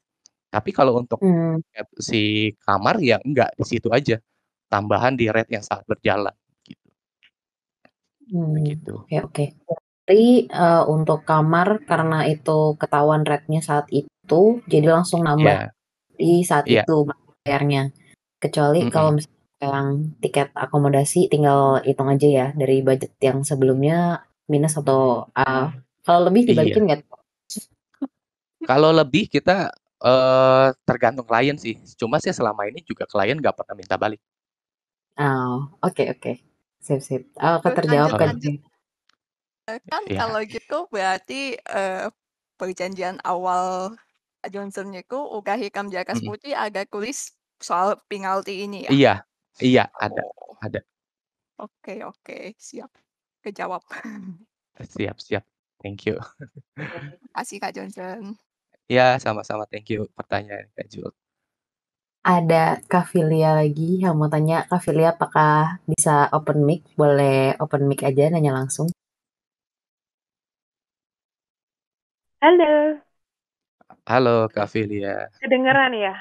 Tapi 0.51 0.71
kalau 0.75 0.99
untuk 0.99 1.23
hmm. 1.23 1.63
si 2.03 2.55
kamar 2.67 2.99
ya 2.99 3.23
enggak 3.23 3.55
di 3.55 3.63
situ 3.67 3.91
aja, 3.95 4.19
tambahan 4.67 5.15
di 5.15 5.31
rate 5.31 5.55
yang 5.55 5.63
saat 5.63 5.87
berjalan 5.87 6.35
gitu. 6.67 6.89
Hmm, 8.35 8.59
gitu. 8.63 9.07
Oke 9.07 9.23
oke. 9.23 9.45
Jadi 10.05 10.53
uh, 10.53 10.85
untuk 10.85 11.25
kamar 11.25 11.81
karena 11.89 12.29
itu 12.29 12.77
ketahuan 12.77 13.25
rate-nya 13.25 13.65
saat 13.65 13.89
itu, 13.89 14.61
jadi 14.69 14.93
langsung 14.93 15.25
nambah. 15.25 15.71
Yeah 15.71 15.75
di 16.19 16.43
saat 16.47 16.67
yeah. 16.71 16.87
itu 16.87 17.07
bayarnya. 17.45 17.91
Kecuali 18.39 18.85
mm 18.85 18.87
-hmm. 18.89 18.95
kalau 18.95 19.11
misalnya 19.17 19.43
yang 19.65 19.89
tiket 20.21 20.49
akomodasi 20.53 21.33
tinggal 21.33 21.81
hitung 21.81 22.13
aja 22.13 22.29
ya 22.29 22.47
dari 22.53 22.85
budget 22.85 23.17
yang 23.25 23.41
sebelumnya 23.41 24.21
minus 24.45 24.77
atau 24.77 25.25
uh, 25.33 25.73
kalau 26.05 26.29
lebih 26.29 26.45
iya. 26.45 26.49
dibalikin 26.53 26.85
nggak? 26.85 27.01
Iya. 27.01 28.67
Kalau 28.69 28.91
lebih 28.93 29.33
kita 29.33 29.73
uh, 30.05 30.69
tergantung 30.85 31.25
klien 31.25 31.57
sih. 31.57 31.81
Cuma 31.97 32.21
sih 32.21 32.33
selama 32.37 32.69
ini 32.69 32.85
juga 32.85 33.09
klien 33.09 33.41
nggak 33.41 33.57
pernah 33.57 33.75
minta 33.77 33.97
balik. 33.97 34.21
Oh, 35.17 35.73
oke 35.81 35.97
okay, 35.97 36.07
oke. 36.13 36.21
Okay. 36.21 36.35
Sip 36.85 37.01
sip. 37.01 37.23
Oh, 37.41 37.57
terjawab 37.65 38.21
kan. 38.21 38.37
Kan 39.65 40.05
yeah. 40.13 40.21
kalau 40.21 40.41
gitu 40.45 40.79
berarti 40.93 41.57
uh, 41.73 42.13
perjanjian 42.61 43.17
awal 43.25 43.97
Johnson 44.53 44.93
itu 44.93 45.17
udah 45.17 45.57
hitam 45.57 45.89
di 45.89 45.97
atas 45.97 46.21
putih 46.21 46.53
ada 46.53 46.85
tulis 46.85 47.33
soal 47.57 47.97
penalti 48.05 48.69
ini 48.69 48.85
ya? 48.85 48.91
Iya, 48.93 49.15
iya 49.65 49.85
ada, 49.97 50.21
oh. 50.37 50.61
ada. 50.61 50.85
Oke 51.57 52.05
oke, 52.05 52.53
siap. 52.61 52.93
Kejawab. 53.41 53.85
Siap 54.99 55.23
siap. 55.23 55.45
Thank 55.79 56.09
you. 56.11 56.19
Kasih 57.37 57.63
Kak 57.63 57.77
Johnson. 57.77 58.35
Ya, 58.91 59.21
sama-sama. 59.23 59.69
Thank 59.71 59.95
you 59.95 60.11
pertanyaan 60.19 60.67
Kak 60.75 60.91
Jul. 60.91 61.13
Ada 62.25 62.81
Kak 62.89 63.13
Filia 63.13 63.53
lagi 63.53 64.01
yang 64.01 64.17
mau 64.17 64.27
tanya, 64.27 64.65
Kak 64.67 64.81
Filia 64.81 65.13
apakah 65.13 65.79
bisa 65.85 66.27
open 66.33 66.65
mic? 66.65 66.83
Boleh 66.97 67.53
open 67.61 67.85
mic 67.87 68.01
aja 68.03 68.33
nanya 68.33 68.51
langsung. 68.57 68.89
Halo. 72.45 73.01
Halo 74.05 74.53
Kak 74.53 74.69
Filia. 74.69 75.33
Kedengeran 75.41 75.97
ya? 75.97 76.13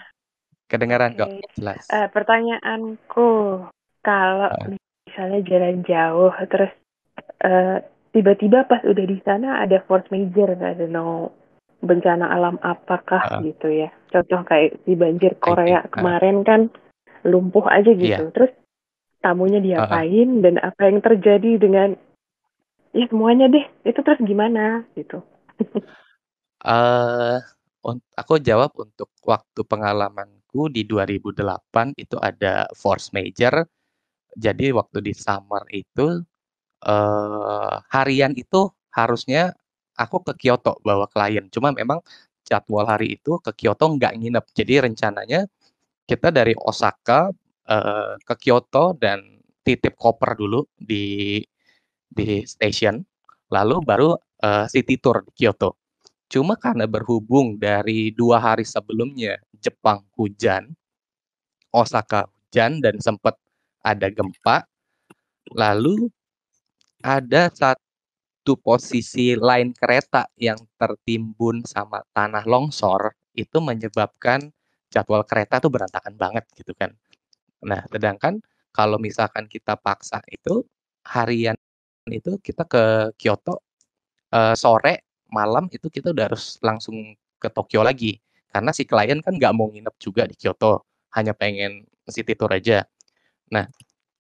Kedengeran 0.71 1.19
kok, 1.19 1.28
jelas. 1.59 1.84
Uh, 1.91 2.07
pertanyaanku, 2.15 3.59
kalau 3.99 4.47
uh. 4.47 4.71
misalnya 5.03 5.43
jalan 5.43 5.84
jauh, 5.84 6.32
terus 6.47 6.71
uh, 7.43 7.84
tiba-tiba 8.15 8.63
pas 8.71 8.80
udah 8.88 9.03
di 9.03 9.19
sana 9.28 9.67
ada 9.67 9.84
force 9.84 10.07
major, 10.15 10.55
I 10.63 10.80
don't 10.80 10.95
know, 10.95 11.36
bencana 11.84 12.32
alam 12.32 12.55
apakah 12.63 13.19
uh. 13.28 13.43
gitu 13.43 13.84
ya. 13.84 13.91
Contoh 14.07 14.47
kayak 14.47 14.80
di 14.88 14.95
banjir 14.95 15.36
Korea 15.43 15.84
uh. 15.84 15.91
kemarin 15.91 16.47
kan 16.47 16.71
lumpuh 17.28 17.67
aja 17.67 17.91
gitu. 17.91 18.32
Yeah. 18.32 18.32
Terus 18.32 18.55
tamunya 19.19 19.59
diapain 19.59 20.39
uh. 20.39 20.41
dan 20.47 20.55
apa 20.63 20.88
yang 20.88 21.03
terjadi 21.03 21.59
dengan 21.59 21.99
ya 22.95 23.11
semuanya 23.11 23.51
deh. 23.51 23.67
Itu 23.84 23.99
terus 24.07 24.24
gimana 24.24 24.88
gitu. 24.95 25.19
uh, 26.64 27.38
aku 28.16 28.34
jawab 28.39 28.72
untuk 28.80 29.11
waktu 29.28 29.61
pengalamanku 29.68 30.72
di 30.72 30.88
2008 30.88 31.99
itu 31.99 32.16
ada 32.20 32.68
force 32.76 33.11
major. 33.11 33.68
Jadi 34.34 34.74
waktu 34.74 34.97
di 35.05 35.14
summer 35.14 35.61
itu 35.70 36.24
uh, 36.88 37.76
harian 37.93 38.34
itu 38.34 38.72
harusnya 38.95 39.53
aku 39.99 40.26
ke 40.26 40.34
Kyoto 40.47 40.80
bawa 40.82 41.05
klien. 41.11 41.47
Cuma 41.53 41.70
memang 41.76 42.01
jadwal 42.47 42.88
hari 42.89 43.20
itu 43.20 43.38
ke 43.43 43.51
Kyoto 43.53 43.93
nggak 43.93 44.14
nginep. 44.18 44.45
Jadi 44.57 44.74
rencananya 44.84 45.45
kita 46.09 46.34
dari 46.34 46.53
Osaka 46.57 47.30
uh, 47.70 48.14
ke 48.20 48.34
Kyoto 48.39 48.97
dan 48.97 49.22
titip 49.64 49.95
koper 49.95 50.36
dulu 50.36 50.68
di 50.76 51.39
di 52.14 52.45
station, 52.45 53.01
lalu 53.49 53.82
baru 53.82 54.14
uh, 54.43 54.66
city 54.70 54.99
tour 55.01 55.24
di 55.26 55.32
Kyoto. 55.34 55.82
Cuma 56.34 56.57
karena 56.57 56.89
berhubung 56.89 57.61
dari 57.61 58.09
dua 58.09 58.41
hari 58.41 58.65
sebelumnya 58.65 59.38
Jepang 59.61 60.01
hujan, 60.17 60.73
Osaka 61.69 62.25
hujan 62.25 62.81
dan 62.81 62.97
sempat 62.97 63.38
ada 63.86 64.09
gempa, 64.09 64.65
lalu 65.53 66.09
ada 67.05 67.53
satu 67.53 68.57
posisi 68.65 69.38
lain 69.38 69.77
kereta 69.77 70.25
yang 70.34 70.57
tertimbun 70.81 71.61
sama 71.69 72.01
tanah 72.17 72.49
longsor 72.49 73.13
itu 73.38 73.61
menyebabkan 73.61 74.49
jadwal 74.89 75.21
kereta 75.29 75.61
tuh 75.61 75.69
berantakan 75.69 76.17
banget 76.17 76.49
gitu 76.57 76.73
kan. 76.73 76.97
Nah, 77.61 77.86
sedangkan 77.93 78.41
kalau 78.73 78.97
misalkan 78.97 79.45
kita 79.45 79.77
paksa 79.77 80.17
itu 80.34 80.65
harian 81.05 81.53
itu 82.09 82.41
kita 82.41 82.65
ke 82.65 83.13
Kyoto 83.21 83.61
uh, 84.34 84.57
sore 84.57 85.12
malam 85.34 85.65
itu 85.73 85.89
kita 85.89 86.13
udah 86.13 86.29
harus 86.29 86.61
langsung 86.61 87.17
ke 87.41 87.49
Tokyo 87.49 87.81
lagi. 87.81 88.21
Karena 88.53 88.69
si 88.69 88.86
klien 88.86 89.17
kan 89.25 89.34
nggak 89.34 89.53
mau 89.57 89.67
nginep 89.73 89.95
juga 89.97 90.29
di 90.29 90.38
Kyoto 90.38 90.86
hanya 91.17 91.34
pengen 91.34 91.89
city 92.05 92.38
tour 92.38 92.53
aja. 92.53 92.86
Nah 93.49 93.65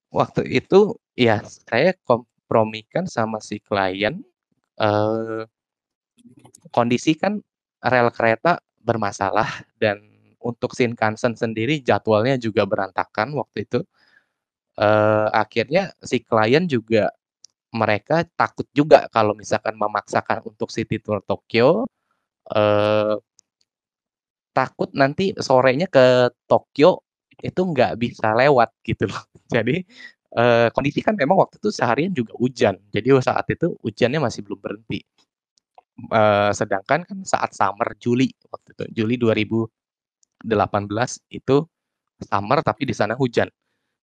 waktu 0.09 0.45
itu 0.49 0.97
ya 1.13 1.41
saya 1.45 1.93
kompromikan 2.05 3.05
sama 3.05 3.37
si 3.37 3.61
klien 3.61 4.25
eh, 4.81 5.43
kondisi 6.73 7.13
kan 7.13 7.37
rel 7.83 8.09
kereta 8.09 8.57
bermasalah 8.81 9.63
dan 9.77 10.01
untuk 10.43 10.75
Shinkansen 10.75 11.37
sendiri 11.39 11.79
jadwalnya 11.79 12.35
juga 12.41 12.65
berantakan 12.67 13.37
waktu 13.37 13.69
itu. 13.69 13.79
Eh, 14.73 15.27
akhirnya 15.29 15.93
si 16.01 16.17
klien 16.25 16.65
juga 16.65 17.13
mereka 17.73 18.23
takut 18.37 18.67
juga 18.71 19.09
kalau 19.09 19.33
misalkan 19.33 19.73
memaksakan 19.75 20.45
untuk 20.45 20.69
City 20.69 21.01
Tour 21.01 21.19
Tokyo 21.25 21.89
eh, 22.53 23.17
takut 24.53 24.89
nanti 24.93 25.33
sorenya 25.37 25.89
ke 25.89 26.29
Tokyo 26.45 27.01
itu 27.41 27.61
nggak 27.65 27.97
bisa 27.97 28.31
lewat 28.37 28.69
gitu 28.85 29.09
loh. 29.09 29.23
Jadi 29.55 29.81
eh, 30.37 30.67
kondisi 30.75 30.99
kan 31.01 31.17
memang 31.17 31.37
waktu 31.41 31.57
itu 31.61 31.69
seharian 31.73 32.13
juga 32.13 32.33
hujan. 32.37 32.77
Jadi 32.93 33.07
saat 33.21 33.45
itu 33.49 33.73
hujannya 33.81 34.19
masih 34.21 34.45
belum 34.45 34.59
berhenti. 34.61 35.01
Eh, 35.93 36.51
sedangkan 36.53 37.05
kan 37.05 37.17
saat 37.25 37.53
summer 37.53 37.93
Juli 38.01 38.29
waktu 38.49 38.69
itu 38.73 38.83
Juli 39.01 39.15
2018 39.17 39.69
itu 41.33 41.55
summer 42.21 42.59
tapi 42.61 42.83
di 42.89 42.93
sana 42.95 43.13
hujan. 43.17 43.49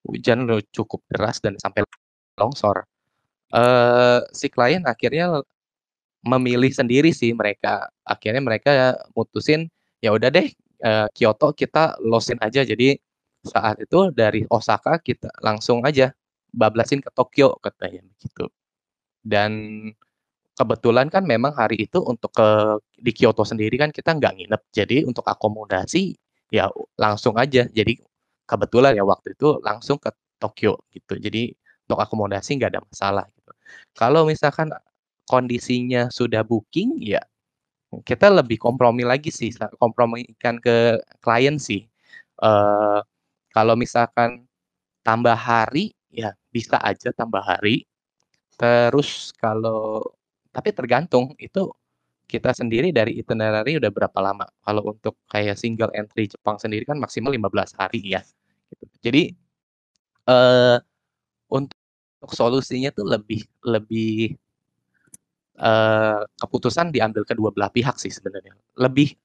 Hujan 0.06 0.48
cukup 0.74 1.00
deras 1.12 1.38
dan 1.44 1.54
sampai 1.60 1.84
longsor 2.40 2.82
uh, 3.54 4.20
si 4.34 4.46
klien 4.50 4.82
akhirnya 4.86 5.42
memilih 6.24 6.70
sendiri 6.72 7.10
sih 7.14 7.32
mereka. 7.32 7.88
Akhirnya 8.04 8.42
mereka 8.44 8.96
mutusin, 9.16 9.70
ya 10.04 10.12
udah 10.12 10.28
deh, 10.32 10.48
uh, 10.84 11.06
Kyoto 11.16 11.52
kita 11.56 11.96
losin 12.04 12.38
aja. 12.42 12.62
Jadi 12.64 12.96
saat 13.40 13.80
itu 13.80 14.12
dari 14.12 14.44
Osaka 14.52 15.00
kita 15.00 15.32
langsung 15.40 15.80
aja 15.84 16.12
bablasin 16.52 17.00
ke 17.00 17.10
Tokyo 17.14 17.56
katanya 17.62 18.04
begitu. 18.04 18.46
Dan 19.20 19.52
kebetulan 20.56 21.08
kan 21.08 21.24
memang 21.24 21.56
hari 21.56 21.88
itu 21.88 22.00
untuk 22.04 22.32
ke 22.36 22.48
di 23.00 23.12
Kyoto 23.16 23.44
sendiri 23.48 23.76
kan 23.80 23.90
kita 23.94 24.16
nggak 24.16 24.32
nginep. 24.36 24.62
Jadi 24.72 24.96
untuk 25.08 25.24
akomodasi 25.24 26.12
ya 26.52 26.68
langsung 27.00 27.36
aja. 27.40 27.64
Jadi 27.70 27.96
kebetulan 28.44 28.92
ya 28.98 29.04
waktu 29.06 29.32
itu 29.36 29.56
langsung 29.64 29.96
ke 29.96 30.10
Tokyo 30.40 30.84
gitu. 30.92 31.16
Jadi 31.16 31.52
untuk 31.90 31.98
akomodasi 31.98 32.54
nggak 32.62 32.78
ada 32.78 32.82
masalah. 32.86 33.26
Kalau 33.98 34.22
misalkan 34.30 34.70
kondisinya 35.26 36.06
sudah 36.14 36.46
booking, 36.46 37.02
ya 37.02 37.18
kita 38.06 38.30
lebih 38.30 38.62
kompromi 38.62 39.02
lagi 39.02 39.34
sih, 39.34 39.50
kompromikan 39.82 40.62
ke 40.62 41.02
klien 41.18 41.58
sih. 41.58 41.90
Uh, 42.38 43.02
kalau 43.50 43.74
misalkan 43.74 44.46
tambah 45.02 45.34
hari, 45.34 45.90
ya 46.14 46.30
bisa 46.54 46.78
aja 46.78 47.10
tambah 47.10 47.42
hari. 47.42 47.82
Terus 48.54 49.34
kalau 49.34 49.98
tapi 50.54 50.70
tergantung 50.70 51.34
itu 51.42 51.74
kita 52.30 52.54
sendiri 52.54 52.94
dari 52.94 53.18
itinerary 53.18 53.82
udah 53.82 53.90
berapa 53.90 54.18
lama. 54.22 54.46
Kalau 54.62 54.94
untuk 54.94 55.18
kayak 55.26 55.58
single 55.58 55.90
entry 55.98 56.30
Jepang 56.30 56.62
sendiri 56.62 56.86
kan 56.86 57.02
maksimal 57.02 57.34
15 57.34 57.74
hari 57.74 58.14
ya. 58.14 58.22
Gitu. 58.70 58.84
Jadi 59.02 59.22
uh, 60.30 60.78
untuk 61.50 61.79
untuk 62.20 62.36
solusinya 62.36 62.92
tuh 62.92 63.08
lebih 63.08 63.40
lebih 63.64 64.36
uh, 65.56 66.20
keputusan 66.36 66.92
diambil 66.92 67.24
kedua 67.24 67.48
belah 67.48 67.72
pihak 67.72 67.96
sih 67.96 68.12
sebenarnya. 68.12 68.52
Lebih 68.76 69.16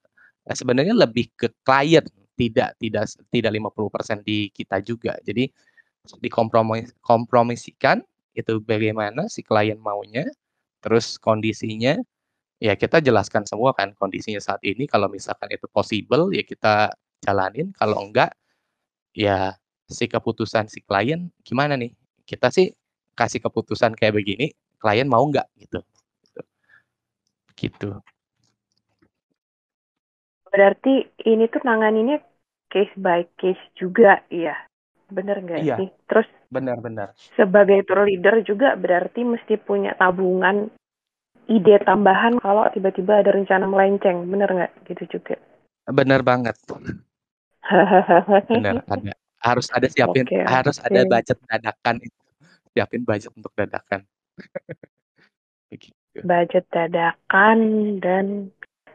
sebenarnya 0.47 0.95
lebih 0.95 1.27
ke 1.35 1.51
klien 1.67 2.07
tidak 2.39 2.79
tidak 2.79 3.03
tidak 3.31 3.51
50% 3.51 4.23
di 4.23 4.47
kita 4.55 4.79
juga. 4.79 5.19
Jadi 5.27 5.51
dikompromi 6.23 6.87
kompromisikan 7.03 7.99
itu 8.31 8.63
bagaimana 8.63 9.27
si 9.31 9.43
klien 9.43 9.79
maunya, 9.79 10.23
terus 10.79 11.19
kondisinya 11.19 11.99
ya 12.63 12.79
kita 12.79 13.03
jelaskan 13.03 13.43
semua 13.43 13.75
kan 13.75 13.91
kondisinya 13.99 14.39
saat 14.39 14.63
ini 14.63 14.87
kalau 14.87 15.11
misalkan 15.11 15.51
itu 15.51 15.67
possible 15.71 16.31
ya 16.31 16.43
kita 16.47 16.95
jalanin, 17.23 17.75
kalau 17.75 17.99
enggak 18.07 18.31
ya 19.11 19.55
si 19.91 20.07
keputusan 20.07 20.71
si 20.71 20.79
klien 20.83 21.27
gimana 21.43 21.75
nih? 21.75 21.91
Kita 22.23 22.49
sih 22.51 22.71
kasih 23.16 23.39
keputusan 23.41 23.95
kayak 23.95 24.20
begini, 24.20 24.51
klien 24.78 25.07
mau 25.07 25.24
nggak 25.26 25.47
gitu. 25.57 25.80
Gitu. 27.55 27.89
Berarti 30.51 30.93
ini 31.24 31.47
tuh 31.47 31.63
nanganinnya 31.63 32.20
case 32.68 32.91
by 32.99 33.24
case 33.39 33.59
juga 33.76 34.20
ya? 34.28 34.55
Bener 35.07 35.39
nggak 35.39 35.59
Iya. 35.63 35.76
sih? 35.80 35.89
Terus 36.07 36.28
Benar-benar. 36.51 37.11
sebagai 37.36 37.84
tour 37.84 38.07
leader 38.07 38.39
juga 38.43 38.76
berarti 38.80 39.24
mesti 39.28 39.59
punya 39.59 39.91
tabungan 39.95 40.72
ide 41.47 41.78
tambahan 41.84 42.39
kalau 42.39 42.68
tiba-tiba 42.72 43.20
ada 43.24 43.32
rencana 43.32 43.68
melenceng. 43.68 44.28
Bener 44.28 44.49
nggak? 44.51 44.72
Gitu 44.88 45.20
juga. 45.20 45.36
Benar 45.88 46.24
banget. 46.24 46.55
Benar 48.55 48.84
ada. 48.88 49.13
Harus 49.45 49.70
ada 49.70 49.86
siapin 49.86 50.26
Oke, 50.26 50.41
harus 50.41 50.82
ada 50.82 51.05
budget 51.05 51.38
dadakan 51.45 52.01
itu. 52.01 52.24
Siapin 52.76 53.07
budget 53.07 53.32
untuk 53.32 53.55
dadakan. 53.55 54.03
Begitu. 55.71 55.95
budget 56.23 56.63
dadakan 56.71 57.59
dan 57.99 58.47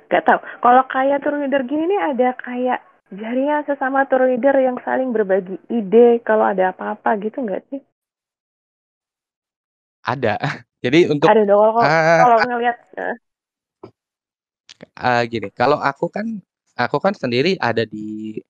nggak 0.09 0.24
tahu 0.24 0.41
kalau 0.64 0.83
kayak 0.89 1.20
tour 1.20 1.37
leader 1.37 1.62
gini 1.68 1.85
nih 1.85 2.01
ada 2.01 2.28
kayak 2.41 2.81
jaringan 3.12 3.62
sesama 3.68 4.09
tour 4.09 4.24
leader 4.24 4.57
yang 4.57 4.81
saling 4.81 5.12
berbagi 5.12 5.61
ide 5.68 6.24
kalau 6.24 6.49
ada 6.49 6.72
apa-apa 6.72 7.20
gitu 7.20 7.45
nggak 7.45 7.62
sih 7.68 7.81
Ada. 10.01 10.41
Jadi 10.85 11.12
untuk 11.12 11.28
ada 11.28 11.45
dong 11.45 11.76
kalau 11.76 11.85
ah, 11.85 12.20
kalau 12.24 12.37
ngelihat 12.49 12.76
eh, 12.97 13.16
ah, 14.97 15.20
gini, 15.28 15.53
kalau 15.53 15.76
aku 15.76 16.09
kan 16.09 16.24
aku 16.72 16.97
kan 17.05 17.12
sendiri 17.12 17.61
ada 17.61 17.85
di 17.85 18.41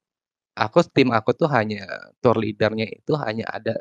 aku 0.54 0.86
tim 0.94 1.10
aku 1.10 1.34
tuh 1.34 1.50
hanya 1.50 1.82
tour 2.22 2.38
leadernya 2.38 2.86
itu 2.86 3.18
hanya 3.18 3.50
ada 3.50 3.74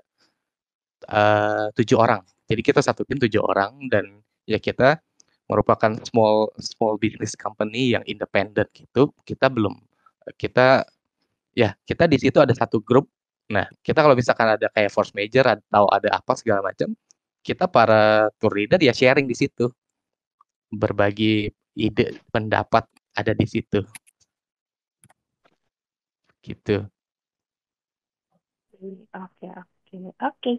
tujuh 1.73 1.97
orang. 1.97 2.21
Jadi 2.49 2.61
kita 2.65 2.81
satu 2.81 3.05
tim 3.05 3.17
tujuh 3.21 3.41
orang 3.41 3.89
dan 3.89 4.05
ya 4.45 4.57
kita 4.57 4.97
merupakan 5.49 5.97
small 6.05 6.53
small 6.61 6.97
business 7.01 7.33
company 7.33 7.93
yang 7.97 8.05
independen 8.05 8.65
gitu. 8.73 9.13
Kita 9.25 9.49
belum 9.49 9.73
kita 10.37 10.85
ya 11.57 11.73
kita 11.85 12.05
di 12.05 12.17
situ 12.21 12.37
ada 12.37 12.53
satu 12.53 12.81
grup. 12.81 13.09
Nah, 13.49 13.65
kita 13.81 14.05
kalau 14.05 14.13
misalkan 14.13 14.45
ada 14.53 14.69
kayak 14.69 14.93
force 14.93 15.13
major 15.17 15.41
atau 15.41 15.89
ada 15.89 16.13
apa 16.13 16.37
segala 16.37 16.61
macam, 16.69 16.93
kita 17.41 17.65
para 17.65 18.29
tour 18.37 18.53
leader 18.53 18.77
ya 18.77 18.93
sharing 18.93 19.25
di 19.25 19.33
situ. 19.33 19.69
Berbagi 20.69 21.49
ide, 21.73 22.21
pendapat 22.29 22.85
ada 23.17 23.33
di 23.33 23.45
situ. 23.49 23.81
Gitu. 26.45 26.85
oke 29.11 29.47
oke 29.59 29.97
oke 30.23 30.53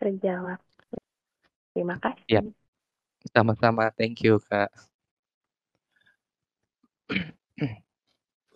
terjawab 0.00 0.60
terima 1.72 1.96
kasih 2.00 2.24
Yap. 2.30 2.44
Sama-sama. 3.34 3.90
Thank 3.98 4.22
you, 4.22 4.38
Kak. 4.38 4.70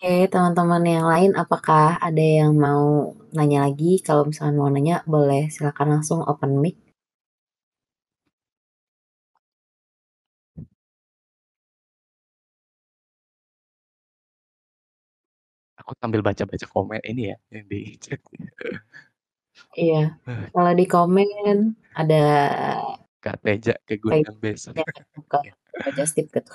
Oke, 0.01 0.31
teman-teman 0.33 0.81
yang 0.89 1.07
lain, 1.13 1.33
apakah 1.37 2.01
ada 2.01 2.25
yang 2.41 2.57
mau 2.57 3.13
nanya 3.37 3.69
lagi? 3.69 4.01
Kalau 4.01 4.25
misalnya 4.25 4.57
mau 4.57 4.71
nanya, 4.73 5.05
boleh 5.05 5.53
silakan 5.53 6.01
langsung 6.01 6.25
open 6.25 6.57
mic. 6.57 6.77
Aku 15.85 15.93
sambil 16.01 16.21
baca-baca 16.25 16.67
komen 16.69 17.01
ini 17.05 17.33
ya 17.33 17.37
yang 17.53 17.65
di 17.69 17.81
chat. 18.01 18.21
Iya, 19.77 20.19
kalau 20.51 20.73
di 20.75 20.87
komen 20.87 21.29
ada 21.95 22.25
Kak 23.21 23.45
Teja 23.45 23.77
kegunaan 23.85 24.37
besok. 24.41 24.75
yang 24.75 24.89
buka 25.13 25.39
buka 25.77 25.89
just 25.95 26.17
tip 26.17 26.27
gitu. 26.33 26.53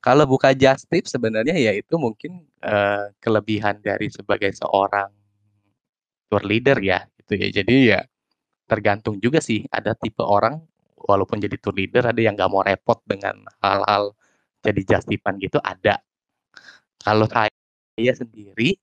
Kalau 0.00 0.24
buka 0.24 0.52
just 0.56 0.88
tip 0.88 1.04
sebenarnya 1.08 1.56
ya 1.56 1.72
itu 1.76 1.96
mungkin 1.96 2.44
eh, 2.60 3.12
kelebihan 3.20 3.80
dari 3.80 4.08
sebagai 4.12 4.52
seorang 4.52 5.12
tour 6.28 6.44
leader 6.44 6.76
ya 6.80 7.04
gitu 7.20 7.40
ya. 7.40 7.48
Jadi 7.50 7.76
ya 7.92 8.00
tergantung 8.68 9.16
juga 9.20 9.40
sih 9.40 9.64
ada 9.72 9.96
tipe 9.96 10.22
orang 10.24 10.60
walaupun 10.96 11.40
jadi 11.40 11.56
tour 11.60 11.76
leader 11.76 12.04
ada 12.12 12.20
yang 12.20 12.34
nggak 12.34 12.50
mau 12.50 12.64
repot 12.64 12.98
dengan 13.06 13.44
hal-hal 13.60 14.12
jadi 14.60 14.80
just 14.84 15.08
tipan 15.08 15.40
gitu 15.40 15.60
ada. 15.64 16.00
Kalau 17.00 17.28
saya 17.30 18.12
sendiri 18.12 18.76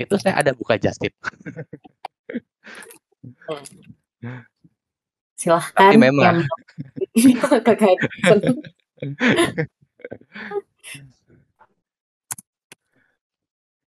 itu 0.00 0.14
saya 0.16 0.40
ada 0.40 0.56
buka 0.56 0.80
just 0.80 1.00
tip. 1.00 1.12
Silahkan 5.40 5.92
Tapi 5.92 5.96
memang 5.96 6.40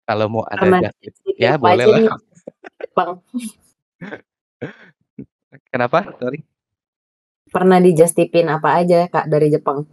kalau 0.06 0.30
mau 0.30 0.46
ada 0.50 0.92
jadi 0.98 1.32
ya 1.38 1.58
boleh 1.58 1.86
lah. 1.86 2.18
Kenapa? 5.72 6.04
Sorry. 6.18 6.44
Pernah 7.50 7.80
di 7.80 7.94
just 7.94 8.16
tipin 8.18 8.50
apa 8.50 8.74
aja 8.82 9.08
Kak 9.08 9.28
dari 9.30 9.50
Jepang? 9.54 9.86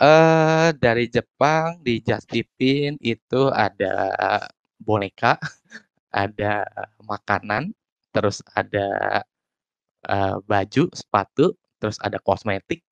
Eh 0.00 0.72
dari 0.80 1.12
Jepang 1.12 1.76
di 1.84 2.00
Just 2.00 2.32
Tipin 2.32 2.96
itu 3.04 3.52
ada 3.52 4.08
boneka, 4.80 5.36
ada 6.12 6.66
makanan, 7.02 7.72
terus 8.14 8.42
ada 8.54 8.86
eh, 10.08 10.36
baju, 10.44 10.84
sepatu, 10.92 11.54
terus 11.80 11.96
ada 12.02 12.18
kosmetik 12.20 12.82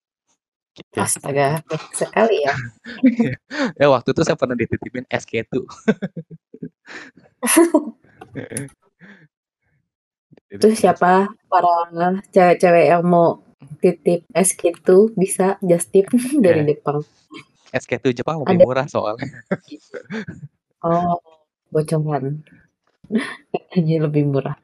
gitu. 0.78 0.98
Astaga, 1.02 1.58
baik 1.66 1.84
sekali 1.90 2.38
ya. 2.46 2.54
ya 3.80 3.86
waktu 3.90 4.14
itu 4.14 4.22
saya 4.22 4.38
pernah 4.38 4.54
dititipin 4.54 5.04
SK2. 5.10 5.66
Itu 10.54 10.68
siapa 10.80 11.26
para 11.50 11.74
cewek-cewek 12.30 12.84
yang 12.94 13.02
mau 13.04 13.42
titip 13.82 14.22
SK 14.32 14.60
itu 14.80 14.98
bisa 15.18 15.58
just 15.66 15.90
tip 15.90 16.06
dari 16.44 16.62
Eh. 16.62 16.66
Jepang. 16.74 17.02
SK2 17.68 18.16
Jepang 18.16 18.40
lebih 18.46 18.56
Ada. 18.56 18.64
murah 18.64 18.86
soalnya. 18.88 19.28
Oh, 20.80 21.18
bocoran. 21.68 22.40
Ini 23.78 24.04
lebih 24.04 24.28
murah. 24.28 24.56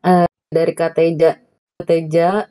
Eh, 0.00 0.28
dari 0.48 0.72
Kateja, 0.72 1.36
Kateja 1.76 2.48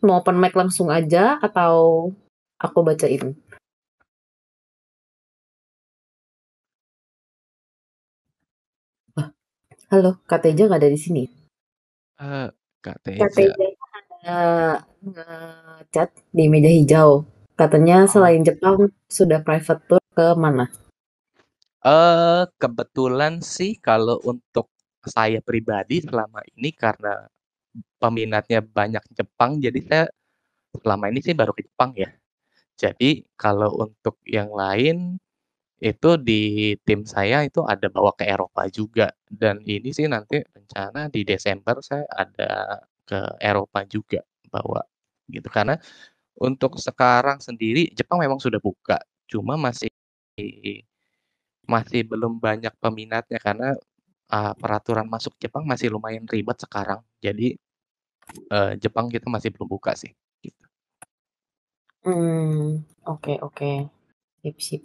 mau 0.00 0.22
open 0.22 0.38
mic 0.38 0.54
langsung 0.54 0.88
aja 0.88 1.36
atau 1.42 2.08
aku 2.56 2.78
bacain? 2.86 3.34
Halo, 9.90 10.22
Kateja 10.22 10.70
nggak 10.70 10.80
ada 10.86 10.90
di 10.94 11.00
sini. 11.00 11.24
Kak 12.80 12.96
Teja. 13.02 13.26
Kateja 13.26 13.66
ada 14.22 14.40
ngechat 15.02 16.08
di 16.30 16.46
meja 16.46 16.70
hijau. 16.70 17.26
Katanya 17.58 18.06
selain 18.06 18.46
Jepang 18.46 18.94
sudah 19.10 19.42
private 19.42 19.82
tour 19.90 20.00
ke 20.14 20.26
mana? 20.38 20.70
Eh 21.84 22.44
kebetulan 22.60 23.40
sih 23.40 23.80
kalau 23.80 24.20
untuk 24.28 24.68
saya 25.00 25.40
pribadi 25.40 26.04
selama 26.04 26.44
ini 26.52 26.76
karena 26.76 27.24
peminatnya 28.02 28.60
banyak 28.64 29.04
Jepang, 29.16 29.60
jadi 29.64 29.80
saya 29.88 30.04
selama 30.82 31.08
ini 31.12 31.20
sih 31.24 31.34
baru 31.34 31.52
ke 31.56 31.64
Jepang 31.68 31.92
ya. 31.96 32.10
Jadi 32.78 33.24
kalau 33.40 33.70
untuk 33.84 34.20
yang 34.28 34.52
lain 34.52 35.16
itu 35.82 36.10
di 36.20 36.74
tim 36.88 37.04
saya 37.08 37.44
itu 37.48 37.60
ada 37.66 37.88
bawa 37.92 38.12
ke 38.18 38.24
Eropa 38.28 38.66
juga 38.72 39.08
dan 39.30 39.60
ini 39.68 39.90
sih 39.94 40.06
nanti 40.10 40.40
rencana 40.54 41.08
di 41.12 41.22
Desember 41.28 41.78
saya 41.84 42.04
ada 42.14 42.80
ke 43.08 43.20
Eropa 43.42 43.84
juga 43.88 44.20
bawa 44.52 44.82
gitu 45.32 45.48
karena 45.52 45.76
untuk 46.40 46.78
sekarang 46.80 47.38
sendiri 47.44 47.90
Jepang 47.96 48.20
memang 48.22 48.38
sudah 48.42 48.58
buka, 48.62 48.98
cuma 49.30 49.54
masih 49.60 49.90
masih 51.74 52.00
belum 52.10 52.32
banyak 52.46 52.74
peminatnya 52.82 53.38
karena 53.46 53.68
ah, 54.36 54.52
peraturan 54.60 55.06
masuk 55.14 55.34
Jepang 55.42 55.64
masih 55.70 55.88
lumayan 55.94 56.26
ribet 56.32 56.58
sekarang. 56.64 57.00
Jadi 57.24 57.46
eh, 58.56 58.72
Jepang 58.82 59.06
kita 59.14 59.26
masih 59.34 59.50
belum 59.54 59.68
buka 59.74 59.92
sih. 60.02 60.12
Gitu. 60.44 60.64
Hmm, 62.04 62.84
oke 63.12 63.32
oke. 63.46 63.70
Sip 64.42 64.56
sip. 64.66 64.82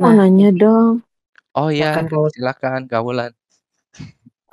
Mau 0.00 0.10
Nah, 0.10 0.14
nanya 0.18 0.48
dong. 0.60 0.94
Oh 1.54 1.70
ya, 1.70 1.94
silakan 2.34 2.90
Wulan. 2.90 3.32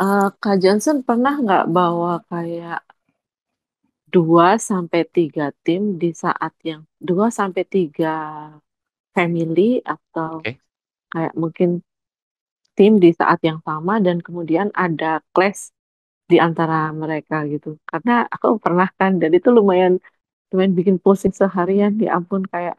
Uh, 0.02 0.30
Kak 0.42 0.62
Johnson 0.62 1.02
pernah 1.08 1.34
nggak 1.38 1.66
bawa 1.74 2.22
kayak 2.30 2.82
dua 4.14 4.48
sampai 4.70 5.02
tiga 5.16 5.46
tim 5.66 5.82
di 6.02 6.10
saat 6.24 6.54
yang 6.70 6.82
dua 7.10 7.28
sampai 7.40 7.64
tiga 7.76 8.08
family 9.16 9.80
atau 9.94 10.32
Oke. 10.40 10.52
kayak 11.14 11.34
mungkin 11.42 11.70
tim 12.78 12.94
di 13.04 13.10
saat 13.20 13.40
yang 13.48 13.60
sama 13.68 13.94
dan 14.06 14.18
kemudian 14.26 14.68
ada 14.86 15.20
clash 15.36 15.62
di 16.32 16.38
antara 16.48 16.92
mereka 17.04 17.36
gitu. 17.54 17.70
Karena 17.90 18.14
aku 18.36 18.48
pernah 18.66 18.90
kan 19.00 19.12
dan 19.22 19.32
itu 19.38 19.50
lumayan 19.58 19.94
lumayan 20.52 20.74
bikin 20.80 20.98
pusing 21.04 21.34
seharian. 21.42 21.94
Ya 22.04 22.10
ampun 22.20 22.44
kayak 22.54 22.76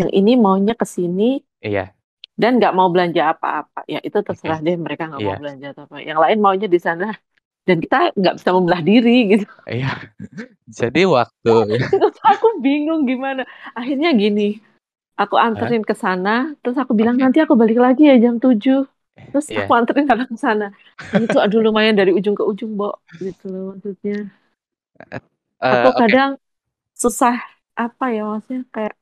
yang 0.00 0.10
ini 0.18 0.32
maunya 0.44 0.74
ke 0.80 0.86
sini 0.96 1.24
Iya, 1.62 1.94
dan 2.40 2.50
nggak 2.58 2.72
mau 2.78 2.88
belanja 2.94 3.22
apa-apa. 3.34 3.78
Ya 3.92 3.98
itu 4.06 4.18
terserah 4.26 4.58
deh 4.66 4.76
mereka 4.84 5.02
nggak 5.10 5.22
mau 5.26 5.34
Iya, 5.34 5.40
belanja 5.40 5.66
atau 5.74 5.82
apa. 5.86 5.96
Yang 6.08 6.18
lain 6.24 6.38
maunya 6.44 6.68
di 6.74 6.80
sana 6.86 7.04
dan 7.68 7.78
kita 7.84 7.96
nggak 8.20 8.34
bisa 8.38 8.50
membelah 8.56 8.82
diri 8.88 9.16
gitu. 9.36 9.44
iya. 9.68 9.88
Jadi 10.68 11.00
waktu 11.08 11.50
Terus 11.90 12.16
aku 12.32 12.46
bingung 12.64 13.00
gimana. 13.10 13.42
Akhirnya 13.78 14.08
gini, 14.22 14.42
aku 15.20 15.36
anterin 15.46 15.82
ke 15.90 15.94
sana, 16.04 16.30
terus 16.62 16.76
aku 16.82 16.92
bilang 17.00 17.16
nanti 17.22 17.38
aku 17.44 17.54
balik 17.62 17.78
lagi 17.86 18.02
ya 18.10 18.14
jam 18.24 18.36
7. 18.44 18.78
Terus 19.30 19.46
Iya. 19.50 19.60
aku 19.60 19.72
anterin 19.78 20.06
karena 20.10 20.24
ke 20.32 20.36
sana. 20.46 20.66
Itu 21.24 21.36
aduh 21.44 21.60
lumayan 21.66 21.96
dari 22.00 22.10
ujung 22.18 22.36
ke 22.38 22.44
ujung, 22.50 22.72
Bo. 22.80 22.86
Gitu 23.24 23.44
loh 23.52 23.62
maksudnya. 23.76 24.14
Eh, 25.60 25.66
Aku 25.72 25.88
oke. 25.90 25.98
kadang 26.00 26.30
susah 27.02 27.34
apa 27.84 28.04
ya 28.16 28.20
maksudnya 28.30 28.62
kayak 28.74 28.94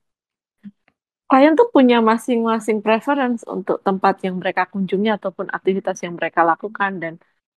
klien 1.31 1.53
tuh 1.61 1.69
punya 1.75 1.97
masing-masing 2.11 2.79
preference 2.87 3.41
untuk 3.57 3.77
tempat 3.87 4.15
yang 4.27 4.35
mereka 4.41 4.63
kunjungi 4.73 5.09
ataupun 5.19 5.47
aktivitas 5.57 5.97
yang 6.05 6.15
mereka 6.19 6.41
lakukan 6.51 6.93
dan 7.03 7.15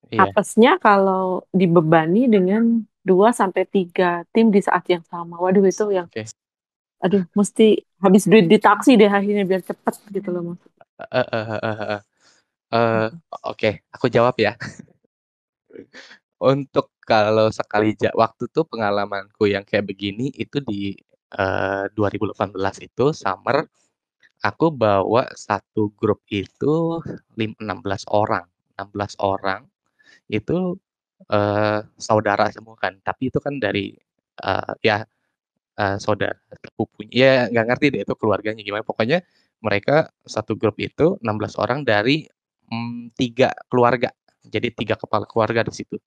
Iya. 0.08 0.32
apesnya 0.32 0.80
kalau 0.80 1.44
dibebani 1.52 2.32
dengan 2.32 2.86
2 3.04 3.32
sampai 3.32 3.64
3 3.68 4.24
tim 4.36 4.52
di 4.52 4.60
saat 4.64 4.84
yang 4.88 5.04
sama. 5.08 5.40
Waduh 5.40 5.64
itu 5.68 5.86
yang 5.92 6.08
Oke. 6.12 6.28
aduh 6.98 7.24
mesti 7.38 7.86
habis 8.02 8.26
duit 8.26 8.50
di 8.50 8.58
taksi 8.58 8.98
deh 8.98 9.08
akhirnya 9.08 9.46
biar 9.46 9.62
cepet 9.62 9.96
gitu 10.12 10.30
loh 10.34 10.42
Mas. 10.54 10.62
Eh, 10.98 11.18
eh, 11.22 11.46
eh, 11.54 11.62
eh, 11.62 11.78
eh. 11.96 12.02
Eh, 12.68 13.08
oke, 13.48 13.72
aku 13.96 14.06
jawab 14.12 14.36
ya. 14.44 14.54
Untuk 16.42 16.94
kalau 17.08 17.50
sekali 17.50 17.96
waktu 18.14 18.44
tuh 18.52 18.66
pengalamanku 18.68 19.50
yang 19.50 19.64
kayak 19.66 19.88
begini 19.90 20.30
itu 20.36 20.62
di, 20.62 20.94
eee, 21.34 21.84
2018 21.98 22.78
itu 22.84 23.16
summer, 23.16 23.66
aku 24.44 24.68
bawa 24.74 25.32
satu 25.34 25.90
grup 25.98 26.22
itu 26.30 27.02
lim 27.40 27.54
16 27.58 28.04
orang. 28.12 28.46
16 28.78 29.16
orang 29.22 29.66
itu, 30.32 30.78
eee, 31.32 31.80
saudara 32.00 32.50
semua 32.56 32.76
kan, 32.80 32.98
tapi 33.06 33.30
itu 33.34 33.40
kan 33.44 33.58
dari, 33.62 33.96
eee, 34.44 34.72
ya, 34.86 34.98
eee, 35.80 35.98
saudara 36.04 36.38
sepupunya 36.64 37.26
ya 37.26 37.32
nggak 37.54 37.66
ngerti 37.74 37.86
deh 37.96 38.02
itu 38.08 38.16
keluarganya 38.20 38.62
gimana, 38.66 38.84
pokoknya 38.88 39.20
mereka 39.64 40.10
satu 40.28 40.56
grup 40.60 40.78
itu 40.82 41.18
16 41.24 41.56
orang 41.62 41.84
dari, 41.88 42.28
mmm, 42.72 43.14
3 43.20 43.52
keluarga. 43.72 44.12
Jadi 44.48 44.70
3 44.76 44.96
kepala 45.00 45.26
keluarga 45.30 45.62
di 45.68 45.74
situ. 45.76 46.00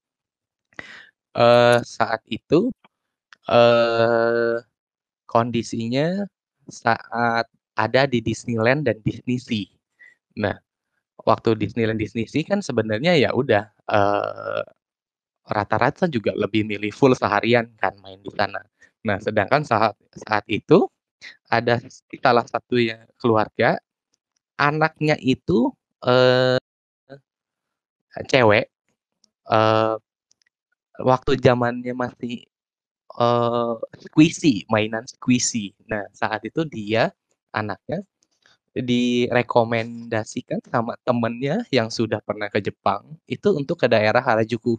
Eee, 1.34 1.78
saat 1.86 2.26
itu, 2.26 2.74
eee, 3.50 4.58
kondisinya 5.30 6.26
saat 6.70 7.46
ada 7.78 8.02
di 8.10 8.20
Disneyland 8.24 8.86
dan 8.88 8.98
DisneySea. 9.06 9.68
Nah, 10.42 10.56
waktu 11.28 11.56
Disneyland, 11.58 11.98
DisneySea 12.02 12.44
kan 12.48 12.60
sebenarnya 12.64 13.16
ya 13.18 13.30
udah, 13.36 13.70
eee, 13.90 14.62
rata-rata 15.50 16.06
juga 16.10 16.32
lebih 16.36 16.64
milih 16.68 16.92
full 16.94 17.14
seharian 17.18 17.68
kan 17.80 17.94
main 18.04 18.20
di 18.22 18.30
sana. 18.34 18.62
Nah, 19.06 19.18
sedangkan 19.22 19.62
saat 19.66 19.94
saat 20.14 20.44
itu 20.50 20.86
ada 21.50 21.78
salah 22.22 22.46
satu 22.48 22.76
ya 22.80 23.02
keluarga, 23.20 23.78
anaknya 24.60 25.16
itu, 25.22 25.70
eee, 26.06 26.58
cewek, 28.30 28.66
eee, 29.50 29.94
waktu 31.02 31.32
zamannya 31.42 31.94
masih, 31.96 32.44
eee, 33.20 33.74
Squishy, 34.04 34.64
mainan 34.72 35.04
Squishy. 35.08 35.74
Nah, 35.90 36.04
saat 36.16 36.42
itu 36.46 36.62
dia, 36.68 37.10
anaknya, 37.54 38.02
direkomendasikan 38.74 40.62
sama 40.70 40.94
temennya 41.02 41.66
yang 41.74 41.90
sudah 41.90 42.22
pernah 42.22 42.46
ke 42.46 42.62
Jepang, 42.62 43.18
itu 43.26 43.50
untuk 43.54 43.82
ke 43.82 43.86
daerah 43.90 44.22
Harajuku. 44.22 44.78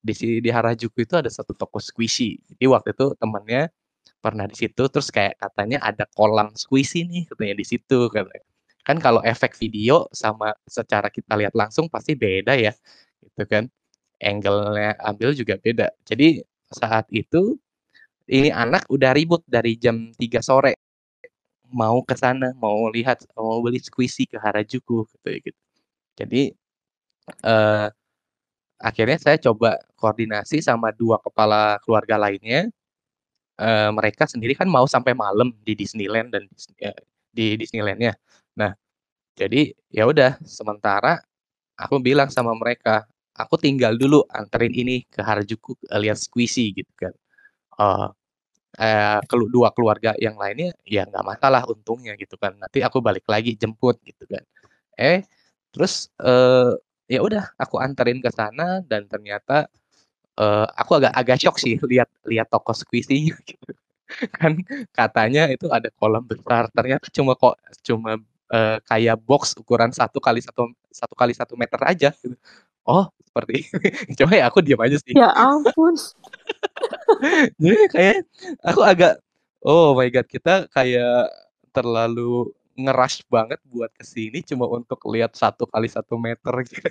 Di 0.00 0.14
si 0.16 0.40
di 0.40 0.50
Harajuku 0.52 1.04
itu 1.04 1.14
ada 1.18 1.28
satu 1.28 1.52
toko 1.52 1.76
Squishy. 1.82 2.40
Jadi 2.48 2.64
waktu 2.70 2.94
itu 2.96 3.12
temennya 3.18 3.68
pernah 4.22 4.46
di 4.48 4.56
situ, 4.56 4.88
terus 4.88 5.10
kayak 5.12 5.36
katanya 5.38 5.78
ada 5.84 6.08
kolam 6.16 6.54
Squishy 6.56 7.04
nih, 7.04 7.28
katanya 7.28 7.54
di 7.58 7.66
situ. 7.66 8.08
Kan 8.86 9.02
kalau 9.02 9.20
efek 9.26 9.58
video 9.58 10.06
sama 10.14 10.54
secara 10.66 11.10
kita 11.10 11.34
lihat 11.36 11.52
langsung 11.58 11.90
pasti 11.90 12.14
beda 12.14 12.54
ya, 12.56 12.72
gitu 13.22 13.44
kan. 13.50 13.66
Angle-nya 14.22 14.96
ambil 15.04 15.36
juga 15.36 15.60
beda. 15.60 15.92
Jadi 16.08 16.40
saat 16.72 17.04
itu, 17.12 17.58
ini 18.30 18.48
anak 18.50 18.88
udah 18.90 19.12
ribut 19.12 19.42
dari 19.46 19.76
jam 19.76 20.10
3 20.16 20.40
sore, 20.40 20.78
mau 21.72 22.02
ke 22.06 22.14
sana, 22.18 22.52
mau 22.58 22.88
lihat, 22.92 23.24
mau 23.38 23.60
beli 23.64 23.78
Squishy 23.82 24.26
ke 24.30 24.38
Harajuku, 24.40 25.06
katanya 25.10 25.38
gitu. 25.52 25.60
Jadi, 26.20 26.42
eee, 27.46 27.86
akhirnya 28.82 29.18
saya 29.22 29.38
coba 29.40 29.78
koordinasi 30.00 30.60
sama 30.64 30.90
2 30.94 31.18
kepala 31.24 31.78
keluarga 31.84 32.16
lainnya, 32.20 32.68
eee, 33.60 33.90
mereka 33.94 34.26
sendiri 34.30 34.54
kan 34.58 34.68
mau 34.70 34.86
sampai 34.90 35.14
malam 35.16 35.52
di 35.66 35.74
Disneyland 35.78 36.32
dan 36.34 36.44
eee, 36.82 36.96
di 37.34 37.46
Disneyland-nya. 37.60 38.14
Nah, 38.60 38.72
jadi 39.38 39.72
ya 39.92 40.06
udah 40.10 40.38
sementara 40.46 41.20
aku 41.78 41.98
bilang 42.02 42.28
sama 42.32 42.52
mereka, 42.58 43.06
"Aku 43.38 43.56
tinggal 43.60 43.96
dulu 44.00 44.24
anterin 44.32 44.72
ini 44.76 45.04
ke 45.10 45.20
Harajuku, 45.24 45.76
eee, 45.90 46.00
lihat 46.10 46.18
Squishy," 46.20 46.72
gitu 46.76 46.92
kan. 46.98 47.14
Eee 47.80 48.08
kelu 49.30 49.46
2 49.52 49.70
keluarga 49.76 50.12
yang 50.20 50.36
lainnya, 50.40 50.72
ya 50.86 51.04
nggak 51.08 51.24
masalah 51.26 51.62
untungnya 51.70 52.14
gitu 52.20 52.36
kan, 52.40 52.54
nanti 52.60 52.80
aku 52.84 53.00
balik 53.04 53.24
lagi 53.30 53.56
jemput 53.56 53.96
gitu 54.04 54.24
kan. 54.28 54.44
Eh, 54.98 55.24
terus, 55.74 56.10
eee, 56.22 56.76
ya 57.12 57.20
udah 57.24 57.44
aku 57.60 57.78
anterin 57.82 58.20
ke 58.24 58.30
sana 58.34 58.80
dan 58.86 59.06
ternyata, 59.10 59.68
eee, 60.40 60.66
aku 60.78 60.92
agak 61.02 61.12
agak 61.16 61.36
syok 61.42 61.56
sih 61.62 61.76
lihat 61.88 62.08
lihat 62.28 62.48
toko 62.52 62.72
Squishy-nya 62.76 63.36
gitu. 63.50 63.72
Kan 64.36 64.60
katanya 64.96 65.48
itu 65.52 65.68
ada 65.72 65.88
kolam 66.00 66.24
besar, 66.28 66.68
ternyata 66.74 67.06
cuma 67.14 67.34
kok 67.38 67.56
cuma, 67.86 68.18
eee, 68.52 68.78
kayak 68.88 69.16
box 69.26 69.54
ukuran 69.60 69.92
1 69.94 70.18
kali 70.22 70.40
1 70.44 70.70
1 70.92 71.14
kali 71.18 71.32
1 71.36 71.54
meter 71.60 71.80
aja 71.86 72.10
gitu. 72.22 72.36
Oh, 72.86 73.10
seperti 73.26 73.66
cuma 74.18 74.32
ya 74.38 74.46
aku 74.46 74.62
diam 74.62 74.78
aja 74.78 74.96
sih. 75.02 75.12
Ya 75.12 75.34
ampun. 75.34 75.98
Jadi 77.62 77.78
kayak 77.90 78.16
aku 78.62 78.80
agak, 78.86 79.18
oh 79.66 79.92
my 79.98 80.08
god, 80.08 80.26
kita 80.30 80.70
kayak 80.70 81.30
terlalu 81.74 82.54
nge-rush 82.76 83.24
banget 83.32 83.58
buat 83.66 83.88
ke 83.96 84.04
sini 84.04 84.44
cuma 84.44 84.68
untuk 84.68 85.00
lihat 85.10 85.34
1 85.34 85.64
kali 85.66 85.88
1 85.90 86.14
meter 86.20 86.54
gitu. 86.70 86.88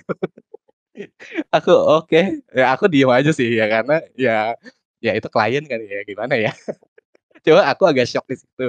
Aku 1.52 1.72
oke, 1.72 2.42
ya 2.52 2.72
aku 2.74 2.88
diem 2.88 3.08
aja 3.12 3.30
sih 3.32 3.56
ya 3.56 3.68
karena 3.68 4.00
ya 4.16 4.52
ya 5.00 5.12
itu 5.16 5.28
klien 5.32 5.64
kan 5.64 5.80
ya 5.80 6.00
gimana 6.04 6.34
ya. 6.36 6.52
Cuma 7.44 7.64
aku 7.68 7.84
agak 7.88 8.08
syok 8.10 8.26
di 8.32 8.36
situ. 8.42 8.66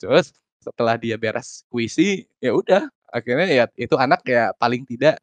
Terus 0.00 0.34
setelah 0.62 0.96
dia 1.00 1.16
beres 1.20 1.64
Squishy, 1.66 2.26
ya 2.42 2.52
udah 2.56 2.86
akhirnya 3.12 3.48
ya 3.50 3.64
itu 3.76 3.94
anak 3.98 4.24
ya 4.26 4.52
paling 4.58 4.82
tidak 4.88 5.20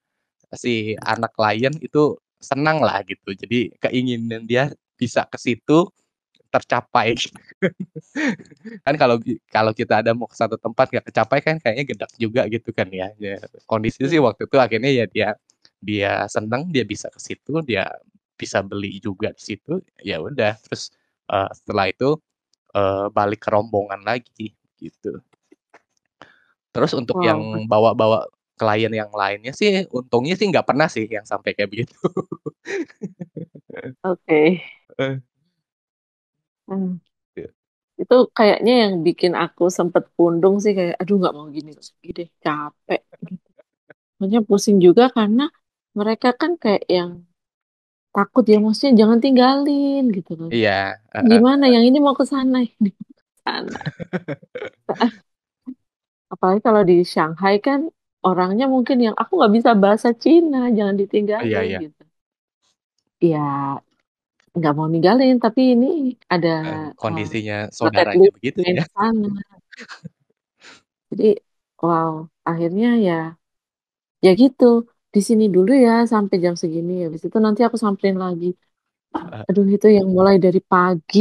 si 0.57 0.95
anak 1.03 1.33
klien 1.37 1.73
itu 1.81 2.17
senang 2.41 2.79
lah 2.85 3.01
gitu. 3.07 3.33
Jadi 3.35 3.73
keinginan 3.83 4.45
dia 4.49 4.71
bisa 4.99 5.25
ke 5.29 5.37
situ 5.41 5.87
tercapai. 6.53 7.15
Kan 8.85 8.95
kalau 8.99 9.17
kalau 9.53 9.71
kita 9.75 10.01
ada 10.05 10.11
mau 10.17 10.27
ke 10.29 10.35
satu 10.37 10.55
tempat 10.59 10.89
nggak 10.93 11.05
kecapai 11.11 11.39
kan 11.45 11.55
kayaknya 11.61 11.85
gedak 11.95 12.11
juga 12.19 12.41
gitu 12.51 12.69
kan 12.75 12.87
ya. 12.93 13.11
Ya 13.21 13.39
kondisi 13.69 14.05
sih 14.09 14.19
waktu 14.23 14.45
itu 14.49 14.57
akhirnya 14.61 14.91
ya 14.93 15.05
dia 15.09 15.29
dia 15.83 16.25
senang, 16.31 16.69
dia 16.73 16.83
bisa 16.87 17.07
ke 17.13 17.19
situ, 17.21 17.61
dia 17.65 17.87
bisa 18.39 18.59
beli 18.65 18.99
juga 19.03 19.31
di 19.35 19.41
situ, 19.43 19.79
ya 20.03 20.19
udah 20.23 20.55
terus, 20.67 20.91
eee, 21.31 21.49
setelah 21.55 21.85
itu, 21.91 22.09
eee, 22.75 23.07
balik 23.15 23.41
ke 23.45 23.49
rombongan 23.53 24.01
lagi 24.05 24.53
gitu. 24.81 25.21
Terus 26.73 26.93
untuk 26.93 27.17
yang 27.25 27.41
Wow. 27.41 27.65
bawa-bawa 27.65 28.29
klien 28.59 28.91
yang 29.01 29.11
lainnya 29.21 29.51
sih 29.59 29.67
untungnya 29.97 30.33
sih 30.39 30.45
nggak 30.51 30.67
pernah 30.69 30.87
sih 30.95 31.03
yang 31.15 31.25
sampai 31.31 31.51
kayak 31.57 31.69
begitu. 31.73 31.95
Oke. 34.03 34.61
Heeh. 34.99 35.21
Mmm. 36.67 36.99
Iya. 37.35 37.49
Itu 38.01 38.15
kayaknya 38.37 38.71
yang 38.83 38.93
bikin 39.07 39.33
aku 39.43 39.63
sempet 39.77 40.03
pundung 40.15 40.55
sih 40.63 40.73
kayak 40.77 40.95
aduh 41.01 41.15
nggak 41.21 41.35
mau 41.37 41.47
gini 41.55 41.71
lagi 41.79 42.07
deh, 42.17 42.27
capek. 42.43 42.99
Maksudnya 44.17 44.41
pusing 44.49 44.77
juga 44.85 45.03
karena 45.17 45.43
mereka 45.99 46.29
kan 46.41 46.51
kayak 46.63 46.83
yang 46.97 47.11
takut 48.15 48.43
ya 48.51 48.57
maksudnya 48.63 48.93
jangan 49.01 49.19
tinggalin 49.23 50.03
gitu 50.17 50.31
kan. 50.39 50.49
Iya, 50.49 50.71
Gimana 51.31 51.65
yang 51.73 51.83
ini 51.89 51.97
mau 52.05 52.15
ke 52.19 52.25
sana, 52.33 52.57
ini 52.65 52.89
mau 52.95 53.11
ke 53.13 53.23
sana. 53.45 53.77
Apalagi 56.33 56.61
kalau 56.61 56.81
di 56.85 57.01
Shanghai 57.01 57.57
kan 57.57 57.89
orangnya 58.27 58.65
mungkin 58.73 58.97
yang 59.05 59.15
aku 59.21 59.31
nggak 59.39 59.53
bisa 59.57 59.71
bahasa 59.83 60.09
Cina, 60.23 60.57
jangan 60.77 60.95
Iya 61.39 61.59
ditinggalin 61.61 61.67
iya. 61.67 61.79
gitu. 61.83 62.01
Ya 63.21 63.81
nggak 64.57 64.73
mau 64.77 64.87
ninggalin 64.91 65.35
tapi 65.43 65.61
ini 65.73 65.85
ada 66.33 66.49
Eh, 66.67 66.79
uh, 67.11 67.29
kondisinya 67.35 67.57
bucket 67.81 68.07
saudaranya 68.11 68.29
begitu 68.35 68.59
ya. 68.75 68.83
sana. 68.93 69.27
Jadi 71.09 71.25
wow, 71.83 72.13
akhirnya 72.49 72.87
ya 73.07 73.13
ya 74.25 74.29
gitu. 74.41 74.65
Di 75.13 75.19
sini 75.27 75.43
dulu 75.55 75.71
ya 75.85 75.91
sampai 76.13 76.35
jam 76.45 76.55
segini, 76.61 76.91
habis 77.05 77.21
itu 77.27 77.37
nanti 77.45 77.61
aku 77.67 77.77
samperin 77.83 78.17
lagi. 78.23 78.45
Heeh. 79.13 79.45
Aduh 79.49 79.65
itu 79.75 79.87
yang 79.97 80.07
mulai 80.17 80.35
dari 80.45 80.59
pagi, 80.71 81.19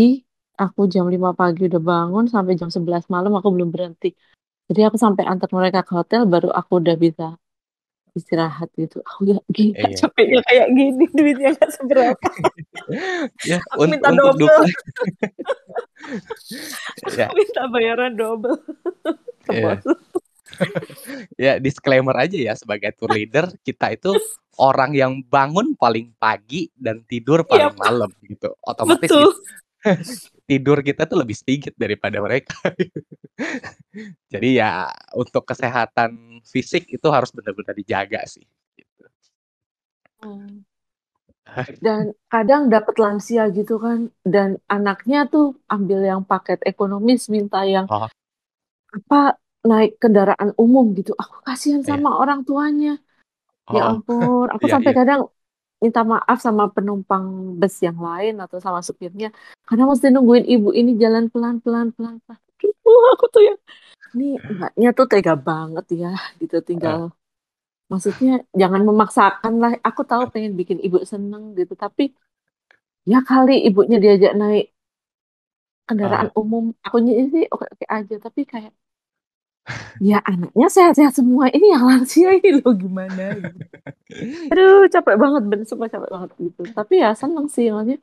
aku 0.63 0.81
jam 0.95 1.07
5 1.15 1.31
pagi 1.41 1.61
udah 1.69 1.81
bangun 1.91 2.25
sampai 2.35 2.53
jam 2.61 2.71
11 2.77 3.05
malam 3.15 3.33
aku 3.39 3.49
belum 3.55 3.71
berhenti. 3.75 4.09
Jadi 4.69 4.81
aku 4.85 4.97
sampai 4.97 5.25
antar 5.25 5.49
mereka 5.51 5.81
ke 5.81 5.93
hotel 5.93 6.29
baru 6.29 6.53
aku 6.53 6.79
udah 6.79 6.95
bisa 6.95 7.41
istirahat 8.13 8.69
gitu. 8.75 9.01
Aku 9.01 9.25
ya 9.25 9.39
gila 9.49 9.79
Iya. 9.81 9.97
capeknya 9.97 10.41
kayak 10.45 10.67
gini 10.73 11.07
duitnya 11.09 11.51
nggak 11.55 11.71
seberapa. 11.73 12.29
Ya, 13.45 13.59
Aku 13.73 13.85
un 13.85 13.89
minta 13.91 14.09
untuk 14.11 14.37
double. 14.37 14.41
duplek. 14.45 14.77
Ya. 17.19 17.27
Aku 17.29 17.35
minta 17.37 17.63
bayaran 17.69 18.13
double 18.15 18.57
ke 19.45 19.51
Iya. 19.53 19.73
Ya 21.37 21.53
disclaimer 21.57 22.17
aja 22.17 22.35
ya 22.35 22.57
sebagai 22.57 22.91
tour 22.97 23.13
leader, 23.13 23.53
kita 23.63 23.93
itu 23.93 24.17
orang 24.57 24.91
yang 24.91 25.13
bangun 25.23 25.77
paling 25.77 26.11
pagi 26.17 26.73
dan 26.75 27.05
tidur 27.05 27.45
paling 27.45 27.73
Yap. 27.73 27.79
malam 27.79 28.11
gitu. 28.25 28.57
Otomatis 28.61 29.07
Betul. 29.07 29.33
tidur 30.51 30.79
kita 30.83 31.07
tuh 31.07 31.19
lebih 31.23 31.37
sedikit 31.37 31.75
daripada 31.79 32.19
mereka. 32.23 32.57
Jadi 34.33 34.49
ya 34.61 34.91
untuk 35.17 35.45
kesehatan 35.49 36.43
fisik 36.45 36.89
itu 36.93 37.09
harus 37.13 37.31
benar-benar 37.35 37.75
dijaga 37.77 38.21
sih, 38.29 38.45
gitu. 38.77 39.05
Hmm. 40.23 40.65
Dan 41.87 42.11
kadang 42.33 42.63
dapat 42.75 42.95
lansia 42.99 43.43
gitu 43.55 43.79
kan, 43.85 44.11
dan 44.27 44.49
anaknya 44.67 45.19
tuh 45.33 45.47
ambil 45.75 46.01
yang 46.11 46.23
paket 46.31 46.59
ekonomis, 46.67 47.31
minta 47.35 47.63
yang 47.75 47.87
Oh. 47.89 48.09
apa, 48.97 49.37
naik 49.69 49.91
kendaraan 50.03 50.51
umum 50.65 50.87
gitu. 50.99 51.13
Aku 51.23 51.37
kasihan 51.49 51.83
Iya. 51.87 51.91
sama 51.91 52.09
orang 52.23 52.41
tuanya. 52.49 52.89
Ya 53.75 53.81
Oh, 53.81 53.91
ampun, 53.91 54.47
aku 54.55 54.67
iya 54.67 54.75
sampai 54.75 54.93
iya. 54.93 54.99
kadang 54.99 55.21
minta 55.83 56.01
maaf 56.13 56.39
sama 56.47 56.65
penumpang 56.75 57.25
bus 57.61 57.75
yang 57.87 57.99
lain 58.09 58.35
atau 58.45 58.59
sama 58.65 58.81
supirnya, 58.89 59.29
karena 59.69 59.85
mesti 59.91 60.07
nungguin 60.15 60.47
ibu 60.55 60.69
ini 60.81 60.91
jalan 61.03 61.25
pelan-pelan 61.33 61.87
pelan-pelan. 61.97 62.41
Aduh, 62.59 62.73
aku 63.15 63.25
tuh 63.35 63.43
yang, 63.49 63.59
"Nih 64.19 64.33
Mbaknya 64.57 64.89
tuh 64.99 65.07
tega 65.13 65.35
banget 65.49 65.87
ya," 66.03 66.09
gitu, 66.43 66.57
tinggal 66.69 66.99
maksudnya 67.93 68.31
jangan 68.61 68.83
memaksakan 68.89 69.55
lah. 69.63 69.73
Aku 69.89 70.03
tahu 70.11 70.25
pengen 70.33 70.53
bikin 70.61 70.79
ibu 70.87 70.99
seneng 71.13 71.43
gitu, 71.59 71.75
tapi 71.85 72.03
ya 73.11 73.19
kali 73.29 73.53
ibunya 73.69 73.97
diajak 74.05 74.33
naik 74.41 74.65
kendaraan 75.89 76.29
Heeh. 76.29 76.41
umum, 76.41 76.65
akunya 76.87 77.13
sih 77.33 77.45
oke-oke 77.53 77.87
aja, 77.97 78.15
tapi 78.25 78.41
kayak 78.53 78.73
ya 80.09 80.17
anaknya 80.31 80.67
sehat-sehat 80.77 81.15
semua, 81.21 81.45
ini 81.57 81.67
yang 81.75 81.85
lansia 81.91 82.29
ini 82.39 82.49
loh 82.63 82.73
gimana 82.83 83.23
gitu. 83.45 83.65
Aduh 84.51 84.73
capek 84.95 85.15
banget, 85.23 85.43
bener 85.51 85.67
sumpah 85.71 85.89
capek 85.95 86.11
banget 86.15 86.31
gitu. 86.45 86.61
Tapi 86.79 86.95
ya 87.03 87.09
seneng 87.21 87.47
sih, 87.55 87.67
maksudnya 87.75 87.99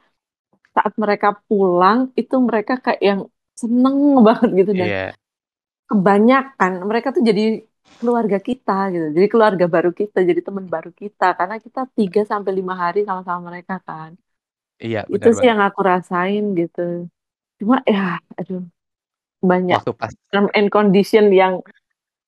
saat 0.75 0.93
mereka 1.03 1.27
pulang 1.47 1.99
itu 2.19 2.35
mereka 2.49 2.73
kayak 2.85 3.01
yang 3.09 3.21
seneng 3.61 3.97
banget 4.27 4.49
gitu 4.59 4.71
dan 4.81 4.91
Iya. 4.95 5.15
kebanyakan 5.89 6.71
mereka 6.89 7.07
tuh 7.15 7.23
jadi 7.29 7.43
keluarga 7.99 8.37
kita 8.47 8.71
gitu, 8.93 9.05
jadi 9.17 9.27
keluarga 9.33 9.65
baru 9.75 9.89
kita, 9.99 10.17
jadi 10.29 10.41
teman 10.47 10.65
baru 10.75 10.89
kita, 11.01 11.25
karena 11.39 11.55
kita 11.65 11.79
3 11.97 12.21
sampai 12.31 12.51
5 12.59 12.73
hari 12.83 12.99
sama-sama 13.07 13.41
mereka 13.49 13.73
kan. 13.87 14.11
Iya, 14.85 14.99
Itu 15.15 15.27
benar 15.27 15.31
sih 15.37 15.45
banget. 15.45 15.51
yang 15.51 15.61
aku 15.67 15.79
rasain 15.91 16.43
gitu. 16.59 16.81
Cuma 17.59 17.75
ya 17.95 17.99
aduh, 18.39 18.61
banyak 19.45 19.79
Waktu 19.81 19.93
pas 19.97 20.11
term 20.33 20.47
and 20.57 20.67
condition 20.73 21.31
yang 21.31 21.61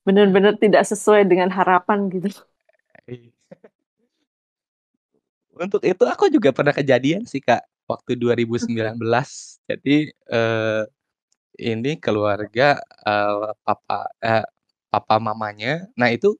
bener-bener 0.06 0.56
tidak 0.56 0.86
sesuai 0.88 1.28
dengan 1.28 1.52
harapan 1.52 2.08
gitu. 2.08 2.30
Untuk 5.58 5.82
itu 5.82 6.04
aku 6.06 6.30
juga 6.30 6.54
pernah 6.54 6.70
kejadian 6.70 7.26
sih, 7.26 7.42
Kak, 7.42 7.64
waktu 7.90 8.14
2019. 8.14 9.58
Jadi, 9.66 10.06
eee, 10.12 10.82
ini 11.60 11.98
keluarga, 11.98 12.78
eee, 13.06 13.50
papa 13.66 14.08
eee, 14.22 14.44
papa 14.92 15.16
mamanya. 15.20 15.86
Nah 15.98 16.08
itu 16.14 16.36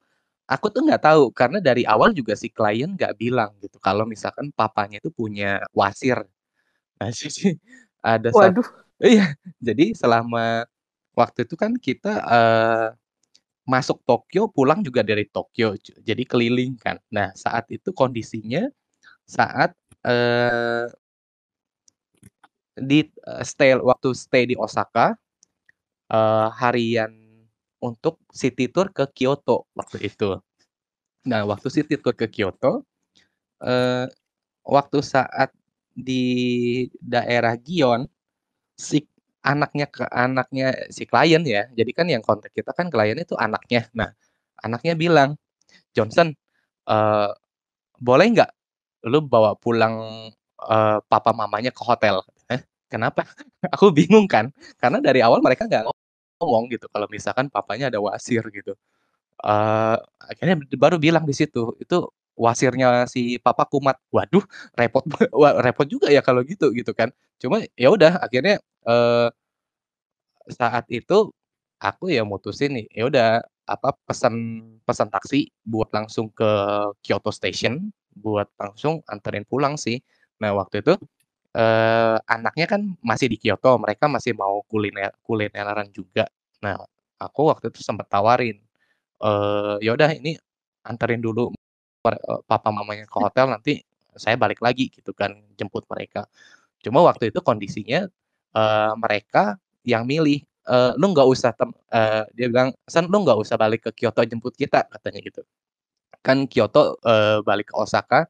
aku 0.49 0.67
tuh 0.73 0.81
nggak 0.87 1.03
tahu 1.05 1.23
karena 1.35 1.59
dari 1.61 1.83
awal 1.85 2.11
juga 2.15 2.33
si 2.39 2.49
klien 2.49 2.89
nggak 2.97 3.15
bilang 3.21 3.53
gitu 3.61 3.77
kalau 3.81 4.05
misalkan 4.09 4.49
papanya 4.55 4.97
itu 5.03 5.11
punya 5.13 5.61
wasir. 5.75 6.23
Nah 7.01 7.09
jadi 7.15 7.57
ada 8.03 8.29
Waduh. 8.33 8.67
Iya, 9.03 9.25
jadi 9.63 9.95
selama 9.95 10.67
waktu 11.15 11.47
itu 11.47 11.55
kan 11.59 11.71
kita, 11.79 12.09
eee, 12.27 12.87
masuk 13.69 14.01
Tokyo, 14.07 14.49
pulang 14.51 14.81
juga 14.85 15.01
dari 15.05 15.25
Tokyo, 15.29 15.75
jadi 16.03 16.23
keliling 16.27 16.75
kan. 16.81 16.97
Nah 17.13 17.31
saat 17.37 17.67
itu 17.73 17.91
kondisinya 17.95 18.67
saat, 19.27 19.73
eee 20.05 20.89
di, 22.77 22.99
eee, 23.07 23.43
stay 23.45 23.71
waktu 23.79 24.09
stay 24.15 24.43
di 24.49 24.55
Osaka, 24.59 25.15
eee, 26.11 26.47
harian 26.61 27.13
untuk 27.83 28.19
city 28.33 28.67
tour 28.71 28.89
ke 28.93 29.05
Kyoto 29.15 29.67
waktu 29.77 29.97
itu. 30.09 30.39
Nah 31.29 31.43
waktu 31.49 31.69
city 31.73 31.95
tour 32.01 32.15
ke 32.17 32.27
Kyoto, 32.31 32.85
eee, 33.63 34.07
waktu 34.67 34.99
saat 35.05 35.51
di 35.95 36.23
daerah 37.01 37.55
Gion, 37.59 38.07
si 38.79 39.03
anaknya 39.43 39.87
ke 39.91 40.05
anaknya 40.11 40.67
si 40.95 41.03
klien 41.09 41.43
ya, 41.43 41.67
jadi 41.75 41.91
kan 41.97 42.07
yang 42.11 42.23
kontak 42.25 42.51
kita 42.55 42.71
kan 42.77 42.87
klien 42.93 43.19
itu 43.19 43.35
anaknya. 43.39 43.87
Nah, 43.97 44.11
anaknya 44.63 44.95
bilang, 44.99 45.35
"Johnson, 45.97 46.33
eee, 46.89 47.29
boleh 48.01 48.27
nggak 48.35 48.51
lu 49.11 49.19
bawa 49.25 49.55
pulang, 49.59 49.95
eee, 50.63 50.97
papa 51.11 51.31
mamanya 51.35 51.71
ke 51.75 51.83
hotel?" 51.85 52.23
"Hah, 52.51 52.61
kenapa?" 52.91 53.23
Aku 53.75 53.91
bingung 53.95 54.27
kan, 54.31 54.51
karena 54.81 54.99
dari 55.03 55.21
awal 55.25 55.41
mereka 55.45 55.65
nggak 55.69 55.85
ngomong 56.41 56.69
gitu 56.73 56.87
kalau 56.93 57.07
misalkan 57.11 57.47
papanya 57.53 57.89
ada 57.93 57.99
wasir 58.03 58.43
gitu. 58.53 58.73
Eee, 59.45 59.97
akhirnya 60.23 60.57
baru 60.79 60.97
bilang 61.01 61.25
di 61.29 61.35
situ, 61.37 61.75
"Itu 61.83 62.11
wasirnya 62.39 63.05
si 63.11 63.37
papa 63.43 63.67
kumat." 63.69 63.97
Waduh, 64.15 64.43
repot 64.79 65.03
repot 65.65 65.87
juga 65.91 66.07
ya 66.13 66.21
kalau 66.25 66.41
gitu, 66.47 66.71
gitu 66.77 66.91
kan. 66.95 67.11
Cuma 67.41 67.61
ya 67.77 67.89
udah 67.93 68.19
akhirnya, 68.23 68.57
eee 68.87 69.29
saat 70.49 70.85
itu 70.91 71.29
aku 71.81 72.11
ya 72.11 72.23
mutusin 72.27 72.75
nih, 72.79 72.85
ya 72.91 73.03
udah 73.09 73.27
apa, 73.69 73.93
pesen 74.07 74.35
pesen 74.83 75.07
taksi 75.13 75.47
buat 75.63 75.89
langsung 75.93 76.27
ke 76.33 76.49
Kyoto 77.05 77.29
Station, 77.33 77.93
buat 78.17 78.49
langsung 78.59 79.01
anterin 79.07 79.45
pulang 79.47 79.77
sih. 79.79 80.01
Nah 80.41 80.51
waktu 80.57 80.81
itu, 80.83 80.93
eee, 81.57 82.17
anaknya 82.29 82.65
kan 82.69 82.81
masih 83.05 83.27
di 83.33 83.37
Kyoto, 83.41 83.77
mereka 83.81 84.07
masih 84.11 84.33
mau 84.37 84.61
kuliner 84.69 85.13
kulineran 85.25 85.89
juga. 85.95 86.27
Nah, 86.65 86.79
aku 87.21 87.41
waktu 87.51 87.71
itu 87.73 87.81
sempet 87.85 88.07
tawarin, 88.11 88.57
eee, 89.23 89.75
"Ya 89.85 89.91
udah 89.97 90.11
ini 90.17 90.37
anterin 90.87 91.21
dulu 91.23 91.51
papa 92.47 92.69
mamanya 92.73 93.05
ke 93.09 93.17
hotel, 93.19 93.47
nanti 93.51 93.81
saya 94.17 94.35
balik 94.39 94.59
lagi," 94.63 94.89
gitu 94.93 95.11
kan, 95.15 95.33
jemput 95.59 95.85
mereka. 95.91 96.27
Cuma 96.85 97.01
waktu 97.05 97.31
itu 97.33 97.39
kondisinya, 97.45 98.07
eee, 98.55 98.93
mereka 99.01 99.57
yang 99.87 100.05
milih, 100.09 100.43
eee, 100.45 100.91
"Lu 101.01 101.11
nggak 101.15 101.27
usah 101.29 101.51
tem" 101.55 101.71
eee, 101.93 102.23
dia 102.37 102.47
bilang, 102.51 102.71
"San, 102.89 103.07
lu 103.11 103.23
nggak 103.25 103.39
usah 103.41 103.57
balik 103.59 103.89
ke 103.89 103.91
Kyoto 104.05 104.23
jemput 104.27 104.55
kita," 104.57 104.85
katanya 104.91 105.19
gitu. 105.25 105.41
Kan 106.25 106.47
Kyoto, 106.51 106.97
eee, 107.05 107.41
balik 107.47 107.71
ke 107.73 107.75
Osaka, 107.79 108.27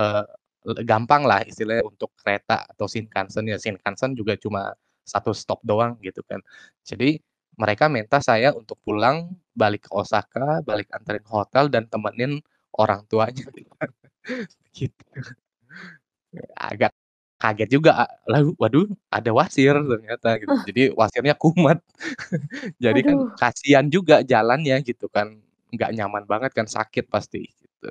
eee, 0.00 0.24
le 0.68 0.82
gampanglah 0.86 1.42
istilahnya 1.48 1.84
untuk 1.88 2.12
kereta 2.20 2.64
atau 2.68 2.86
Shinkansen 2.90 3.46
ya, 3.50 3.58
Shinkansen 3.60 4.14
juga 4.18 4.36
cuma 4.40 4.74
1 5.06 5.32
stop 5.36 5.60
doang 5.66 5.96
gitu 6.04 6.22
kan. 6.26 6.40
Jadi 6.86 7.18
mereka 7.60 7.88
minta 7.92 8.20
saya 8.24 8.52
untuk 8.56 8.78
pulang, 8.86 9.30
balik 9.56 9.88
ke 9.88 9.92
Osaka, 9.96 10.60
balik 10.66 10.88
anterin 10.94 11.24
hotel 11.30 11.68
dan 11.72 11.86
temenin 11.90 12.40
orang 12.82 13.00
tuanya 13.10 13.44
gitu 14.78 15.02
kan. 15.12 15.26
Agak 16.56 16.92
kaget 17.36 17.68
juga, 17.68 18.08
lalu 18.24 18.56
waduh 18.56 18.86
ada 19.12 19.30
wasir 19.36 19.76
ternyata 19.76 20.28
gitu. 20.40 20.54
Jadi 20.64 20.82
wasirnya 20.96 21.34
kumat. 21.36 21.78
Jadi 22.84 23.00
kan 23.04 23.18
Aduh. 23.18 23.30
kasihan 23.36 23.86
juga 23.92 24.24
jalannya 24.24 24.80
gitu 24.84 25.06
kan, 25.12 25.36
nggak 25.74 25.90
nyaman 25.96 26.24
banget 26.28 26.52
kan, 26.56 26.66
sakit 26.68 27.06
pasti 27.12 27.44
gitu. 27.60 27.90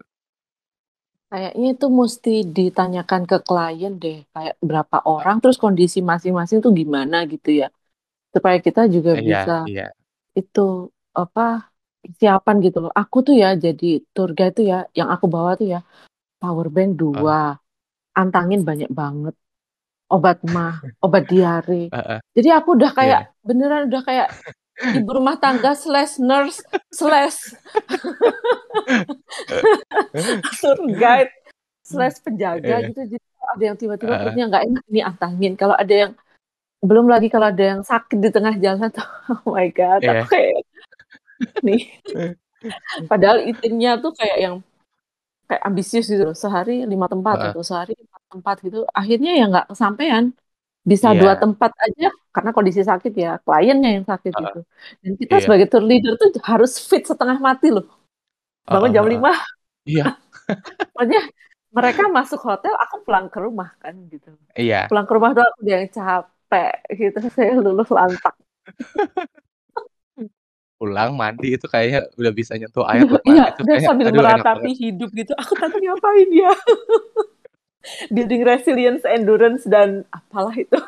Kayaknya 1.32 1.66
itu 1.76 1.86
mesti 2.00 2.30
ditanyakan 2.56 3.22
ke 3.30 3.38
klien 3.48 3.94
deh, 4.04 4.18
kayak 4.34 4.56
berapa 4.70 4.98
orang, 5.10 5.36
terus 5.42 5.58
kondisi 5.64 6.00
masing-masing 6.12 6.60
tuh 6.66 6.72
gimana 6.80 7.16
gitu 7.34 7.50
ya. 7.62 7.68
Supaya 8.36 8.58
kita 8.68 8.82
juga 8.96 9.12
Iya 9.20 9.26
bisa 9.28 9.52
iya. 9.68 9.86
itu 10.40 10.62
apa 11.22 11.42
siapan 12.16 12.56
gitu 12.62 12.86
loh. 12.86 12.91
Aku 12.93 13.22
tuh 13.22 13.34
ya 13.34 13.56
jadi 13.56 14.01
tour 14.14 14.32
guide 14.32 14.53
tuh 14.53 14.66
ya, 14.66 14.86
yang 14.93 15.10
aku 15.10 15.26
bawa 15.26 15.56
tuh 15.56 15.68
ya 15.70 15.80
power 16.38 16.70
bank 16.70 16.95
dua, 16.95 17.58
antangin 18.14 18.62
banyak 18.62 18.91
banget, 18.91 19.34
obat 20.08 20.39
mah, 20.45 20.80
obat 21.01 21.26
diare. 21.26 21.89
Heeh. 21.89 22.20
Jadi 22.38 22.49
aku 22.53 22.78
udah 22.78 22.91
kayak 22.93 23.22
Iya. 23.26 23.32
beneran 23.41 23.84
udah 23.89 24.01
kayak 24.06 24.28
ibu 24.93 25.10
rumah 25.10 25.39
tangga 25.39 25.74
slash 25.74 26.20
nurse 26.20 26.60
slash 26.91 27.56
tour 30.62 30.80
guide 30.93 31.32
slash 31.82 32.20
penjaga 32.22 32.84
Iya. 32.84 32.88
gitu. 32.91 33.01
Jadi 33.18 33.26
ada 33.45 33.64
yang 33.64 33.78
tiba-tiba 33.80 34.14
perutnya 34.20 34.45
nggak 34.51 34.64
enak, 34.68 34.84
ini 34.91 35.01
antangin. 35.01 35.53
Kalau 35.56 35.76
ada 35.78 35.93
yang 35.93 36.12
belum 36.86 37.08
lagi 37.10 37.32
kalau 37.32 37.49
ada 37.49 37.64
yang 37.78 37.82
sakit 37.82 38.20
di 38.22 38.30
tengah 38.30 38.53
jalan 38.62 38.91
tuh, 38.93 39.08
oh 39.47 39.56
my 39.56 39.70
god, 39.74 40.03
aku 40.06 40.12
Iya. 40.12 40.24
kayak 40.30 40.53
nih. 41.62 41.82
Padahal 43.12 43.46
itemnya 43.46 44.02
tuh 44.02 44.12
kayak 44.18 44.38
yang 44.42 44.56
kayak 45.46 45.62
ambisius 45.62 46.10
gitu 46.10 46.34
loh, 46.34 46.38
sehari 46.38 46.82
5 46.90 47.06
tempat 47.06 47.54
atau 47.54 47.62
sehari 47.62 47.94
4 47.94 48.24
tempat 48.34 48.56
gitu. 48.66 48.80
Akhirnya 48.90 49.32
ya 49.38 49.46
nggak 49.52 49.68
kesampean. 49.74 50.34
Bisa 50.86 51.18
2 51.18 51.34
Iya. 51.34 51.42
tempat 51.42 51.72
aja 51.82 52.14
karena 52.30 52.50
kondisi 52.54 52.82
sakit 52.86 53.14
ya, 53.18 53.42
kliennya 53.42 53.90
yang 54.02 54.06
sakit 54.06 54.34
Heeh. 54.34 54.42
gitu. 54.46 54.60
Dan 55.02 55.12
kita 55.18 55.36
Iya. 55.38 55.44
sebagai 55.50 55.66
tour 55.70 55.82
leader 55.82 56.14
tuh 56.14 56.30
harus 56.46 56.78
fit 56.78 57.02
setengah 57.02 57.42
mati 57.42 57.74
loh. 57.74 57.90
Bangun 58.70 58.94
Heeh 58.94 59.02
jam. 59.02 59.06
5. 59.10 59.34
Iya. 59.86 60.06
Maksudnya 60.94 61.24
mereka 61.74 62.04
masuk 62.08 62.38
hotel, 62.46 62.74
aku 62.78 63.02
pulang 63.02 63.28
ke 63.34 63.40
rumah 63.42 63.74
kan 63.82 63.98
gitu. 64.14 64.30
Iya. 64.54 64.86
Pulang 64.86 65.06
ke 65.10 65.14
rumah 65.18 65.34
tuh 65.34 65.42
aku 65.46 65.58
udah 65.66 65.74
yang 65.74 65.90
capek 65.90 66.74
gitu, 66.94 67.18
saya 67.36 67.54
luluh 67.58 67.86
lantak. 67.90 68.36
Pulang 70.76 71.15
mandi 71.15 71.55
itu 71.55 71.71
kayaknya 71.71 72.03
udah 72.19 72.34
bisa 72.36 72.59
nyentuh 72.59 72.84
air 72.84 73.07
buat 73.07 73.23
Iya, 73.23 73.55
kayaknya 73.55 73.88
sambil 73.88 74.11
meratapi 74.11 74.71
hidup 74.76 75.09
gitu. 75.15 75.32
Aku 75.39 75.55
tadi 75.55 75.88
ngapain 75.88 76.30
ya? 76.36 76.51
Building 78.13 78.43
resilience, 78.43 79.07
endurance 79.07 79.63
dan 79.63 80.03
apalah 80.11 80.51
itu. 80.57 80.76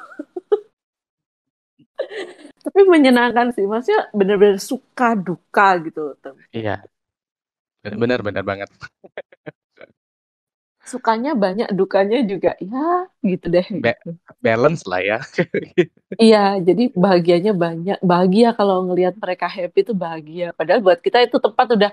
Tapi 2.67 2.83
menyenangkan 2.83 3.55
sih, 3.55 3.63
maksudnya 3.63 4.11
bener-bener 4.11 4.59
suka 4.59 5.15
duka 5.15 5.79
gitu. 5.88 6.19
Iya. 6.51 6.83
Bener 7.85 8.19
bener 8.19 8.43
banget. 8.43 8.67
Sukanya 10.91 11.31
banyak, 11.43 11.67
dukanya 11.79 12.17
juga 12.31 12.49
ya 12.63 12.77
gitu 13.29 13.45
deh 13.53 13.65
Ba 13.83 13.91
gitu. 13.91 14.07
balance 14.41 14.83
lah 14.89 15.01
ya. 15.03 15.17
Iya, 16.21 16.38
jadi 16.67 16.81
bahagianya 17.03 17.51
banyak. 17.63 17.97
Bahagia 18.09 18.47
kalau 18.57 18.75
ngelihat 18.89 19.13
mereka 19.23 19.45
happy 19.55 19.79
itu 19.85 19.93
bahagia. 20.03 20.45
Padahal 20.57 20.79
buat 20.85 20.99
kita 21.05 21.17
itu 21.25 21.38
tempat 21.45 21.67
udah 21.75 21.91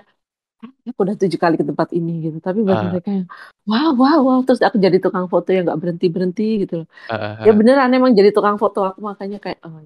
aku 0.89 0.99
udah 1.05 1.15
7 1.21 1.39
kali 1.43 1.55
ke 1.61 1.65
tempat 1.71 1.89
ini 1.97 2.11
gitu. 2.25 2.37
Tapi 2.47 2.59
buat 2.67 2.79
Heeh. 2.79 2.89
mereka 2.89 3.09
yang 3.17 3.27
wow 3.71 3.89
wow 4.01 4.17
wow, 4.27 4.39
terus 4.47 4.61
aku 4.67 4.77
jadi 4.85 4.97
tukang 5.05 5.27
foto 5.33 5.49
yang 5.55 5.63
nggak 5.67 5.79
berhenti-berhenti 5.83 6.43
gitu 6.63 6.73
loh. 6.83 6.87
Heeh 7.09 7.37
Ya 7.45 7.51
heeh. 7.51 7.59
beneran 7.59 7.89
emang 7.97 8.11
jadi 8.19 8.29
tukang 8.37 8.57
foto 8.63 8.79
aku 8.89 8.99
makanya 9.09 9.37
kayak 9.43 9.59
oh 9.65 9.79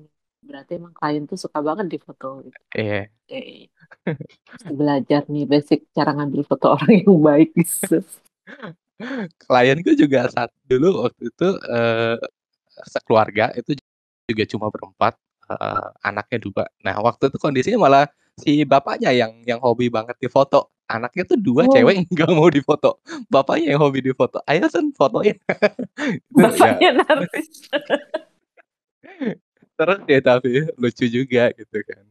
berarti 0.50 0.72
emang 0.80 0.94
klien 0.98 1.24
tuh 1.32 1.38
suka 1.44 1.60
banget 1.68 1.86
difoto 1.94 2.28
gitu. 2.48 2.60
Iya. 2.78 3.10
Oke. 3.30 3.70
Mesti 4.54 4.72
belajar 4.82 5.22
nih 5.34 5.44
basic 5.52 5.80
cara 5.98 6.12
ngambil 6.18 6.42
foto 6.50 6.66
orang 6.76 6.92
yang 7.02 7.16
baik 7.28 7.50
gitu. 7.60 7.96
Klienku 9.40 9.96
juga 9.96 10.28
saat 10.28 10.52
dulu 10.68 11.08
waktu 11.08 11.32
itu, 11.32 11.48
eee, 11.72 12.16
sekeluarga 12.92 13.52
itu 13.56 13.80
juga 14.28 14.44
cuma 14.52 14.68
berempat, 14.68 15.16
heeh, 15.48 15.84
anaknya 16.04 16.38
2. 16.44 16.64
Nah, 16.84 17.00
waktu 17.00 17.32
itu 17.32 17.38
kondisinya 17.40 17.80
malah 17.80 18.06
si 18.40 18.64
bapaknya 18.68 19.12
yang 19.16 19.32
yang 19.48 19.60
hobi 19.64 19.88
banget 19.88 20.16
difoto. 20.20 20.72
Anaknya 20.90 21.24
tuh 21.32 21.38
2 21.40 21.64
Oh. 21.70 21.72
cewek 21.72 21.96
nggak 22.12 22.30
mau 22.36 22.50
difoto. 22.52 23.00
Bapaknya 23.32 23.78
yang 23.78 23.82
hobi 23.86 24.02
difoto, 24.04 24.42
"Ayo 24.50 24.68
Sen, 24.68 24.92
fotoin." 24.96 25.38
Itu 26.34 26.44
ya 26.60 26.76
Bapaknya 26.80 26.90
narsis. 27.00 27.48
terus 29.80 30.00
ya 30.12 30.20
tapi 30.24 30.70
lucu 30.80 31.06
juga 31.10 31.52
gitu 31.56 31.78
kan. 31.88 32.04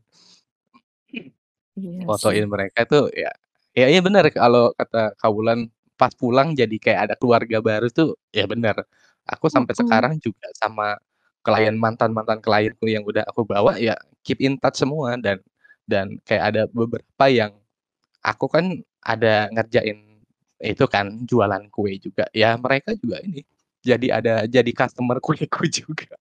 Iya 1.79 2.01
sih. 2.03 2.07
Fotoin 2.09 2.47
mereka 2.51 2.81
tuh 2.89 3.09
ya 3.15 3.31
ya 3.77 3.87
iya 3.93 4.01
bener 4.05 4.27
kalau 4.35 4.75
kata 4.79 5.15
Kak 5.21 5.31
Wulan, 5.33 5.71
pas 5.99 6.13
pulang 6.15 6.55
jadi 6.55 6.77
kayak 6.79 7.01
ada 7.11 7.15
keluarga 7.19 7.59
baru 7.61 7.89
tuh, 7.91 8.15
ya 8.33 8.47
bener. 8.49 8.79
Aku 9.29 9.51
sampai 9.53 9.75
Mhm. 9.77 9.81
sekarang 9.85 10.15
juga 10.23 10.47
sama 10.57 10.97
klien 11.45 11.75
mantan-mantan 11.77 12.41
klienku 12.45 12.87
yang 12.89 13.03
udah 13.07 13.25
aku 13.29 13.43
bawa 13.49 13.77
ya 13.81 13.97
keep 14.27 14.39
in 14.45 14.57
touch 14.61 14.81
semua 14.85 15.17
dan 15.21 15.41
dan 15.89 16.21
kayak 16.29 16.45
ada 16.55 16.63
beberapa 16.71 17.27
yang 17.33 17.53
aku 18.25 18.47
kan 18.53 18.65
ada 19.05 19.49
ngerjain 19.55 19.99
itu 20.63 20.85
kan, 20.91 21.23
jualan 21.27 21.71
kue 21.71 21.97
juga. 22.03 22.27
Ya 22.35 22.55
mereka 22.59 22.95
juga 22.99 23.23
ini, 23.25 23.43
jadi 23.85 24.07
ada 24.23 24.35
jadi 24.51 24.71
customer 24.75 25.19
kueku 25.25 25.65
juga. 25.71 26.15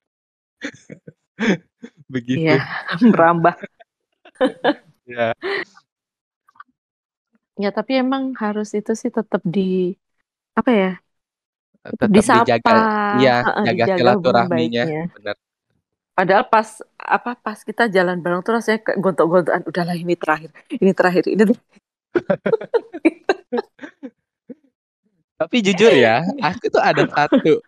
Begitu. 2.13 2.41
Iya, 2.47 2.59
merambah. 3.13 3.55
Iya. 5.07 5.33
Ya 7.57 7.69
tapi 7.73 7.97
emang 7.97 8.37
harus 8.37 8.69
itu 8.77 8.93
sih 8.93 9.09
tetap 9.09 9.41
di 9.41 9.97
apa 10.53 10.69
ya, 10.69 10.91
tetap 11.89 12.09
disapa, 12.13 12.45
dijaga 12.45 12.77
iya, 13.17 13.35
heeh, 13.45 13.63
jaga 13.65 13.73
dijaga 13.73 13.97
silaturahminya, 13.97 14.83
bener. 15.17 15.35
Padahal 16.17 16.45
pas 16.49 16.69
apa, 16.97 17.31
pas 17.37 17.59
kita 17.61 17.89
jalan 17.93 18.17
bareng 18.21 18.41
tuh 18.45 18.53
rasanya 18.57 18.79
kayak 18.85 18.97
gontok-gontokan, 19.01 19.61
udahlah 19.69 19.97
ini 19.97 20.13
terakhir 20.17 20.49
ini 20.81 20.91
terakhir, 20.93 21.23
ini 21.29 21.43
Tapi 25.37 25.57
jujur 25.61 25.93
ya, 25.93 26.25
aku 26.41 26.65
tuh 26.73 26.81
ada 26.81 27.05
satu 27.05 27.61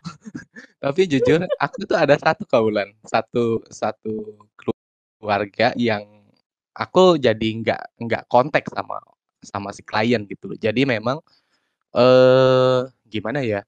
tapi 0.81 1.01
jujur 1.05 1.45
aku 1.61 1.79
tuh 1.85 1.97
ada 1.97 2.17
satu 2.17 2.41
Kak 2.49 2.61
Wulan, 2.65 2.89
satu 3.05 3.61
satu 3.69 4.33
keluarga 4.57 5.73
yang 5.77 6.01
aku 6.73 7.21
jadi 7.21 7.47
nggak 7.61 7.81
nggak 8.01 8.23
kontak 8.31 8.65
sama 8.73 8.97
sama 9.43 9.71
si 9.75 9.81
klien 9.85 10.23
gitu 10.27 10.51
loh. 10.53 10.57
Jadi 10.59 10.83
memang, 10.87 11.19
eee, 11.95 12.81
gimana 13.09 13.41
ya, 13.45 13.61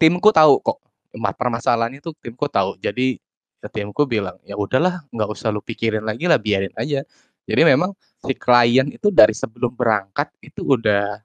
timku 0.00 0.30
tahu 0.34 0.60
kok, 0.64 0.78
ma 1.18 1.32
permasalahannya 1.36 2.00
tuh 2.04 2.14
timku 2.22 2.46
tahu. 2.52 2.76
Jadi 2.82 3.18
ya 3.64 3.68
timku 3.72 4.04
bilang, 4.08 4.36
"Ya 4.46 4.56
udahlah 4.60 5.04
nggak 5.14 5.30
usah 5.32 5.50
lu 5.54 5.60
pikirin 5.64 6.04
lagi 6.06 6.26
lah, 6.30 6.38
biarin 6.42 6.72
aja." 6.78 7.02
Jadi 7.48 7.62
memang 7.66 7.92
si 8.24 8.34
klien 8.38 8.88
itu 8.92 9.08
dari 9.14 9.32
sebelum 9.36 9.74
berangkat 9.76 10.30
itu 10.44 10.62
udah, 10.78 11.20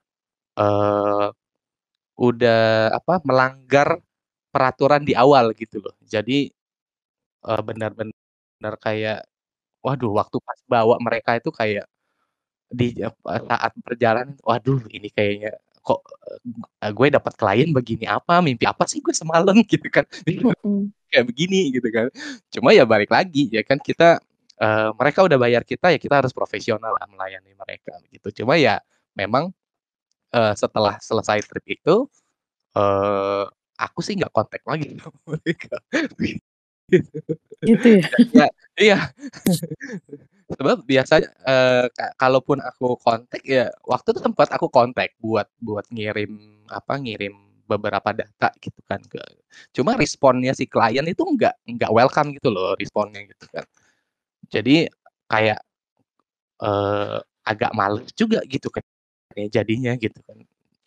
eee, 0.59 1.27
udah 2.19 2.61
apa, 2.97 3.15
melanggar 3.27 3.99
peraturan 4.53 5.03
di 5.07 5.13
awal 5.17 5.53
gitu 5.57 5.79
loh. 5.83 5.95
Jadi, 6.05 6.49
eee, 7.45 7.61
benar-benar 7.67 8.75
kayak 8.83 9.25
waduh 9.85 10.11
waktu 10.17 10.37
pas 10.43 10.59
bawa 10.69 10.97
mereka 11.03 11.37
itu 11.39 11.49
kayak 11.55 11.85
di 12.71 12.95
eee, 12.99 13.11
saat 13.47 13.73
perjalanan, 13.83 14.35
waduh 14.43 14.81
ini 14.91 15.07
kayaknya 15.13 15.55
kok, 15.85 16.03
eee, 16.83 16.91
gue 16.93 17.07
dapat 17.15 17.33
klien 17.39 17.69
begini 17.71 18.05
apa, 18.09 18.39
mimpi 18.43 18.65
apa 18.67 18.83
sih 18.89 18.99
gue 19.03 19.15
semalam 19.15 19.55
gitu 19.71 19.87
kan. 19.91 20.03
Kayak 21.11 21.25
begini 21.31 21.71
gitu 21.75 21.87
kan. 21.93 22.07
Cuma 22.51 22.75
ya 22.75 22.83
balik 22.87 23.11
lagi 23.13 23.47
ya 23.51 23.63
kan 23.63 23.79
kita, 23.81 24.19
eee, 24.59 24.89
mereka 24.99 25.23
udah 25.27 25.37
bayar 25.39 25.63
kita 25.67 25.95
ya 25.95 25.99
kita 26.01 26.19
harus 26.23 26.33
profesional 26.35 26.93
lah 26.99 27.07
melayani 27.11 27.53
mereka 27.55 27.95
gitu. 28.11 28.43
Cuma 28.43 28.59
ya 28.59 28.79
memang, 29.15 29.51
eee, 30.35 30.53
setelah 30.59 30.97
selesai 31.03 31.43
trip 31.47 31.65
itu, 31.69 31.95
eee, 32.77 33.43
aku 33.79 33.99
sih 34.05 34.15
nggak 34.19 34.33
kontak 34.35 34.61
lagi 34.67 34.95
sama 35.03 35.19
mereka. 35.27 35.77
Gitu. 36.19 36.39
Gitu 37.65 37.87
ya? 38.01 38.03
Ya 38.45 38.47
iya. 38.79 38.97
Sebab 40.49 40.87
biasanya, 40.87 41.27
ka 41.91 42.05
kalaupun 42.15 42.63
aku 42.63 42.95
kontak 43.03 43.43
ya 43.43 43.67
waktu 43.83 44.15
itu 44.15 44.19
sempat 44.23 44.47
aku 44.55 44.71
kontak 44.71 45.11
buat 45.19 45.43
buat 45.59 45.83
ngirim 45.91 46.63
apa, 46.71 46.95
ngirim 47.03 47.35
beberapa 47.67 48.15
data 48.15 48.47
gitu 48.63 48.79
kan 48.87 49.03
ke 49.11 49.19
cuma 49.75 49.99
responnya 49.99 50.55
si 50.55 50.63
klien 50.71 51.03
itu 51.03 51.19
nggak 51.19 51.51
nggak 51.67 51.91
welcome 51.91 52.31
gitu 52.31 52.47
loh 52.55 52.79
responnya 52.79 53.27
gitu 53.27 53.43
kan. 53.51 53.67
Jadi 54.53 54.87
kayak, 55.31 55.59
eee, 56.63 57.17
agak 57.47 57.71
males 57.77 58.09
juga 58.17 58.41
gitu 58.47 58.69
kan 58.73 58.83
ya 59.37 59.47
jadinya 59.61 59.93
gitu 59.99 60.19
kan. 60.27 60.37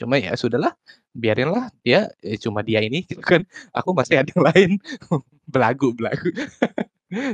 Cuma 0.01 0.17
ya 0.21 0.35
sudahlah, 0.39 0.75
biarinlah 1.17 1.71
dia, 1.87 2.11
ya 2.25 2.37
cuma 2.41 2.61
dia 2.67 2.81
ini 2.85 3.05
gitu 3.09 3.21
kan, 3.25 3.43
aku 3.77 3.91
masih 3.97 4.21
ada 4.23 4.31
yang 4.35 4.45
lain, 4.47 4.71
belagu 5.55 5.93
belagu. 5.97 6.31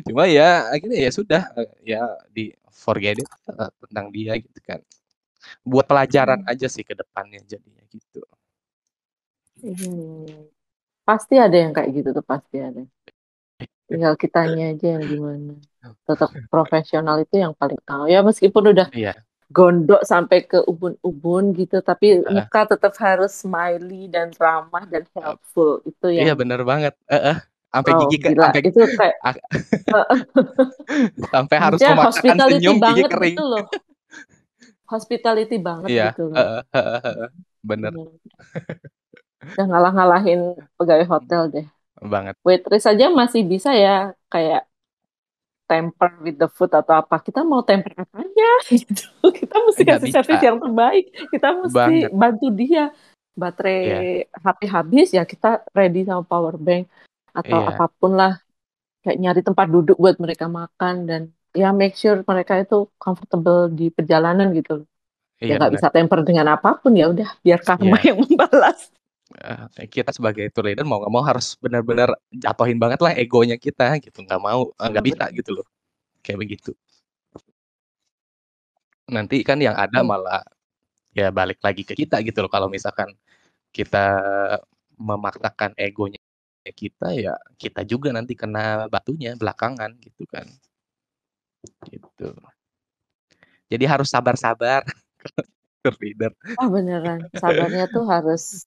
Cuma 0.08 0.24
ya 0.28 0.68
akhirnya 0.72 0.98
ya 1.06 1.10
sudah, 1.12 1.42
ya 1.84 2.00
di 2.32 2.52
forget 2.72 3.16
it, 3.22 3.28
tentang 3.84 4.06
dia 4.16 4.32
gitu 4.40 4.60
kan. 4.64 4.80
Buat 5.66 5.86
pelajaran 5.90 6.40
Hmm. 6.40 6.50
aja 6.50 6.66
sih 6.70 6.84
ke 6.86 6.94
depannya 6.96 7.40
jadinya 7.46 7.84
gitu. 7.90 8.22
Hmm. 9.62 10.48
Pasti 11.08 11.34
ada 11.46 11.56
yang 11.62 11.72
kayak 11.76 11.90
gitu 11.96 12.08
tuh, 12.16 12.24
pasti 12.32 12.56
ada. 12.68 12.82
Tinggal 13.88 14.14
kitanya 14.22 14.62
aja 14.74 14.86
yang 14.98 15.04
gimana. 15.06 15.52
Tetap 16.06 16.30
profesional 16.52 17.16
itu 17.22 17.34
yang 17.44 17.52
paling 17.54 17.78
utama. 17.82 18.04
Ya 18.10 18.20
meskipun 18.26 18.64
udah 18.74 18.88
Iya. 18.92 19.26
gondok 19.52 20.02
sampai 20.06 20.38
ke 20.50 20.58
ubun-ubun 20.70 21.44
gitu, 21.58 21.76
tapi 21.82 22.20
Heeh. 22.26 22.32
muka 22.34 22.60
tetap 22.72 22.94
harus 23.04 23.32
smiley 23.42 24.10
dan 24.14 24.28
ramah 24.38 24.84
dan 24.90 25.04
helpful. 25.16 25.82
Itu 25.86 26.06
Iya 26.20 26.32
yang 26.32 26.38
bener 26.40 26.60
banget, 26.70 26.92
heeh. 27.12 27.36
Sampai 27.76 27.92
wow, 27.92 28.00
gigi 28.02 28.16
ke 28.16 28.28
gila. 28.30 28.42
sampai 28.42 28.60
Itu 28.64 28.80
kayak 28.90 29.16
ak 29.28 29.36
sampai 31.32 31.56
harus 31.58 31.76
maksudnya 31.76 31.92
memaksakan 31.92 32.08
hospitality 32.08 32.56
senyum, 32.56 32.74
gigi 32.74 32.82
banget 32.82 33.10
kering. 33.12 33.36
gitu 33.36 33.44
loh. 33.44 33.64
Hospitality 34.86 35.56
banget 35.58 35.88
Iya, 35.88 36.06
gitu 36.08 36.24
heeh, 36.30 36.60
bener. 37.60 37.92
Bener. 37.92 37.92
Udah 39.46 39.66
ngalah-ngalahin 39.66 40.40
pegawai 40.74 41.06
hotel 41.06 41.42
deh. 41.50 41.66
Banget. 41.98 42.34
Waitress 42.40 42.86
aja 42.86 43.06
masih 43.08 43.42
bisa 43.42 43.70
ya 43.70 43.96
kayak 44.26 44.64
temper 45.66 46.14
with 46.20 46.36
the 46.36 46.46
food 46.46 46.70
atau 46.70 46.96
apa. 46.96 47.18
Kita 47.18 47.42
mau 47.42 47.60
temper 47.60 47.92
apanya 47.96 48.50
gitu. 48.70 49.04
Kita 49.24 49.56
mesti 49.60 49.82
Nggak 49.82 49.96
kasih 49.98 50.06
bisa. 50.06 50.16
servis 50.16 50.40
yang 50.40 50.56
terbaik. 50.56 51.04
Kita 51.28 51.48
mesti 51.56 51.74
Banget. 51.74 52.10
bantu 52.12 52.46
dia. 52.52 52.70
Iya. 52.70 52.84
Baterai 53.36 53.80
HP 54.32 54.60
habis 54.66 55.08
ya 55.10 55.22
kita 55.22 55.60
ready 55.70 56.00
sama 56.02 56.22
power 56.22 56.56
bank 56.56 56.88
atau 57.38 57.58
Iya. 57.62 57.68
apa 57.70 57.84
pun 58.00 58.12
lah. 58.20 58.32
Kayak 59.04 59.18
nyari 59.22 59.40
tempat 59.48 59.66
duduk 59.74 59.96
buat 60.04 60.16
mereka 60.24 60.46
makan 60.60 60.94
dan 61.10 61.22
ya 61.54 61.68
make 61.80 61.94
sure 62.00 62.18
mereka 62.30 62.54
itu 62.64 62.76
comfortable 63.04 63.60
di 63.78 63.86
perjalanan 63.96 64.48
gitu. 64.58 64.84
Ya 65.40 65.54
Iya 65.54 65.54
nggak 65.60 65.72
bisa 65.76 65.88
temper 65.94 66.20
dengan 66.28 66.46
apa 66.56 66.70
pun 66.82 66.92
ya 67.00 67.06
udah 67.12 67.28
biar 67.44 67.60
karma 67.68 67.96
Iya. 68.00 68.04
yang 68.10 68.18
membalas. 68.24 68.80
Eh, 69.80 69.88
kita 69.90 70.10
sebagai 70.14 70.44
tour 70.54 70.64
leader 70.70 70.86
mau 70.86 70.98
nggak 71.02 71.12
mau 71.12 71.24
harus 71.26 71.46
benar-benar 71.64 72.08
jatuhin 72.30 72.78
banget 72.82 73.00
lah 73.04 73.12
egonya 73.22 73.56
kita 73.58 73.98
gitu, 74.04 74.18
nggak 74.26 74.40
mau 74.40 74.70
nggak 74.78 75.04
bisa 75.08 75.24
gitu 75.34 75.50
loh, 75.60 75.66
kayak 76.24 76.38
begitu. 76.44 76.70
Nanti 79.06 79.36
kan 79.46 79.58
yang 79.62 79.76
ada 79.78 80.02
Hmm. 80.02 80.08
malah 80.10 80.42
ya 81.14 81.30
balik 81.38 81.58
lagi 81.66 81.82
ke 81.88 81.94
kita 81.96 82.20
gitu 82.26 82.38
loh, 82.44 82.50
kalau 82.52 82.68
misalkan 82.70 83.08
kita 83.76 83.98
memaksakan 84.98 85.72
egonya 85.78 86.20
kita, 86.72 87.12
ya 87.14 87.34
kita 87.60 87.82
juga 87.84 88.10
nanti 88.14 88.32
kena 88.32 88.90
batunya 88.90 89.34
belakangan 89.36 89.94
gitu 90.00 90.24
kan. 90.26 90.46
Gitu. 91.86 92.30
Jadi 93.66 93.84
harus 93.84 94.08
sabar-sabar 94.10 94.86
tour 95.82 95.96
leader. 95.98 96.32
Oh 96.58 96.70
beneran, 96.70 97.26
sabarnya 97.34 97.90
tuh 97.90 98.06
harus 98.06 98.66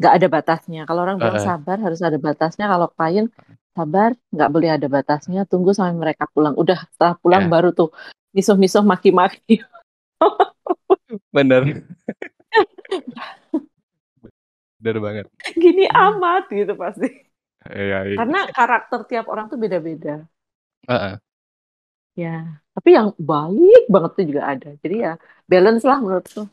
nggak 0.00 0.14
ada 0.18 0.26
batasnya. 0.28 0.82
Kalau 0.88 1.00
orang 1.04 1.16
bilang 1.20 1.40
sabar 1.40 1.76
harus 1.80 2.00
ada 2.02 2.18
batasnya. 2.18 2.66
Kalau 2.68 2.88
klien 2.92 3.26
sabar 3.72 4.12
nggak 4.32 4.50
boleh 4.52 4.70
ada 4.76 4.86
batasnya. 4.88 5.48
Tunggu 5.48 5.72
sampai 5.72 5.96
mereka 5.96 6.28
pulang. 6.32 6.56
Udah 6.58 6.84
setelah 6.92 7.14
pulang 7.20 7.46
Ya. 7.46 7.50
baru 7.52 7.70
tuh 7.72 7.94
misuh-misuh 8.32 8.84
maki-maki. 8.84 9.60
Bener. 11.32 11.86
Bener 14.82 14.98
banget. 14.98 15.26
Gini 15.54 15.86
amat 15.86 16.50
gitu 16.50 16.74
pasti. 16.74 17.06
Iya 17.70 17.98
iya. 18.10 18.16
Karena 18.18 18.40
karakter 18.50 19.00
tiap 19.06 19.30
orang 19.30 19.46
tuh 19.46 19.54
beda-beda. 19.62 20.26
Heeh. 20.90 21.14
Ya, 22.18 22.60
tapi 22.74 22.92
yang 22.98 23.14
baik 23.16 23.86
banget 23.88 24.10
tuh 24.18 24.24
juga 24.26 24.42
ada. 24.44 24.70
Jadi 24.82 24.96
ya 25.06 25.12
balance 25.46 25.86
lah 25.86 26.02
menurutku. 26.02 26.50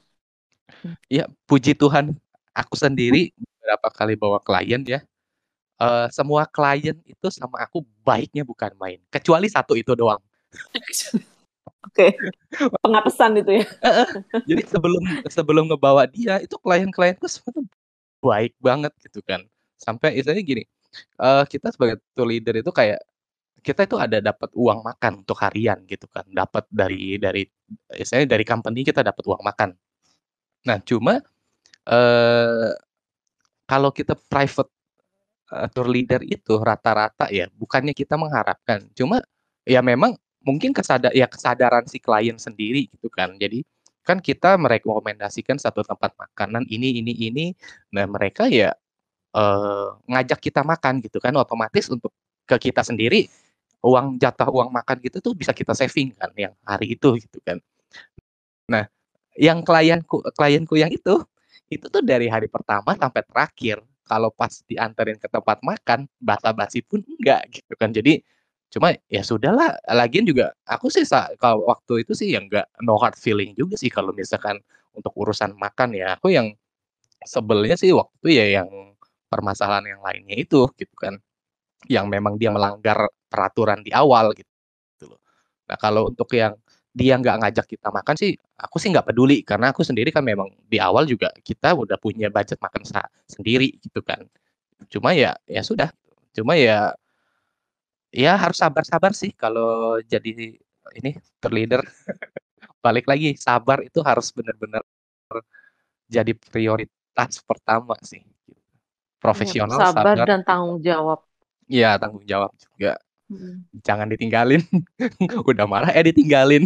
Iya, 1.09 1.25
puji 1.49 1.73
Tuhan 1.73 2.13
aku 2.53 2.77
sendiri 2.77 3.33
beberapa 3.33 3.89
kali 3.89 4.13
bawa 4.13 4.37
klien 4.39 4.79
ya, 4.85 5.01
eee, 5.81 6.05
semua 6.13 6.45
klien 6.45 6.95
itu 7.03 7.27
sama 7.33 7.59
aku 7.65 7.81
baiknya 8.05 8.45
bukan 8.45 8.71
main, 8.77 9.01
kecuali 9.09 9.49
satu 9.49 9.73
itu 9.73 9.97
doang. 9.97 10.21
Oke, 11.89 12.13
pengapesan 12.85 13.41
itu 13.41 13.65
ya. 13.65 13.67
Jadi 14.45 14.63
sebelum 14.69 15.01
sebelum 15.27 15.63
ngebawa 15.73 16.05
dia, 16.05 16.37
itu 16.39 16.55
klien-klienku 16.61 17.25
semua 17.27 17.51
tuh 17.59 17.65
baik 18.23 18.55
banget 18.61 18.93
gitu 19.05 19.21
kan. 19.25 19.43
Sampai 19.79 20.17
istilahnya 20.19 20.43
gini, 20.45 20.63
eee, 21.21 21.43
kita 21.51 21.71
sebagai 21.75 22.01
tour 22.17 22.27
leader 22.29 22.55
itu 22.61 22.71
kayak, 22.73 23.01
kita 23.65 23.85
itu 23.89 23.97
ada 23.99 24.19
dapat 24.23 24.51
uang 24.55 24.81
makan 24.85 25.23
untuk 25.25 25.37
harian 25.43 25.83
gitu 25.89 26.07
kan, 26.11 26.23
dapat 26.31 26.65
dari 26.71 27.17
dari 27.21 27.43
istilahnya 27.95 28.35
dari 28.39 28.45
company 28.47 28.83
kita 28.87 29.01
dapat 29.05 29.23
uang 29.27 29.43
makan. 29.45 29.71
Nah 30.69 30.79
cuma, 30.85 31.19
eee, 31.89 32.71
kalau 33.69 33.91
kita 33.95 34.15
private, 34.29 34.71
eee, 35.53 35.67
tour 35.75 35.87
leader 35.91 36.21
itu 36.25 36.55
rata-rata 36.61 37.29
ya 37.33 37.47
bukannya 37.55 37.93
kita 37.97 38.15
mengharapkan, 38.19 38.87
cuma 38.97 39.21
ya 39.67 39.81
memang 39.85 40.15
mungkin 40.45 40.71
kesada 40.75 41.11
ya 41.15 41.27
kesadaran 41.29 41.85
si 41.89 41.99
klien 42.03 42.37
sendiri 42.39 42.87
gitu 42.93 43.09
kan. 43.13 43.35
Jadi 43.39 43.63
kan 44.09 44.19
kita 44.23 44.57
merekomendasikan 44.57 45.57
satu 45.61 45.85
tempat 45.85 46.17
makanan 46.17 46.65
ini 46.73 46.99
ini 47.05 47.13
ini, 47.29 47.45
nah 47.95 48.05
mereka 48.09 48.49
ya, 48.49 48.73
eee, 49.37 49.87
ngajak 50.11 50.39
kita 50.43 50.61
makan 50.67 51.01
gitu 51.05 51.19
kan, 51.23 51.33
otomatis 51.39 51.87
untuk 51.93 52.13
ke 52.49 52.57
kita 52.71 52.81
sendiri, 52.85 53.29
uang 53.85 54.17
jatah 54.21 54.49
uang 54.51 54.71
makan 54.75 54.97
gitu 55.05 55.19
tuh 55.23 55.33
bisa 55.37 55.53
kita 55.55 55.73
saving 55.77 56.13
kan 56.19 56.31
yang 56.39 56.53
hari 56.67 56.95
itu 56.97 57.09
gitu 57.21 57.39
kan. 57.45 57.59
Nah, 58.71 58.85
yang 59.37 59.61
klienku 59.65 60.21
klienku 60.37 60.75
yang 60.79 60.91
itu, 60.93 61.21
itu 61.73 61.85
tuh 61.89 62.03
dari 62.05 62.27
hari 62.31 62.47
pertama 62.51 62.93
sampai 62.97 63.23
terakhir, 63.27 63.81
kalau 64.07 64.29
pas 64.33 64.51
dianterin 64.69 65.17
ke 65.21 65.27
tempat 65.31 65.59
makan, 65.65 66.05
basa-basi 66.21 66.81
pun 66.85 67.01
enggak 67.05 67.47
gitu 67.53 67.73
kan. 67.79 67.89
Jadi 67.93 68.21
cuma 68.73 68.93
ya 69.11 69.21
sudahlah, 69.25 69.77
lagian 69.91 70.25
juga 70.29 70.53
aku 70.69 70.89
sih 70.93 71.05
kalau 71.41 71.65
waktu 71.69 72.05
itu 72.05 72.13
sih 72.17 72.33
ya 72.35 72.39
enggak 72.43 72.65
no 72.85 72.97
hard 73.01 73.17
feeling 73.19 73.53
juga 73.57 73.75
sih 73.79 73.89
kalau 73.93 74.11
misalkan 74.15 74.59
untuk 74.97 75.13
urusan 75.17 75.53
makan 75.57 75.93
ya. 75.97 76.15
Aku 76.19 76.29
yang 76.33 76.53
sebelnya 77.25 77.75
sih 77.79 77.91
waktu 77.95 78.15
itu 78.25 78.29
ya 78.41 78.45
yang 78.63 78.69
permasalahan 79.31 79.85
yang 79.97 80.01
lainnya 80.05 80.35
itu 80.39 80.67
gitu 80.79 80.95
kan, 80.99 81.17
yang 81.91 82.07
memang 82.11 82.37
dia 82.41 82.49
melanggar 82.53 83.09
peraturan 83.31 83.81
di 83.85 83.91
awal 83.95 84.33
gitu 84.37 84.47
loh. 85.11 85.19
Nah 85.69 85.77
kalau 85.81 86.09
untuk 86.11 86.29
yang 86.35 86.55
dia 86.95 87.15
nggak 87.19 87.37
ngajak 87.45 87.65
kita 87.69 87.89
makan 87.93 88.15
sih, 88.19 88.33
aku 88.59 88.77
sih 88.81 88.89
nggak 88.93 89.07
peduli 89.13 89.41
karena 89.45 89.71
aku 89.73 89.83
sendiri 89.85 90.09
kan 90.15 90.23
memang 90.25 90.49
di 90.67 90.77
awal 90.81 91.05
juga 91.09 91.31
kita 91.45 91.73
udah 91.77 91.97
punya 92.01 92.29
budget 92.33 92.59
makan 92.61 92.83
sendiri 93.29 93.77
gitu 93.83 94.01
kan. 94.05 94.25
Cuma 94.91 95.13
ya 95.17 95.35
ya 95.49 95.61
sudah, 95.65 95.89
cuma 96.35 96.55
ya 96.59 96.93
ya 98.13 98.33
harus 98.37 98.57
sabar-sabar 98.57 99.11
sih 99.13 99.31
kalau 99.33 99.97
jadi 100.05 100.57
ini 100.97 101.11
tour 101.41 101.53
leader. 101.53 101.81
Balik 102.79 103.05
lagi, 103.11 103.35
sabar 103.35 103.83
itu 103.83 103.99
harus 103.99 104.31
bener-bener 104.31 104.83
jadi 106.09 106.33
prioritas 106.33 107.43
pertama 107.45 107.93
sih, 108.01 108.23
Profesional, 109.19 109.77
sabar 109.77 110.15
sabar 110.15 110.25
dan 110.25 110.41
tanggung 110.47 110.79
jawab. 110.81 111.19
Iya, 111.69 111.99
tanggung 112.01 112.25
jawab 112.25 112.51
juga. 112.57 112.97
Mhm. 113.29 113.67
Jangan 113.85 114.07
ditinggalin, 114.09 114.63
udah 115.51 115.65
marah 115.69 115.91
eh 115.93 116.05
ditinggalin. 116.09 116.65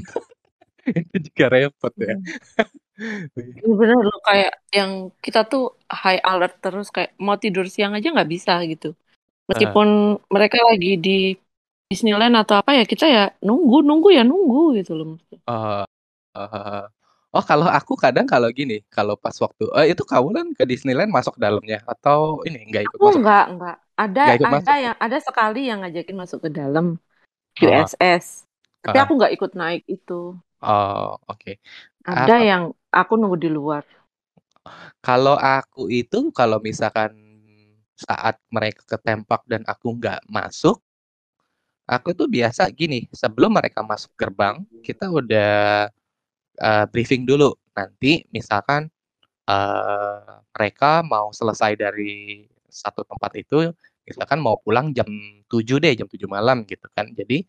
Itu 1.16 1.18
juga 1.32 1.46
repot 1.52 1.94
ya. 1.98 2.16
Mhm. 2.16 3.58
Iya 3.64 3.74
bener 3.80 3.98
loh, 4.06 4.20
kayak 4.28 4.52
yang 4.70 4.92
kita 5.18 5.40
tuh 5.50 5.74
high 5.90 6.22
alert 6.22 6.62
terus 6.64 6.88
kayak 6.94 7.12
mau 7.18 7.36
tidur 7.42 7.66
siang 7.66 7.94
aja 7.98 8.08
nggak 8.14 8.30
bisa 8.32 8.54
gitu. 8.70 8.94
Heeh. 9.52 9.78
Meskipun 9.78 9.88
mereka 10.32 10.58
lagi 10.70 10.96
di 11.06 11.36
Disneyland 11.92 12.36
atau 12.42 12.56
apa 12.62 12.72
ya 12.80 12.84
kita 12.92 13.06
ya 13.16 13.24
nunggu 13.48 13.78
nunggu 13.88 14.10
ya 14.18 14.24
nunggu 14.30 14.60
gitu 14.80 14.92
loh. 15.00 15.10
Oh, 15.48 15.84
heeh. 16.38 16.84
Oh 17.36 17.44
kalau 17.50 17.68
aku 17.78 17.94
kadang 18.04 18.28
kalau 18.34 18.50
gini, 18.60 18.76
kalau 18.96 19.16
pas 19.24 19.36
waktu 19.44 19.64
eee, 19.78 19.86
itu 19.94 20.04
kamu 20.12 20.28
kan 20.38 20.48
ke 20.58 20.64
Disneyland 20.72 21.12
masuk 21.18 21.36
dalamnya 21.44 21.78
atau 21.94 22.20
ini 22.48 22.58
nggak 22.70 22.84
ikut 22.90 23.02
Aku 23.02 23.06
masuk? 23.08 23.22
nggak 23.22 23.42
nggak. 23.54 23.76
Ada 24.02 24.22
ada 24.42 24.46
masuk? 24.54 24.78
yang 24.86 24.96
ada 25.06 25.18
sekali 25.28 25.60
yang 25.70 25.78
ngajakin 25.82 26.18
masuk 26.22 26.40
ke 26.46 26.50
dalam 26.60 26.86
Oh, 27.62 27.90
USS. 27.92 28.26
Tapi 28.84 28.96
heeh. 28.96 29.04
aku 29.04 29.12
nggak 29.20 29.34
ikut 29.38 29.52
naik 29.60 29.84
itu. 29.96 30.14
Oh, 30.62 31.18
oke. 31.28 31.52
Ada 32.12 32.36
Aku 32.36 32.44
yang 32.50 32.64
aku 33.00 33.14
nunggu 33.20 33.38
di 33.44 33.50
luar. 33.58 33.84
Kalau 35.04 35.36
aku 35.38 35.92
itu 35.92 36.32
kalau 36.32 36.58
misalkan 36.64 37.12
saat 38.06 38.36
mereka 38.54 38.82
ke 38.88 38.98
Theme 39.04 39.24
Park 39.28 39.44
dan 39.50 39.64
aku 39.68 39.96
nggak 40.00 40.22
masuk, 40.30 40.80
aku 41.90 42.10
tuh 42.16 42.28
biasa 42.32 42.70
gini, 42.74 43.08
sebelum 43.12 43.56
mereka 43.60 43.84
masuk 43.84 44.12
gerbang, 44.16 44.64
kita 44.86 45.08
udah, 45.12 45.88
eee, 46.62 46.86
briefing 46.94 47.24
dulu. 47.28 47.54
Nanti 47.78 48.24
misalkan, 48.36 48.90
uh, 49.50 50.42
mereka 50.56 51.02
mau 51.06 51.32
selesai 51.36 51.76
dari 51.80 52.46
satu 52.70 53.04
tempat 53.08 53.32
itu, 53.40 53.72
misalkan 54.08 54.40
mau 54.44 54.58
pulang 54.62 54.92
jam 54.96 55.08
7 55.52 55.78
deh, 55.84 55.94
jam 55.98 56.08
7 56.10 56.28
malam 56.30 56.64
gitu 56.68 56.88
kan. 56.96 57.10
Jadi 57.16 57.44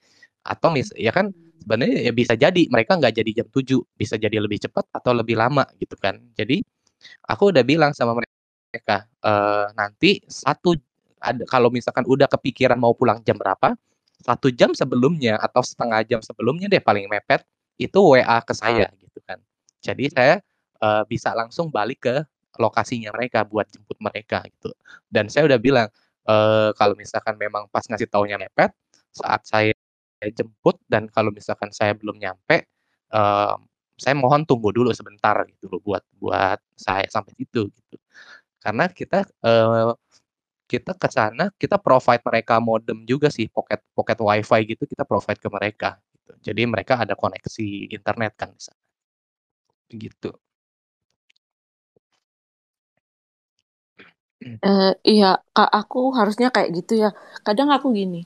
atau 0.46 0.68
mis 0.74 0.90
ya 0.98 1.10
kan 1.14 1.32
sebenarnya 1.62 2.10
ya 2.10 2.12
bisa 2.14 2.34
jadi 2.36 2.62
mereka 2.72 2.96
nggak 3.00 3.14
jadi 3.20 3.30
jam 3.44 3.48
7, 3.52 3.80
bisa 3.98 4.16
jadi 4.20 4.36
lebih 4.42 4.60
cepat 4.64 4.86
atau 4.94 5.12
lebih 5.16 5.36
lama 5.40 5.64
gitu 5.80 5.96
kan. 6.00 6.18
Jadi 6.38 6.62
aku 7.28 7.52
udah 7.54 7.64
bilang 7.66 7.92
sama 7.96 8.14
mereka, 8.18 8.33
uh, 9.22 9.70
nanti 9.76 10.24
satu 10.26 10.74
ada 11.22 11.42
kalau 11.48 11.72
misalkan 11.72 12.04
udah 12.04 12.28
kepikiran 12.28 12.76
mau 12.76 12.92
pulang 12.92 13.22
jam 13.24 13.38
berapa, 13.38 13.78
satu 14.20 14.52
jam 14.52 14.72
sebelumnya 14.76 15.40
atau 15.40 15.64
setengah 15.64 16.04
jam 16.04 16.20
sebelumnya 16.20 16.68
deh 16.68 16.82
paling 16.82 17.08
mepet, 17.08 17.44
itu 17.80 17.98
WA 17.98 18.38
ke 18.44 18.52
saya 18.52 18.88
gitu 19.00 19.18
kan. 19.24 19.40
Jadi 19.80 20.12
saya, 20.12 20.34
uh, 20.84 21.02
bisa 21.08 21.32
langsung 21.32 21.72
balik 21.72 22.08
ke 22.08 22.16
lokasinya 22.60 23.10
mereka 23.16 23.42
buat 23.42 23.66
jemput 23.72 23.98
mereka 23.98 24.44
gitu. 24.46 24.70
Dan 25.10 25.26
saya 25.32 25.48
udah 25.50 25.58
bilang, 25.58 25.88
uh, 26.28 26.70
kalau 26.76 26.94
misalkan 26.94 27.34
memang 27.40 27.66
pas 27.72 27.82
ngasih 27.88 28.08
taunya 28.08 28.38
mepet, 28.38 28.70
saat 29.10 29.42
saya 29.46 29.72
jemput 30.32 30.80
dan 30.88 31.10
kalau 31.10 31.28
misalkan 31.34 31.68
saya 31.74 31.92
belum 31.92 32.16
nyampe, 32.16 32.64
uh, 33.12 33.56
saya 33.94 34.14
mohon 34.18 34.42
tunggu 34.42 34.74
dulu 34.74 34.90
sebentar 34.90 35.38
gitu 35.46 35.70
loh 35.70 35.80
buat 35.82 36.02
buat 36.18 36.58
saya 36.74 37.06
sampai 37.06 37.32
situ 37.38 37.70
gitu. 37.70 37.96
Karena 38.64 38.84
kita, 38.88 39.18
uh, 39.46 39.92
kita 40.72 40.92
ke 41.02 41.08
sana, 41.16 41.44
kita 41.62 41.76
provide 41.86 42.22
mereka 42.28 42.54
modem 42.70 42.98
juga 43.12 43.28
sih, 43.36 43.46
pocket 43.52 43.80
pocket 43.96 44.18
WiFi 44.28 44.60
gitu 44.72 44.84
kita 44.92 45.04
provide 45.10 45.40
ke 45.44 45.48
mereka 45.52 45.90
gitu. 46.14 46.32
Jadi 46.52 46.62
mereka 46.72 46.94
ada 47.04 47.14
koneksi 47.22 47.66
internet 47.96 48.32
kan 48.40 48.50
di. 48.56 48.74
Begitu. 49.90 50.28
Uh, 54.66 54.92
iya, 55.10 55.26
Kak, 55.56 55.68
aku 55.78 55.98
harusnya 56.18 56.48
kayak 56.54 56.70
gitu 56.76 56.92
ya. 57.02 57.08
Kadang 57.46 57.68
aku 57.76 57.86
gini, 57.98 58.16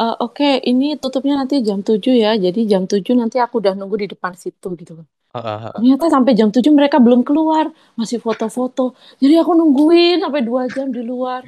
uh, 0.00 0.14
"Oke, 0.24 0.44
ini 0.70 0.84
tutupnya 1.02 1.34
nanti 1.40 1.54
jam 1.68 1.80
7 1.88 2.14
ya, 2.24 2.30
jadi 2.44 2.60
jam 2.72 2.82
7 2.92 3.14
nanti 3.20 3.36
aku 3.44 3.54
udah 3.62 3.74
nunggu 3.78 3.96
di 4.02 4.08
depan 4.14 4.34
situ," 4.42 4.68
gitu 4.80 4.92
kan. 5.32 5.72
Ternyata 5.80 6.04
sampai 6.12 6.32
jam 6.36 6.48
7 6.52 6.68
mereka 6.76 6.96
belum 7.00 7.24
keluar, 7.24 7.72
masih 7.96 8.20
foto-foto. 8.20 8.92
Jadi 9.16 9.34
aku 9.40 9.52
nungguin 9.56 10.20
sampai 10.20 10.42
2 10.44 10.68
jam 10.68 10.92
di 10.92 11.00
luar. 11.00 11.40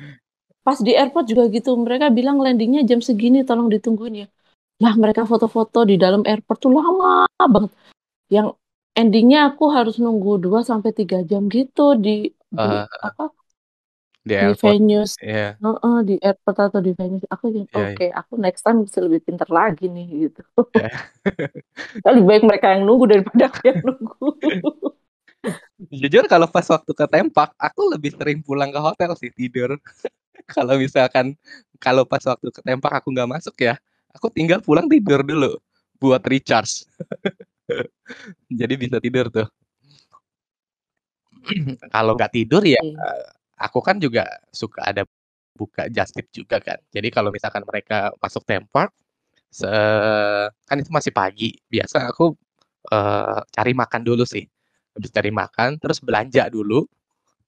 Pas 0.65 0.81
di 0.81 0.97
airport 0.97 1.29
juga 1.29 1.45
gitu, 1.53 1.77
mereka 1.77 2.09
bilang 2.09 2.41
landingnya 2.41 2.89
jam 2.89 3.05
segini, 3.05 3.45
tolong 3.45 3.69
ditungguin 3.69 4.25
ya. 4.25 4.27
Lah 4.81 4.97
mereka 4.97 5.29
foto-foto 5.29 5.85
di 5.85 6.01
dalam 6.01 6.25
airport 6.25 6.59
tuh 6.65 6.73
lama 6.73 7.29
banget. 7.37 7.73
Yang 8.33 8.57
endingnya 8.97 9.53
aku 9.53 9.69
harus 9.69 10.01
nunggu 10.01 10.41
2 10.41 10.65
sampai 10.65 10.91
3 10.97 11.21
jam 11.29 11.47
gitu 11.53 11.95
di 12.01 12.33
di 12.33 12.33
Uh, 12.55 12.87
apa 13.03 13.35
di 14.25 14.33
di 14.33 14.41
airport, 14.41 14.73
venues 14.81 15.13
iya. 15.21 15.49
heeh, 15.61 15.99
di 16.09 16.15
airport 16.25 16.57
atau 16.73 16.81
di 16.81 16.93
venues. 16.97 17.25
Aku 17.29 17.53
Iya, 17.53 17.55
gini, 17.61 17.67
iya. 17.69 17.85
"Oke, 17.93 18.07
aku 18.09 18.33
next 18.41 18.63
time 18.65 18.79
bisa 18.83 18.99
lebih 19.05 19.21
pintar 19.21 19.49
lagi 19.53 19.87
nih," 19.93 20.07
gitu. 20.29 20.43
Iya. 20.73 20.91
Lebih 22.09 22.25
baik 22.25 22.43
mereka 22.49 22.67
yang 22.75 22.83
nunggu 22.89 23.05
daripada 23.07 23.53
aku 23.53 23.61
yang 23.69 23.81
nunggu. 23.85 24.27
Jujur 26.01 26.25
kalau 26.31 26.49
pas 26.49 26.65
waktu 26.65 26.93
ke 26.97 27.05
Tempak, 27.11 27.53
aku 27.61 27.93
lebih 27.93 28.17
sering 28.17 28.41
pulang 28.41 28.73
ke 28.73 28.81
hotel 28.81 29.13
sih, 29.21 29.29
tidur. 29.29 29.77
Kalau 30.57 30.77
misalkan 30.77 31.33
kalau 31.81 32.05
pas 32.05 32.21
waktu 32.25 32.49
ke 32.53 32.61
Tempak 32.61 32.93
aku 33.01 33.09
nggak 33.13 33.31
masuk 33.31 33.57
ya, 33.65 33.81
aku 34.13 34.29
tinggal 34.29 34.61
pulang 34.61 34.89
tidur 34.93 35.25
dulu, 35.25 35.57
buat 35.97 36.21
recharge. 36.25 36.85
Jadi 38.53 38.75
bisa 38.77 39.01
tidur 39.01 39.33
tuh. 39.33 39.49
Kalau 41.95 42.13
nggak 42.17 42.33
tidur 42.33 42.63
ya, 42.65 42.81
Iya. 42.81 43.44
Aku 43.59 43.79
kan 43.85 43.97
juga 44.03 44.27
suka 44.53 44.83
ada 44.91 45.03
buka 45.55 45.87
just 45.93 46.15
tip 46.17 46.29
juga 46.35 46.59
kan. 46.63 46.79
Jadi 46.91 47.09
kalau 47.15 47.31
misalkan 47.35 47.63
mereka 47.67 48.11
masuk 48.23 48.43
Tempak, 48.47 48.91
se 49.53 49.69
kan 50.69 50.77
itu 50.81 50.91
masih 50.93 51.13
pagi, 51.15 51.55
biasa 51.71 52.11
aku, 52.11 52.35
eee, 52.93 53.41
cari 53.55 53.73
makan 53.77 54.03
dulu 54.07 54.25
sih. 54.29 54.45
Habis 54.97 55.11
cari 55.15 55.31
makan, 55.35 55.79
terus 55.83 55.99
belanja 56.05 56.49
dulu, 56.53 56.87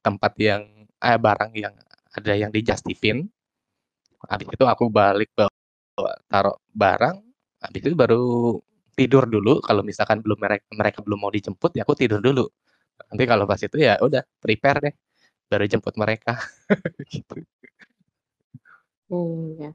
tempat 0.04 0.32
yang 0.40 0.62
eh, 1.02 1.18
barang 1.20 1.52
yang 1.56 1.74
ada 2.16 2.32
yang 2.36 2.50
di 2.54 2.60
just 2.66 2.84
tip-in. 2.86 3.28
Habis 4.26 4.48
itu 4.54 4.64
aku 4.66 4.84
balik 4.90 5.30
bawa 5.36 5.50
taruh 6.30 6.56
barang, 6.74 7.16
habis 7.64 7.82
itu 7.86 7.94
baru 7.96 8.20
tidur 8.98 9.24
dulu, 9.28 9.60
kalau 9.64 9.82
misalkan 9.86 10.18
belum 10.24 10.38
merek 10.40 10.62
mereka 10.72 10.98
belum 11.04 11.18
mau 11.22 11.32
dijemput, 11.32 11.76
ya 11.76 11.82
aku 11.86 11.94
tidur 11.98 12.20
dulu. 12.24 12.44
Nanti 13.12 13.24
kalau 13.28 13.44
pas 13.50 13.60
itu 13.60 13.76
ya 13.80 13.98
udah 14.02 14.22
prepare 14.42 14.78
deh, 14.90 14.94
baru 15.50 15.64
jemput 15.72 15.94
mereka, 16.02 16.32
gitu. 17.12 17.42
Iya. 19.12 19.66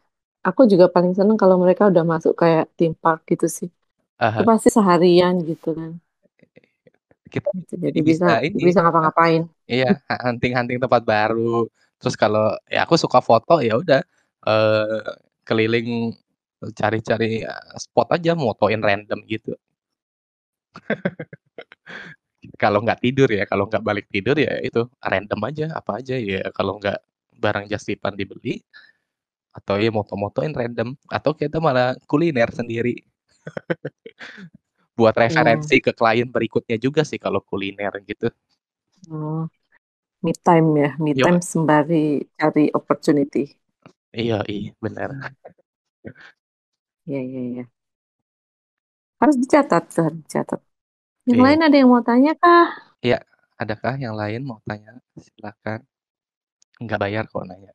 Aku 0.47 0.61
juga 0.71 0.85
paling 0.95 1.13
seneng 1.17 1.37
kalau 1.41 1.55
mereka 1.63 1.83
udah 1.91 2.03
masuk 2.11 2.33
kayak 2.41 2.63
theme 2.77 2.95
park 3.03 3.19
gitu 3.31 3.45
sih. 3.57 3.67
Itu 4.33 4.41
Aha. 4.41 4.45
pasti 4.49 4.69
seharian 4.77 5.35
gitu 5.49 5.67
kan. 5.79 5.91
Kita 7.31 7.49
jadi 7.83 7.99
bisa 8.09 8.25
bisa 8.33 8.33
ini, 8.47 8.63
bisa 8.67 8.77
apa 8.81 8.89
ngapa-ngapain. 8.91 9.43
iya, 9.69 9.87
hunting-hunting 10.25 10.79
tempat 10.83 11.03
baru. 11.05 11.67
Terus 12.01 12.15
kalau 12.19 12.45
ya 12.73 12.85
aku 12.85 12.95
suka 12.99 13.19
foto, 13.23 13.53
ya 13.63 13.73
udah, 13.81 14.01
eee, 14.47 14.99
keliling 15.47 15.89
cari-cari, 16.79 17.43
eee, 17.45 17.75
spot 17.83 18.07
aja, 18.17 18.31
motoin 18.37 18.81
random 18.83 19.19
gitu. 19.29 19.53
Kalau 22.59 22.79
nggak 22.83 22.99
tidur 23.03 23.29
ya, 23.31 23.43
kalau 23.47 23.65
nggak 23.69 23.83
balik 23.83 24.07
tidur 24.11 24.35
ya 24.39 24.59
itu, 24.63 24.87
random 25.03 25.39
aja, 25.49 25.65
apa 25.75 25.99
aja 25.99 26.15
ya, 26.19 26.49
kalau 26.55 26.77
nggak 26.79 26.99
barang 27.41 27.65
just 27.71 27.87
tip-an 27.89 28.13
dibeli, 28.19 28.61
atau 29.55 29.75
ya 29.81 29.91
moto-motoin 29.91 30.53
random, 30.55 30.95
atau 31.11 31.31
kita 31.35 31.57
malah 31.63 31.95
kuliner 32.09 32.49
sendiri. 32.53 33.03
Buat 34.99 35.15
Iya. 35.29 35.67
referensi 35.67 35.79
ke 35.83 35.91
klien 35.99 36.29
berikutnya 36.31 36.77
juga 36.79 37.01
sih 37.07 37.19
kalau 37.19 37.41
kuliner 37.43 37.91
gitu. 38.07 38.29
Oh, 39.11 39.41
me 40.25 40.31
time 40.45 40.67
ya, 40.83 40.89
me 41.05 41.11
Yo. 41.13 41.25
time 41.25 41.39
sembari 41.51 41.95
cari 42.39 42.63
opportunity. 42.79 43.39
Iyoi, 44.21 44.73
bener. 44.81 45.11
Iya 47.07 47.19
iya 47.27 47.39
iya. 47.49 47.63
Harus 49.21 49.35
dicatat 49.41 49.83
harus 49.97 50.19
dicatat. 50.23 50.59
Yang 51.29 51.37
Iya. 51.37 51.45
lain 51.45 51.61
ada 51.61 51.75
yang 51.77 51.89
mau 51.93 52.01
tanya 52.01 52.31
kah? 52.33 52.67
Iya, 53.05 53.19
adakah 53.61 53.93
yang 54.01 54.15
lain 54.17 54.41
mau 54.41 54.59
tanya? 54.65 54.91
Silakan. 55.17 55.79
Nggak 56.81 56.99
bayar 57.03 57.23
kok 57.29 57.45
nanya. 57.45 57.71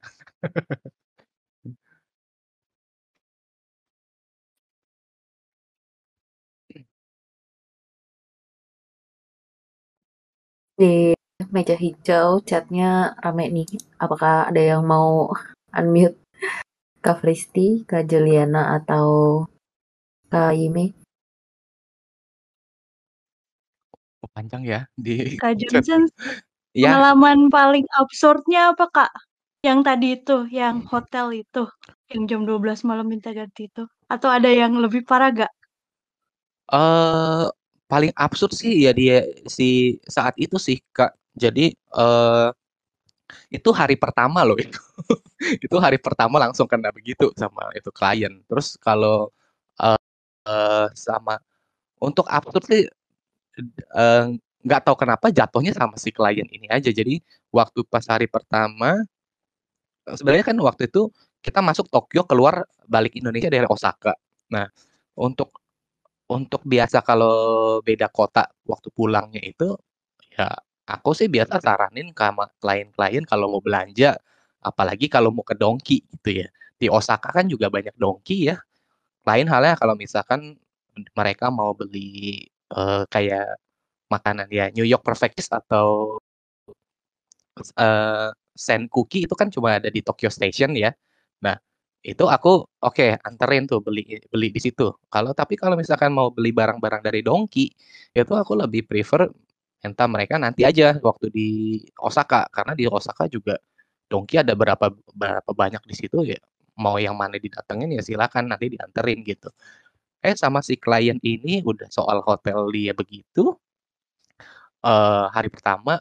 Di 10.76 11.14
meja 11.54 11.76
hijau 11.78 12.28
chatnya 12.48 13.14
rame 13.22 13.46
nih. 13.54 13.68
Apakah 14.02 14.50
ada 14.50 14.58
yang 14.60 14.82
mau 14.82 15.30
unmute? 15.78 16.18
Kak 17.04 17.22
Fristi, 17.22 17.86
Kak 17.86 18.10
Juliana, 18.10 18.74
atau 18.76 19.06
Kak 20.26 20.58
Yime? 20.58 21.05
Panjang 24.36 24.62
ya 24.68 24.80
di 25.00 25.40
Kak. 25.40 25.56
Johnson, 25.60 26.02
Iya. 26.76 26.92
pengalaman 26.92 27.48
paling 27.48 27.86
absurdnya 27.96 28.76
apa, 28.76 28.86
Kak? 28.92 29.12
Yang 29.64 29.80
tadi 29.88 30.06
itu, 30.20 30.36
yang 30.52 30.84
hotel 30.92 31.26
itu, 31.32 31.64
yang 32.12 32.22
jam 32.30 32.40
12 32.44 32.84
malam 32.84 33.08
minta 33.08 33.32
ganti 33.32 33.72
itu? 33.72 33.88
Atau 34.12 34.28
ada 34.30 34.52
yang 34.52 34.76
lebih 34.76 35.02
parah 35.08 35.32
gak? 35.32 35.52
Eee, 36.72 37.46
paling 37.86 38.10
absurd 38.18 38.50
sih 38.58 38.74
ya 38.86 38.90
dia 38.90 39.22
si 39.46 39.98
saat 40.10 40.34
itu 40.38 40.58
sih, 40.58 40.82
Kak. 40.90 41.14
Jadi, 41.38 41.70
eee, 41.74 42.48
itu 43.54 43.70
hari 43.74 43.96
pertama 43.98 44.42
loh 44.46 44.56
itu. 44.58 44.78
Itu 45.64 45.76
hari 45.82 45.98
pertama 46.00 46.40
langsung 46.42 46.66
kena 46.70 46.90
begitu 46.94 47.30
sama 47.36 47.68
itu 47.76 47.90
klien. 47.94 48.42
Terus 48.50 48.76
kalau, 48.80 49.30
eee, 49.80 50.86
sama 50.96 51.38
untuk 52.02 52.26
absurd 52.30 52.64
sih, 52.70 52.82
eee, 53.64 54.24
nggak 54.66 54.80
tahu 54.86 54.96
kenapa 54.98 55.26
jatuhnya 55.30 55.72
sama 55.76 55.94
si 56.00 56.10
klien 56.14 56.46
ini 56.50 56.66
aja. 56.70 56.90
Jadi 56.90 57.20
waktu 57.54 57.80
pas 57.86 58.04
hari 58.08 58.26
pertama 58.30 59.00
sebenarnya 60.06 60.46
kan 60.54 60.58
waktu 60.62 60.86
itu 60.90 61.10
kita 61.42 61.62
masuk 61.62 61.86
Tokyo, 61.90 62.26
keluar 62.26 62.66
balik 62.86 63.14
Indonesia 63.18 63.50
dari 63.50 63.66
Osaka. 63.70 64.14
Nah, 64.50 64.66
untuk 65.18 65.62
untuk 66.30 66.62
biasa 66.66 67.02
kalau 67.06 67.80
beda 67.82 68.10
kota 68.10 68.46
waktu 68.66 68.88
pulangnya 68.94 69.42
itu, 69.44 69.74
ya 70.34 70.50
aku 70.88 71.12
sih 71.16 71.28
biasa 71.30 71.58
saranin 71.62 72.10
sama 72.16 72.50
klien-klien 72.62 73.24
kalau 73.26 73.50
mau 73.58 73.62
belanja, 73.62 74.16
apalagi 74.62 75.06
kalau 75.10 75.30
mau 75.34 75.46
ke 75.46 75.54
Donki 75.58 76.02
gitu 76.18 76.42
ya. 76.44 76.48
Di 76.78 76.88
Osaka 76.92 77.30
kan 77.34 77.46
juga 77.50 77.68
banyak 77.72 77.94
Donki 77.98 78.50
ya. 78.52 78.56
Lain 79.28 79.46
halnya 79.50 79.76
kalau 79.78 79.94
misalkan 79.98 80.56
mereka 81.16 81.50
mau 81.52 81.72
beli, 81.76 82.46
eee, 82.74 83.02
kayak 83.12 83.46
makanan 84.12 84.48
ya 84.52 84.70
New 84.76 84.86
York 84.88 85.02
Perfect 85.06 85.38
Cheese 85.40 85.52
atau 85.54 86.18
eee, 87.80 88.28
Senkuki 88.56 89.28
itu 89.28 89.34
kan 89.36 89.48
cuma 89.52 89.76
ada 89.80 89.88
di 89.92 90.00
Tokyo 90.00 90.32
Station 90.32 90.72
ya. 90.76 90.88
Nah, 91.44 91.56
itu 92.04 92.24
aku 92.24 92.64
oke 92.80 93.06
anterin 93.24 93.68
tuh 93.68 93.80
beli 93.84 94.16
beli 94.32 94.48
di 94.52 94.60
situ. 94.64 94.88
Kalau 95.12 95.32
tapi 95.36 95.60
kalau 95.60 95.76
misalkan 95.76 96.12
mau 96.16 96.32
beli 96.32 96.52
barang-barang 96.56 97.02
dari 97.04 97.20
Donki, 97.24 97.68
itu 98.16 98.32
aku 98.32 98.52
lebih 98.56 98.88
prefer 98.88 99.28
minta 99.84 100.04
mereka 100.10 100.36
nanti 100.40 100.64
aja 100.66 100.96
waktu 101.04 101.26
di 101.30 101.48
Osaka, 102.00 102.48
karena 102.52 102.72
di 102.74 102.84
Osaka 102.88 103.28
juga 103.30 103.54
Donki 104.10 104.40
ada 104.40 104.52
berapa 104.56 104.88
berapa 105.14 105.50
banyak 105.52 105.82
di 105.88 105.94
situ 105.96 106.24
ya, 106.26 106.38
mau 106.80 106.96
yang 107.00 107.14
mana 107.18 107.36
didatengin 107.40 107.92
ya 107.96 108.02
silakan 108.04 108.50
nanti 108.52 108.72
dianterin 108.74 109.20
gitu. 109.26 109.50
Eh, 110.26 110.34
sama 110.42 110.60
si 110.68 110.74
klien 110.84 111.18
ini 111.32 111.54
udah 111.70 111.88
soal 111.96 112.18
hotel 112.28 112.58
dia 112.76 112.92
begitu, 113.00 113.44
eee, 114.84 115.24
hari 115.34 115.48
pertama 115.52 116.00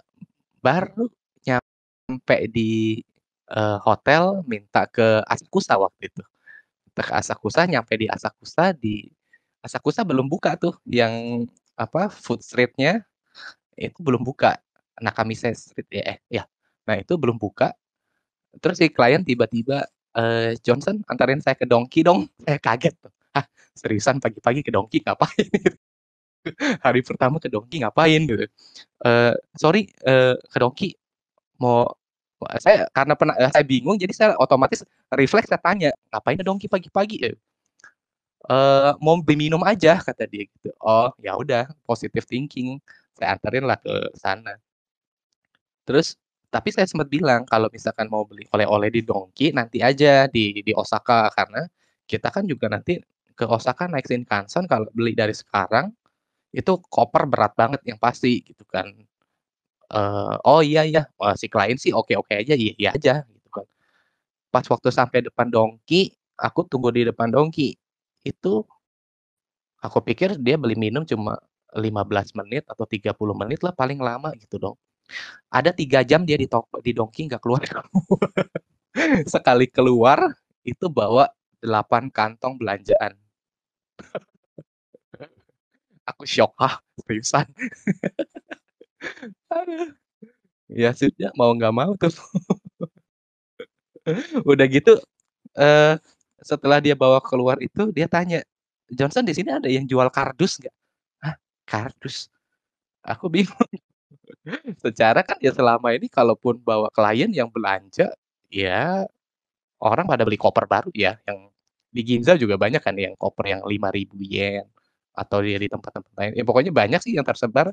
baru 0.63 1.07
nyampe 1.47 2.37
di, 2.51 3.01
eee, 3.51 3.77
hotel 3.85 4.43
minta 4.49 4.85
ke 4.89 5.21
Asakusa 5.27 5.77
waktu 5.79 6.11
itu. 6.13 6.23
Minta 6.89 7.03
ke 7.07 7.13
Asakusa, 7.21 7.61
nyampe 7.69 7.93
di 7.99 8.07
Asakusa, 8.11 8.73
di 8.75 9.09
Asakusa 9.65 10.03
belum 10.07 10.27
buka 10.31 10.57
tuh 10.59 10.75
yang 10.89 11.45
apa, 11.79 12.09
food 12.11 12.41
street-nya 12.45 13.03
itu 13.79 13.99
belum 14.03 14.23
buka. 14.25 14.57
Nakamise 15.01 15.53
Street 15.57 15.89
ya 15.91 16.03
eh, 16.15 16.19
ya. 16.41 16.43
Nah 16.87 16.97
itu 17.01 17.15
belum 17.19 17.37
buka. 17.41 17.73
Terus 18.63 18.77
si 18.81 18.87
klien 18.91 19.21
tiba-tiba, 19.25 19.83
eee, 20.15 20.55
"Johnson 20.63 21.03
antarin 21.11 21.41
saya 21.43 21.55
ke 21.59 21.65
Donki 21.67 22.01
dong." 22.07 22.27
Saya 22.47 22.59
kaget 22.61 22.95
tuh, 23.03 23.11
"Hah, 23.11 23.24
seriusan 23.77 24.19
pagi-pagi 24.23 24.61
ke 24.65 24.71
Donki 24.73 25.03
ngapain?" 25.05 25.47
Hari 26.85 27.01
pertama 27.05 27.37
ke 27.43 27.47
Donki 27.51 27.81
ngapain 27.83 28.21
gitu. 28.27 28.45
Eee, 29.05 29.33
"Sorry, 29.59 29.89
eee, 30.05 30.35
ke 30.51 30.57
Donki 30.61 30.89
mau" 31.61 31.87
saya 32.61 32.87
karena 32.95 33.15
pernah 33.19 33.35
eee, 33.39 33.51
saya 33.55 33.65
bingung 33.67 33.97
jadi 34.01 34.13
saya 34.15 34.29
otomatis 34.41 34.83
refleks 35.13 35.49
saya 35.51 35.61
tanya, 35.63 35.91
"Ngapain 36.13 36.37
ke 36.41 36.45
Donki 36.47 36.67
pagi-pagi?" 36.71 37.17
Eee, 38.45 38.91
"Mau 39.01 39.17
beli 39.25 39.47
minum 39.49 39.61
aja," 39.65 39.97
kata 40.03 40.25
dia 40.29 40.45
gitu. 40.45 40.69
Oh, 40.83 41.09
ya 41.23 41.33
udah 41.39 41.65
positive 41.87 42.25
thinking, 42.27 42.77
saya 43.17 43.33
anterin 43.37 43.65
lah 43.65 43.77
ke 43.81 43.93
sana. 44.19 44.59
Terus 45.87 46.17
tapi 46.49 46.71
saya 46.73 46.87
sempat 46.89 47.07
bilang 47.11 47.43
kalau 47.45 47.67
misalkan 47.69 48.07
mau 48.09 48.23
beli 48.25 48.47
oleh-oleh 48.55 48.89
di 48.89 49.01
Donki 49.05 49.51
nanti 49.53 49.83
aja 49.85 50.25
di 50.31 50.63
di 50.65 50.71
Osaka, 50.73 51.29
karena 51.35 51.61
kita 52.09 52.29
kan 52.33 52.43
juga 52.49 52.67
nanti 52.71 52.97
ke 53.37 53.45
Osaka 53.47 53.87
naik 53.91 54.07
Shinkansen 54.09 54.65
kalau 54.71 54.87
beli 54.95 55.13
dari 55.17 55.33
sekarang, 55.35 55.91
itu 56.55 56.73
koper 56.91 57.25
berat 57.29 57.53
banget 57.59 57.81
yang 57.87 57.99
pasti 58.01 58.41
gitu 58.45 58.63
kan. 58.69 58.87
Eee, 59.93 60.35
"Oh 60.47 60.61
iya 60.65 60.83
iya," 60.87 61.03
eee, 61.21 61.35
si 61.39 61.47
klien 61.51 61.77
sih 61.79 61.91
oke-oke 61.95 62.33
aja, 62.37 62.53
iya 62.57 62.73
iya 62.79 62.89
aja 62.97 63.13
gitu 63.29 63.49
kan. 63.53 63.65
Pas 64.53 64.65
waktu 64.69 64.89
sampai 64.93 65.25
depan 65.27 65.49
Donki, 65.53 66.13
aku 66.39 66.65
tunggu 66.69 66.91
di 66.95 67.03
depan 67.09 67.29
Donki, 67.33 67.75
itu 68.27 68.53
aku 69.83 69.99
pikir 70.05 70.39
dia 70.39 70.55
beli 70.59 70.75
minum 70.79 71.03
cuma 71.03 71.35
15 71.75 72.31
menit 72.37 72.63
atau 72.71 72.87
30 72.87 73.35
menit 73.35 73.59
lah 73.65 73.75
paling 73.75 73.99
lama 73.99 74.31
gitu 74.39 74.55
dong. 74.61 74.77
Ada 75.51 75.71
3 75.75 76.01
jam 76.07 76.23
dia 76.27 76.37
di 76.39 76.47
tok 76.49 76.69
di 76.83 76.91
Donki 76.95 77.27
nggak 77.29 77.41
keluar-keluar. 77.43 77.87
Sekali 79.33 79.67
keluar, 79.71 80.19
itu 80.65 80.87
bawa 80.91 81.27
8 81.63 82.11
kantong 82.13 82.59
belanjaan. 82.61 83.15
Aku 86.11 86.23
syok, 86.29 86.53
"Hah, 86.61 86.75
seriusan?" 87.05 87.47
Ya 90.71 90.91
sudah, 90.97 91.31
mau 91.39 91.51
nggak 91.55 91.73
mau 91.75 91.93
tuh. 91.99 92.11
Udah 94.51 94.65
gitu, 94.69 94.99
eee, 95.57 95.95
setelah 96.43 96.79
dia 96.83 96.93
bawa 96.97 97.19
keluar 97.23 97.57
itu 97.63 97.89
dia 97.95 98.07
tanya, 98.09 98.41
"Johnson 98.91 99.25
di 99.27 99.33
sini 99.37 99.49
ada 99.53 99.67
yang 99.71 99.85
jual 99.89 100.07
kardus 100.13 100.59
nggak?" 100.61 100.75
"Hah, 101.25 101.35
kardus?" 101.67 102.29
Aku 103.05 103.27
bingung. 103.31 103.55
Secara 104.85 105.21
kan 105.25 105.37
ya 105.43 105.51
selama 105.55 105.93
ini 105.95 106.07
kalaupun 106.11 106.59
bawa 106.63 106.89
klien 106.93 107.29
yang 107.33 107.49
belanja, 107.53 108.11
ya 108.51 109.05
orang 109.81 110.05
pada 110.09 110.23
beli 110.27 110.37
koper 110.39 110.65
baru 110.69 110.91
ya, 110.95 111.17
yang 111.29 111.49
di 111.95 112.01
Ginza 112.03 112.35
juga 112.35 112.59
banyak 112.59 112.83
kan 112.83 112.95
yang 112.99 113.15
koper 113.15 113.45
yang 113.55 113.61
Rp5.000 113.63 114.67
atau 115.15 115.39
ya 115.45 115.57
di 115.59 115.69
tempat-tempat 115.71 116.11
lain. 116.19 116.31
Ya 116.39 116.43
pokoknya 116.47 116.71
banyak 116.75 116.99
sih 117.03 117.15
yang 117.17 117.23
tersebar 117.27 117.71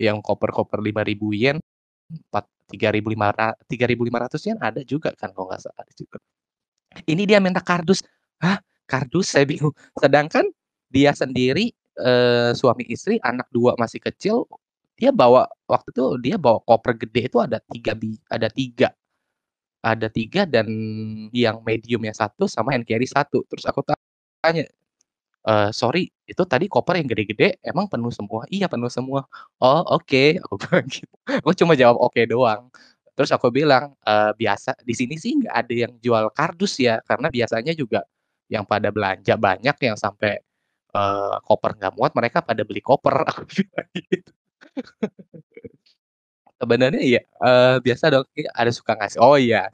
yang 0.00 0.20
koper-koper 0.24 0.80
Rp5.000, 0.84 1.58
empat 2.12 2.44
tiga 2.70 2.90
ribu 2.94 3.10
lima 3.14 3.30
ra 3.34 3.54
Rp3.500 3.68 4.58
ada 4.60 4.82
juga 4.86 5.12
kan 5.16 5.32
kalau 5.36 5.50
nggak 5.52 5.62
salah 5.64 5.84
situ. 5.94 6.06
Ini 7.08 7.24
dia 7.28 7.38
minta 7.42 7.60
kardus. 7.64 8.02
Hah, 8.42 8.58
kardus? 8.88 9.32
Saya 9.36 9.44
bingung. 9.48 9.72
Sedangkan 10.00 10.46
dia 10.92 11.12
sendiri, 11.16 11.72
eee, 12.00 12.50
suami 12.58 12.84
istri, 12.90 13.18
anak 13.24 13.48
2 13.54 13.74
masih 13.80 14.00
kecil, 14.02 14.46
dia 14.98 15.10
bawa 15.14 15.46
waktu 15.70 15.90
itu 15.94 16.04
dia 16.22 16.36
bawa 16.40 16.60
koper 16.66 16.96
gede 17.08 17.28
itu 17.32 17.38
ada 17.42 17.58
3 17.62 17.92
bi 17.98 18.16
ada 18.30 18.48
3. 18.52 18.92
Ada 19.84 20.10
3 20.10 20.42
dan 20.42 20.66
yang 21.30 21.62
medium-nya 21.62 22.10
1 22.10 22.50
sama 22.50 22.74
hand 22.74 22.82
carry 22.82 23.06
1. 23.06 23.46
Terus 23.46 23.62
aku 23.62 23.86
tanya, 24.42 24.66
eee, 25.46 25.70
"Sorry, 25.74 26.10
itu 26.28 26.42
tadi 26.46 26.66
koper 26.70 26.98
yang 27.00 27.08
gede-gede 27.10 27.58
emang 27.66 27.86
penuh 27.90 28.10
semua?" 28.14 28.44
"Iya, 28.50 28.66
penuh 28.70 28.90
semua." 28.92 29.26
"Oh, 29.62 29.82
oke," 29.98 30.38
aku 30.44 30.54
bilang 30.62 30.86
gitu. 30.90 31.10
Aku 31.44 31.52
cuma 31.58 31.74
jawab 31.78 31.98
oke 32.02 32.22
doang. 32.30 32.70
Terus 33.16 33.30
aku 33.34 33.48
bilang, 33.54 33.94
eee, 34.06 34.32
"Biasa 34.40 34.76
di 34.82 34.94
sini 34.98 35.16
sih 35.20 35.38
nggak 35.42 35.54
ada 35.66 35.74
yang 35.74 35.92
jual 36.02 36.26
kardus 36.34 36.78
ya, 36.82 37.00
karena 37.08 37.28
biasanya 37.32 37.72
juga 37.74 38.02
yang 38.52 38.64
pada 38.68 38.90
belanja 38.94 39.34
banyak 39.40 39.76
yang 39.84 39.96
sampai, 39.98 40.40
eee, 40.96 41.36
koper 41.46 41.72
nggak 41.80 41.94
muat 41.98 42.12
mereka 42.18 42.40
pada 42.44 42.62
beli 42.66 42.82
koper," 42.84 43.14
aku 43.30 43.42
bilang 43.50 43.88
gitu. 43.94 44.32
Sebenarnya 46.60 46.98
ya, 47.06 47.20
eee, 47.22 47.74
biasa 47.86 48.10
Donki 48.10 48.42
ada 48.50 48.70
suka 48.74 48.98
ngasih 48.98 49.22
oh 49.22 49.38
iya. 49.38 49.70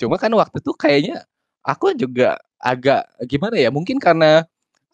Cuma 0.00 0.16
kan 0.16 0.32
waktu 0.34 0.58
itu 0.62 0.72
kayaknya 0.76 1.24
aku 1.64 1.92
juga 1.96 2.40
agak 2.62 3.06
gimana 3.30 3.56
ya, 3.60 3.70
mungkin 3.72 3.98
karena 4.02 4.44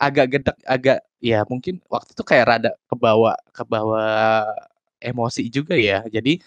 agak 0.00 0.26
gedek, 0.36 0.56
agak 0.66 0.98
ya 1.22 1.46
mungkin 1.48 1.80
waktu 1.90 2.10
itu 2.16 2.22
kayak 2.26 2.46
rada 2.50 2.70
kebawa 2.90 3.34
kebawa 3.56 4.04
emosi 5.02 5.48
juga 5.52 5.74
ya. 5.78 6.04
Jadi 6.10 6.40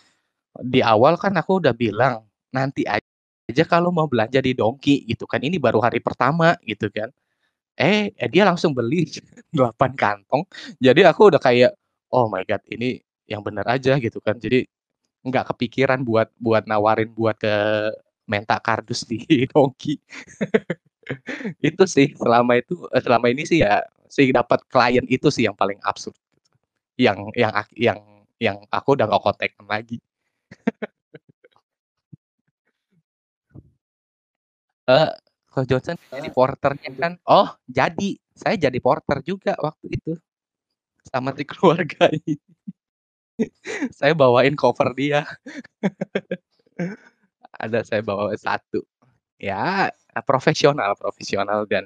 di 0.68 0.80
awal 0.85 1.15
kan 1.22 1.34
aku 1.39 1.60
udah 1.64 1.73
bilang, 1.77 2.26
"Nanti 2.55 2.84
aja 2.88 3.64
kalau 3.69 3.91
mau 3.95 4.07
belanja 4.11 4.39
di 4.43 4.53
Donki," 4.57 5.05
gitu 5.10 5.26
kan, 5.30 5.41
ini 5.43 5.57
baru 5.61 5.80
hari 5.84 5.99
pertama 6.03 6.55
gitu 6.68 6.89
kan. 6.93 7.10
Eh, 7.80 8.11
dia 8.34 8.43
langsung 8.47 8.73
beli 8.77 9.07
8 9.55 9.93
kantong. 9.97 10.43
Jadi 10.81 11.01
aku 11.07 11.31
udah 11.34 11.41
kayak, 11.43 11.73
"Oh 12.14 12.27
my 12.31 12.43
god, 12.47 12.61
ini 12.72 12.99
yang 13.29 13.41
bener 13.45 13.65
aja," 13.67 13.97
gitu 14.01 14.19
kan. 14.23 14.37
Jadi 14.39 14.65
nggak 15.27 15.53
kepikiran 15.55 16.01
buat 16.07 16.29
buat 16.41 16.63
nawarin 16.69 17.11
buat 17.15 17.35
ke 17.39 17.53
minta 18.29 18.57
kardus 18.61 19.05
di 19.09 19.19
Donki. 19.51 19.99
Itu 21.63 21.85
sih 21.89 22.13
selama 22.17 22.59
itu 22.61 22.75
eee, 22.93 23.01
selama 23.03 23.27
ini 23.33 23.43
sih 23.49 23.63
ya, 23.65 23.81
si 24.11 24.29
dapat 24.35 24.61
klien 24.71 25.05
itu 25.11 25.29
sih 25.33 25.45
yang 25.49 25.57
paling 25.57 25.79
absurd. 25.85 26.15
Yang 26.99 27.19
yang 27.39 27.53
ak 27.55 27.69
yang 27.77 27.99
yang 28.41 28.57
aku 28.73 28.95
udah 28.97 29.05
nggak 29.09 29.23
kontekan 29.25 29.65
lagi. 29.69 29.97
Eee, 34.87 35.07
kalau 35.47 35.63
Johnson 35.69 35.95
jadi 36.11 36.27
porternya 36.35 36.89
kan 36.99 37.13
oh 37.23 37.47
jadi, 37.71 38.19
saya 38.35 38.55
jadi 38.59 38.79
porter 38.83 39.23
juga 39.23 39.55
waktu 39.63 39.85
itu. 39.95 40.11
Sama 41.07 41.31
si 41.37 41.43
keluarga 41.47 42.11
ini. 42.11 42.35
Saya 43.99 44.14
bawain 44.14 44.55
koper 44.57 44.93
dia. 44.95 45.26
Ada 47.61 47.85
saya 47.85 48.01
bawa 48.05 48.34
1. 48.34 48.81
Ya, 49.41 49.89
profesional 50.30 50.93
profesional 50.97 51.65
dan 51.65 51.81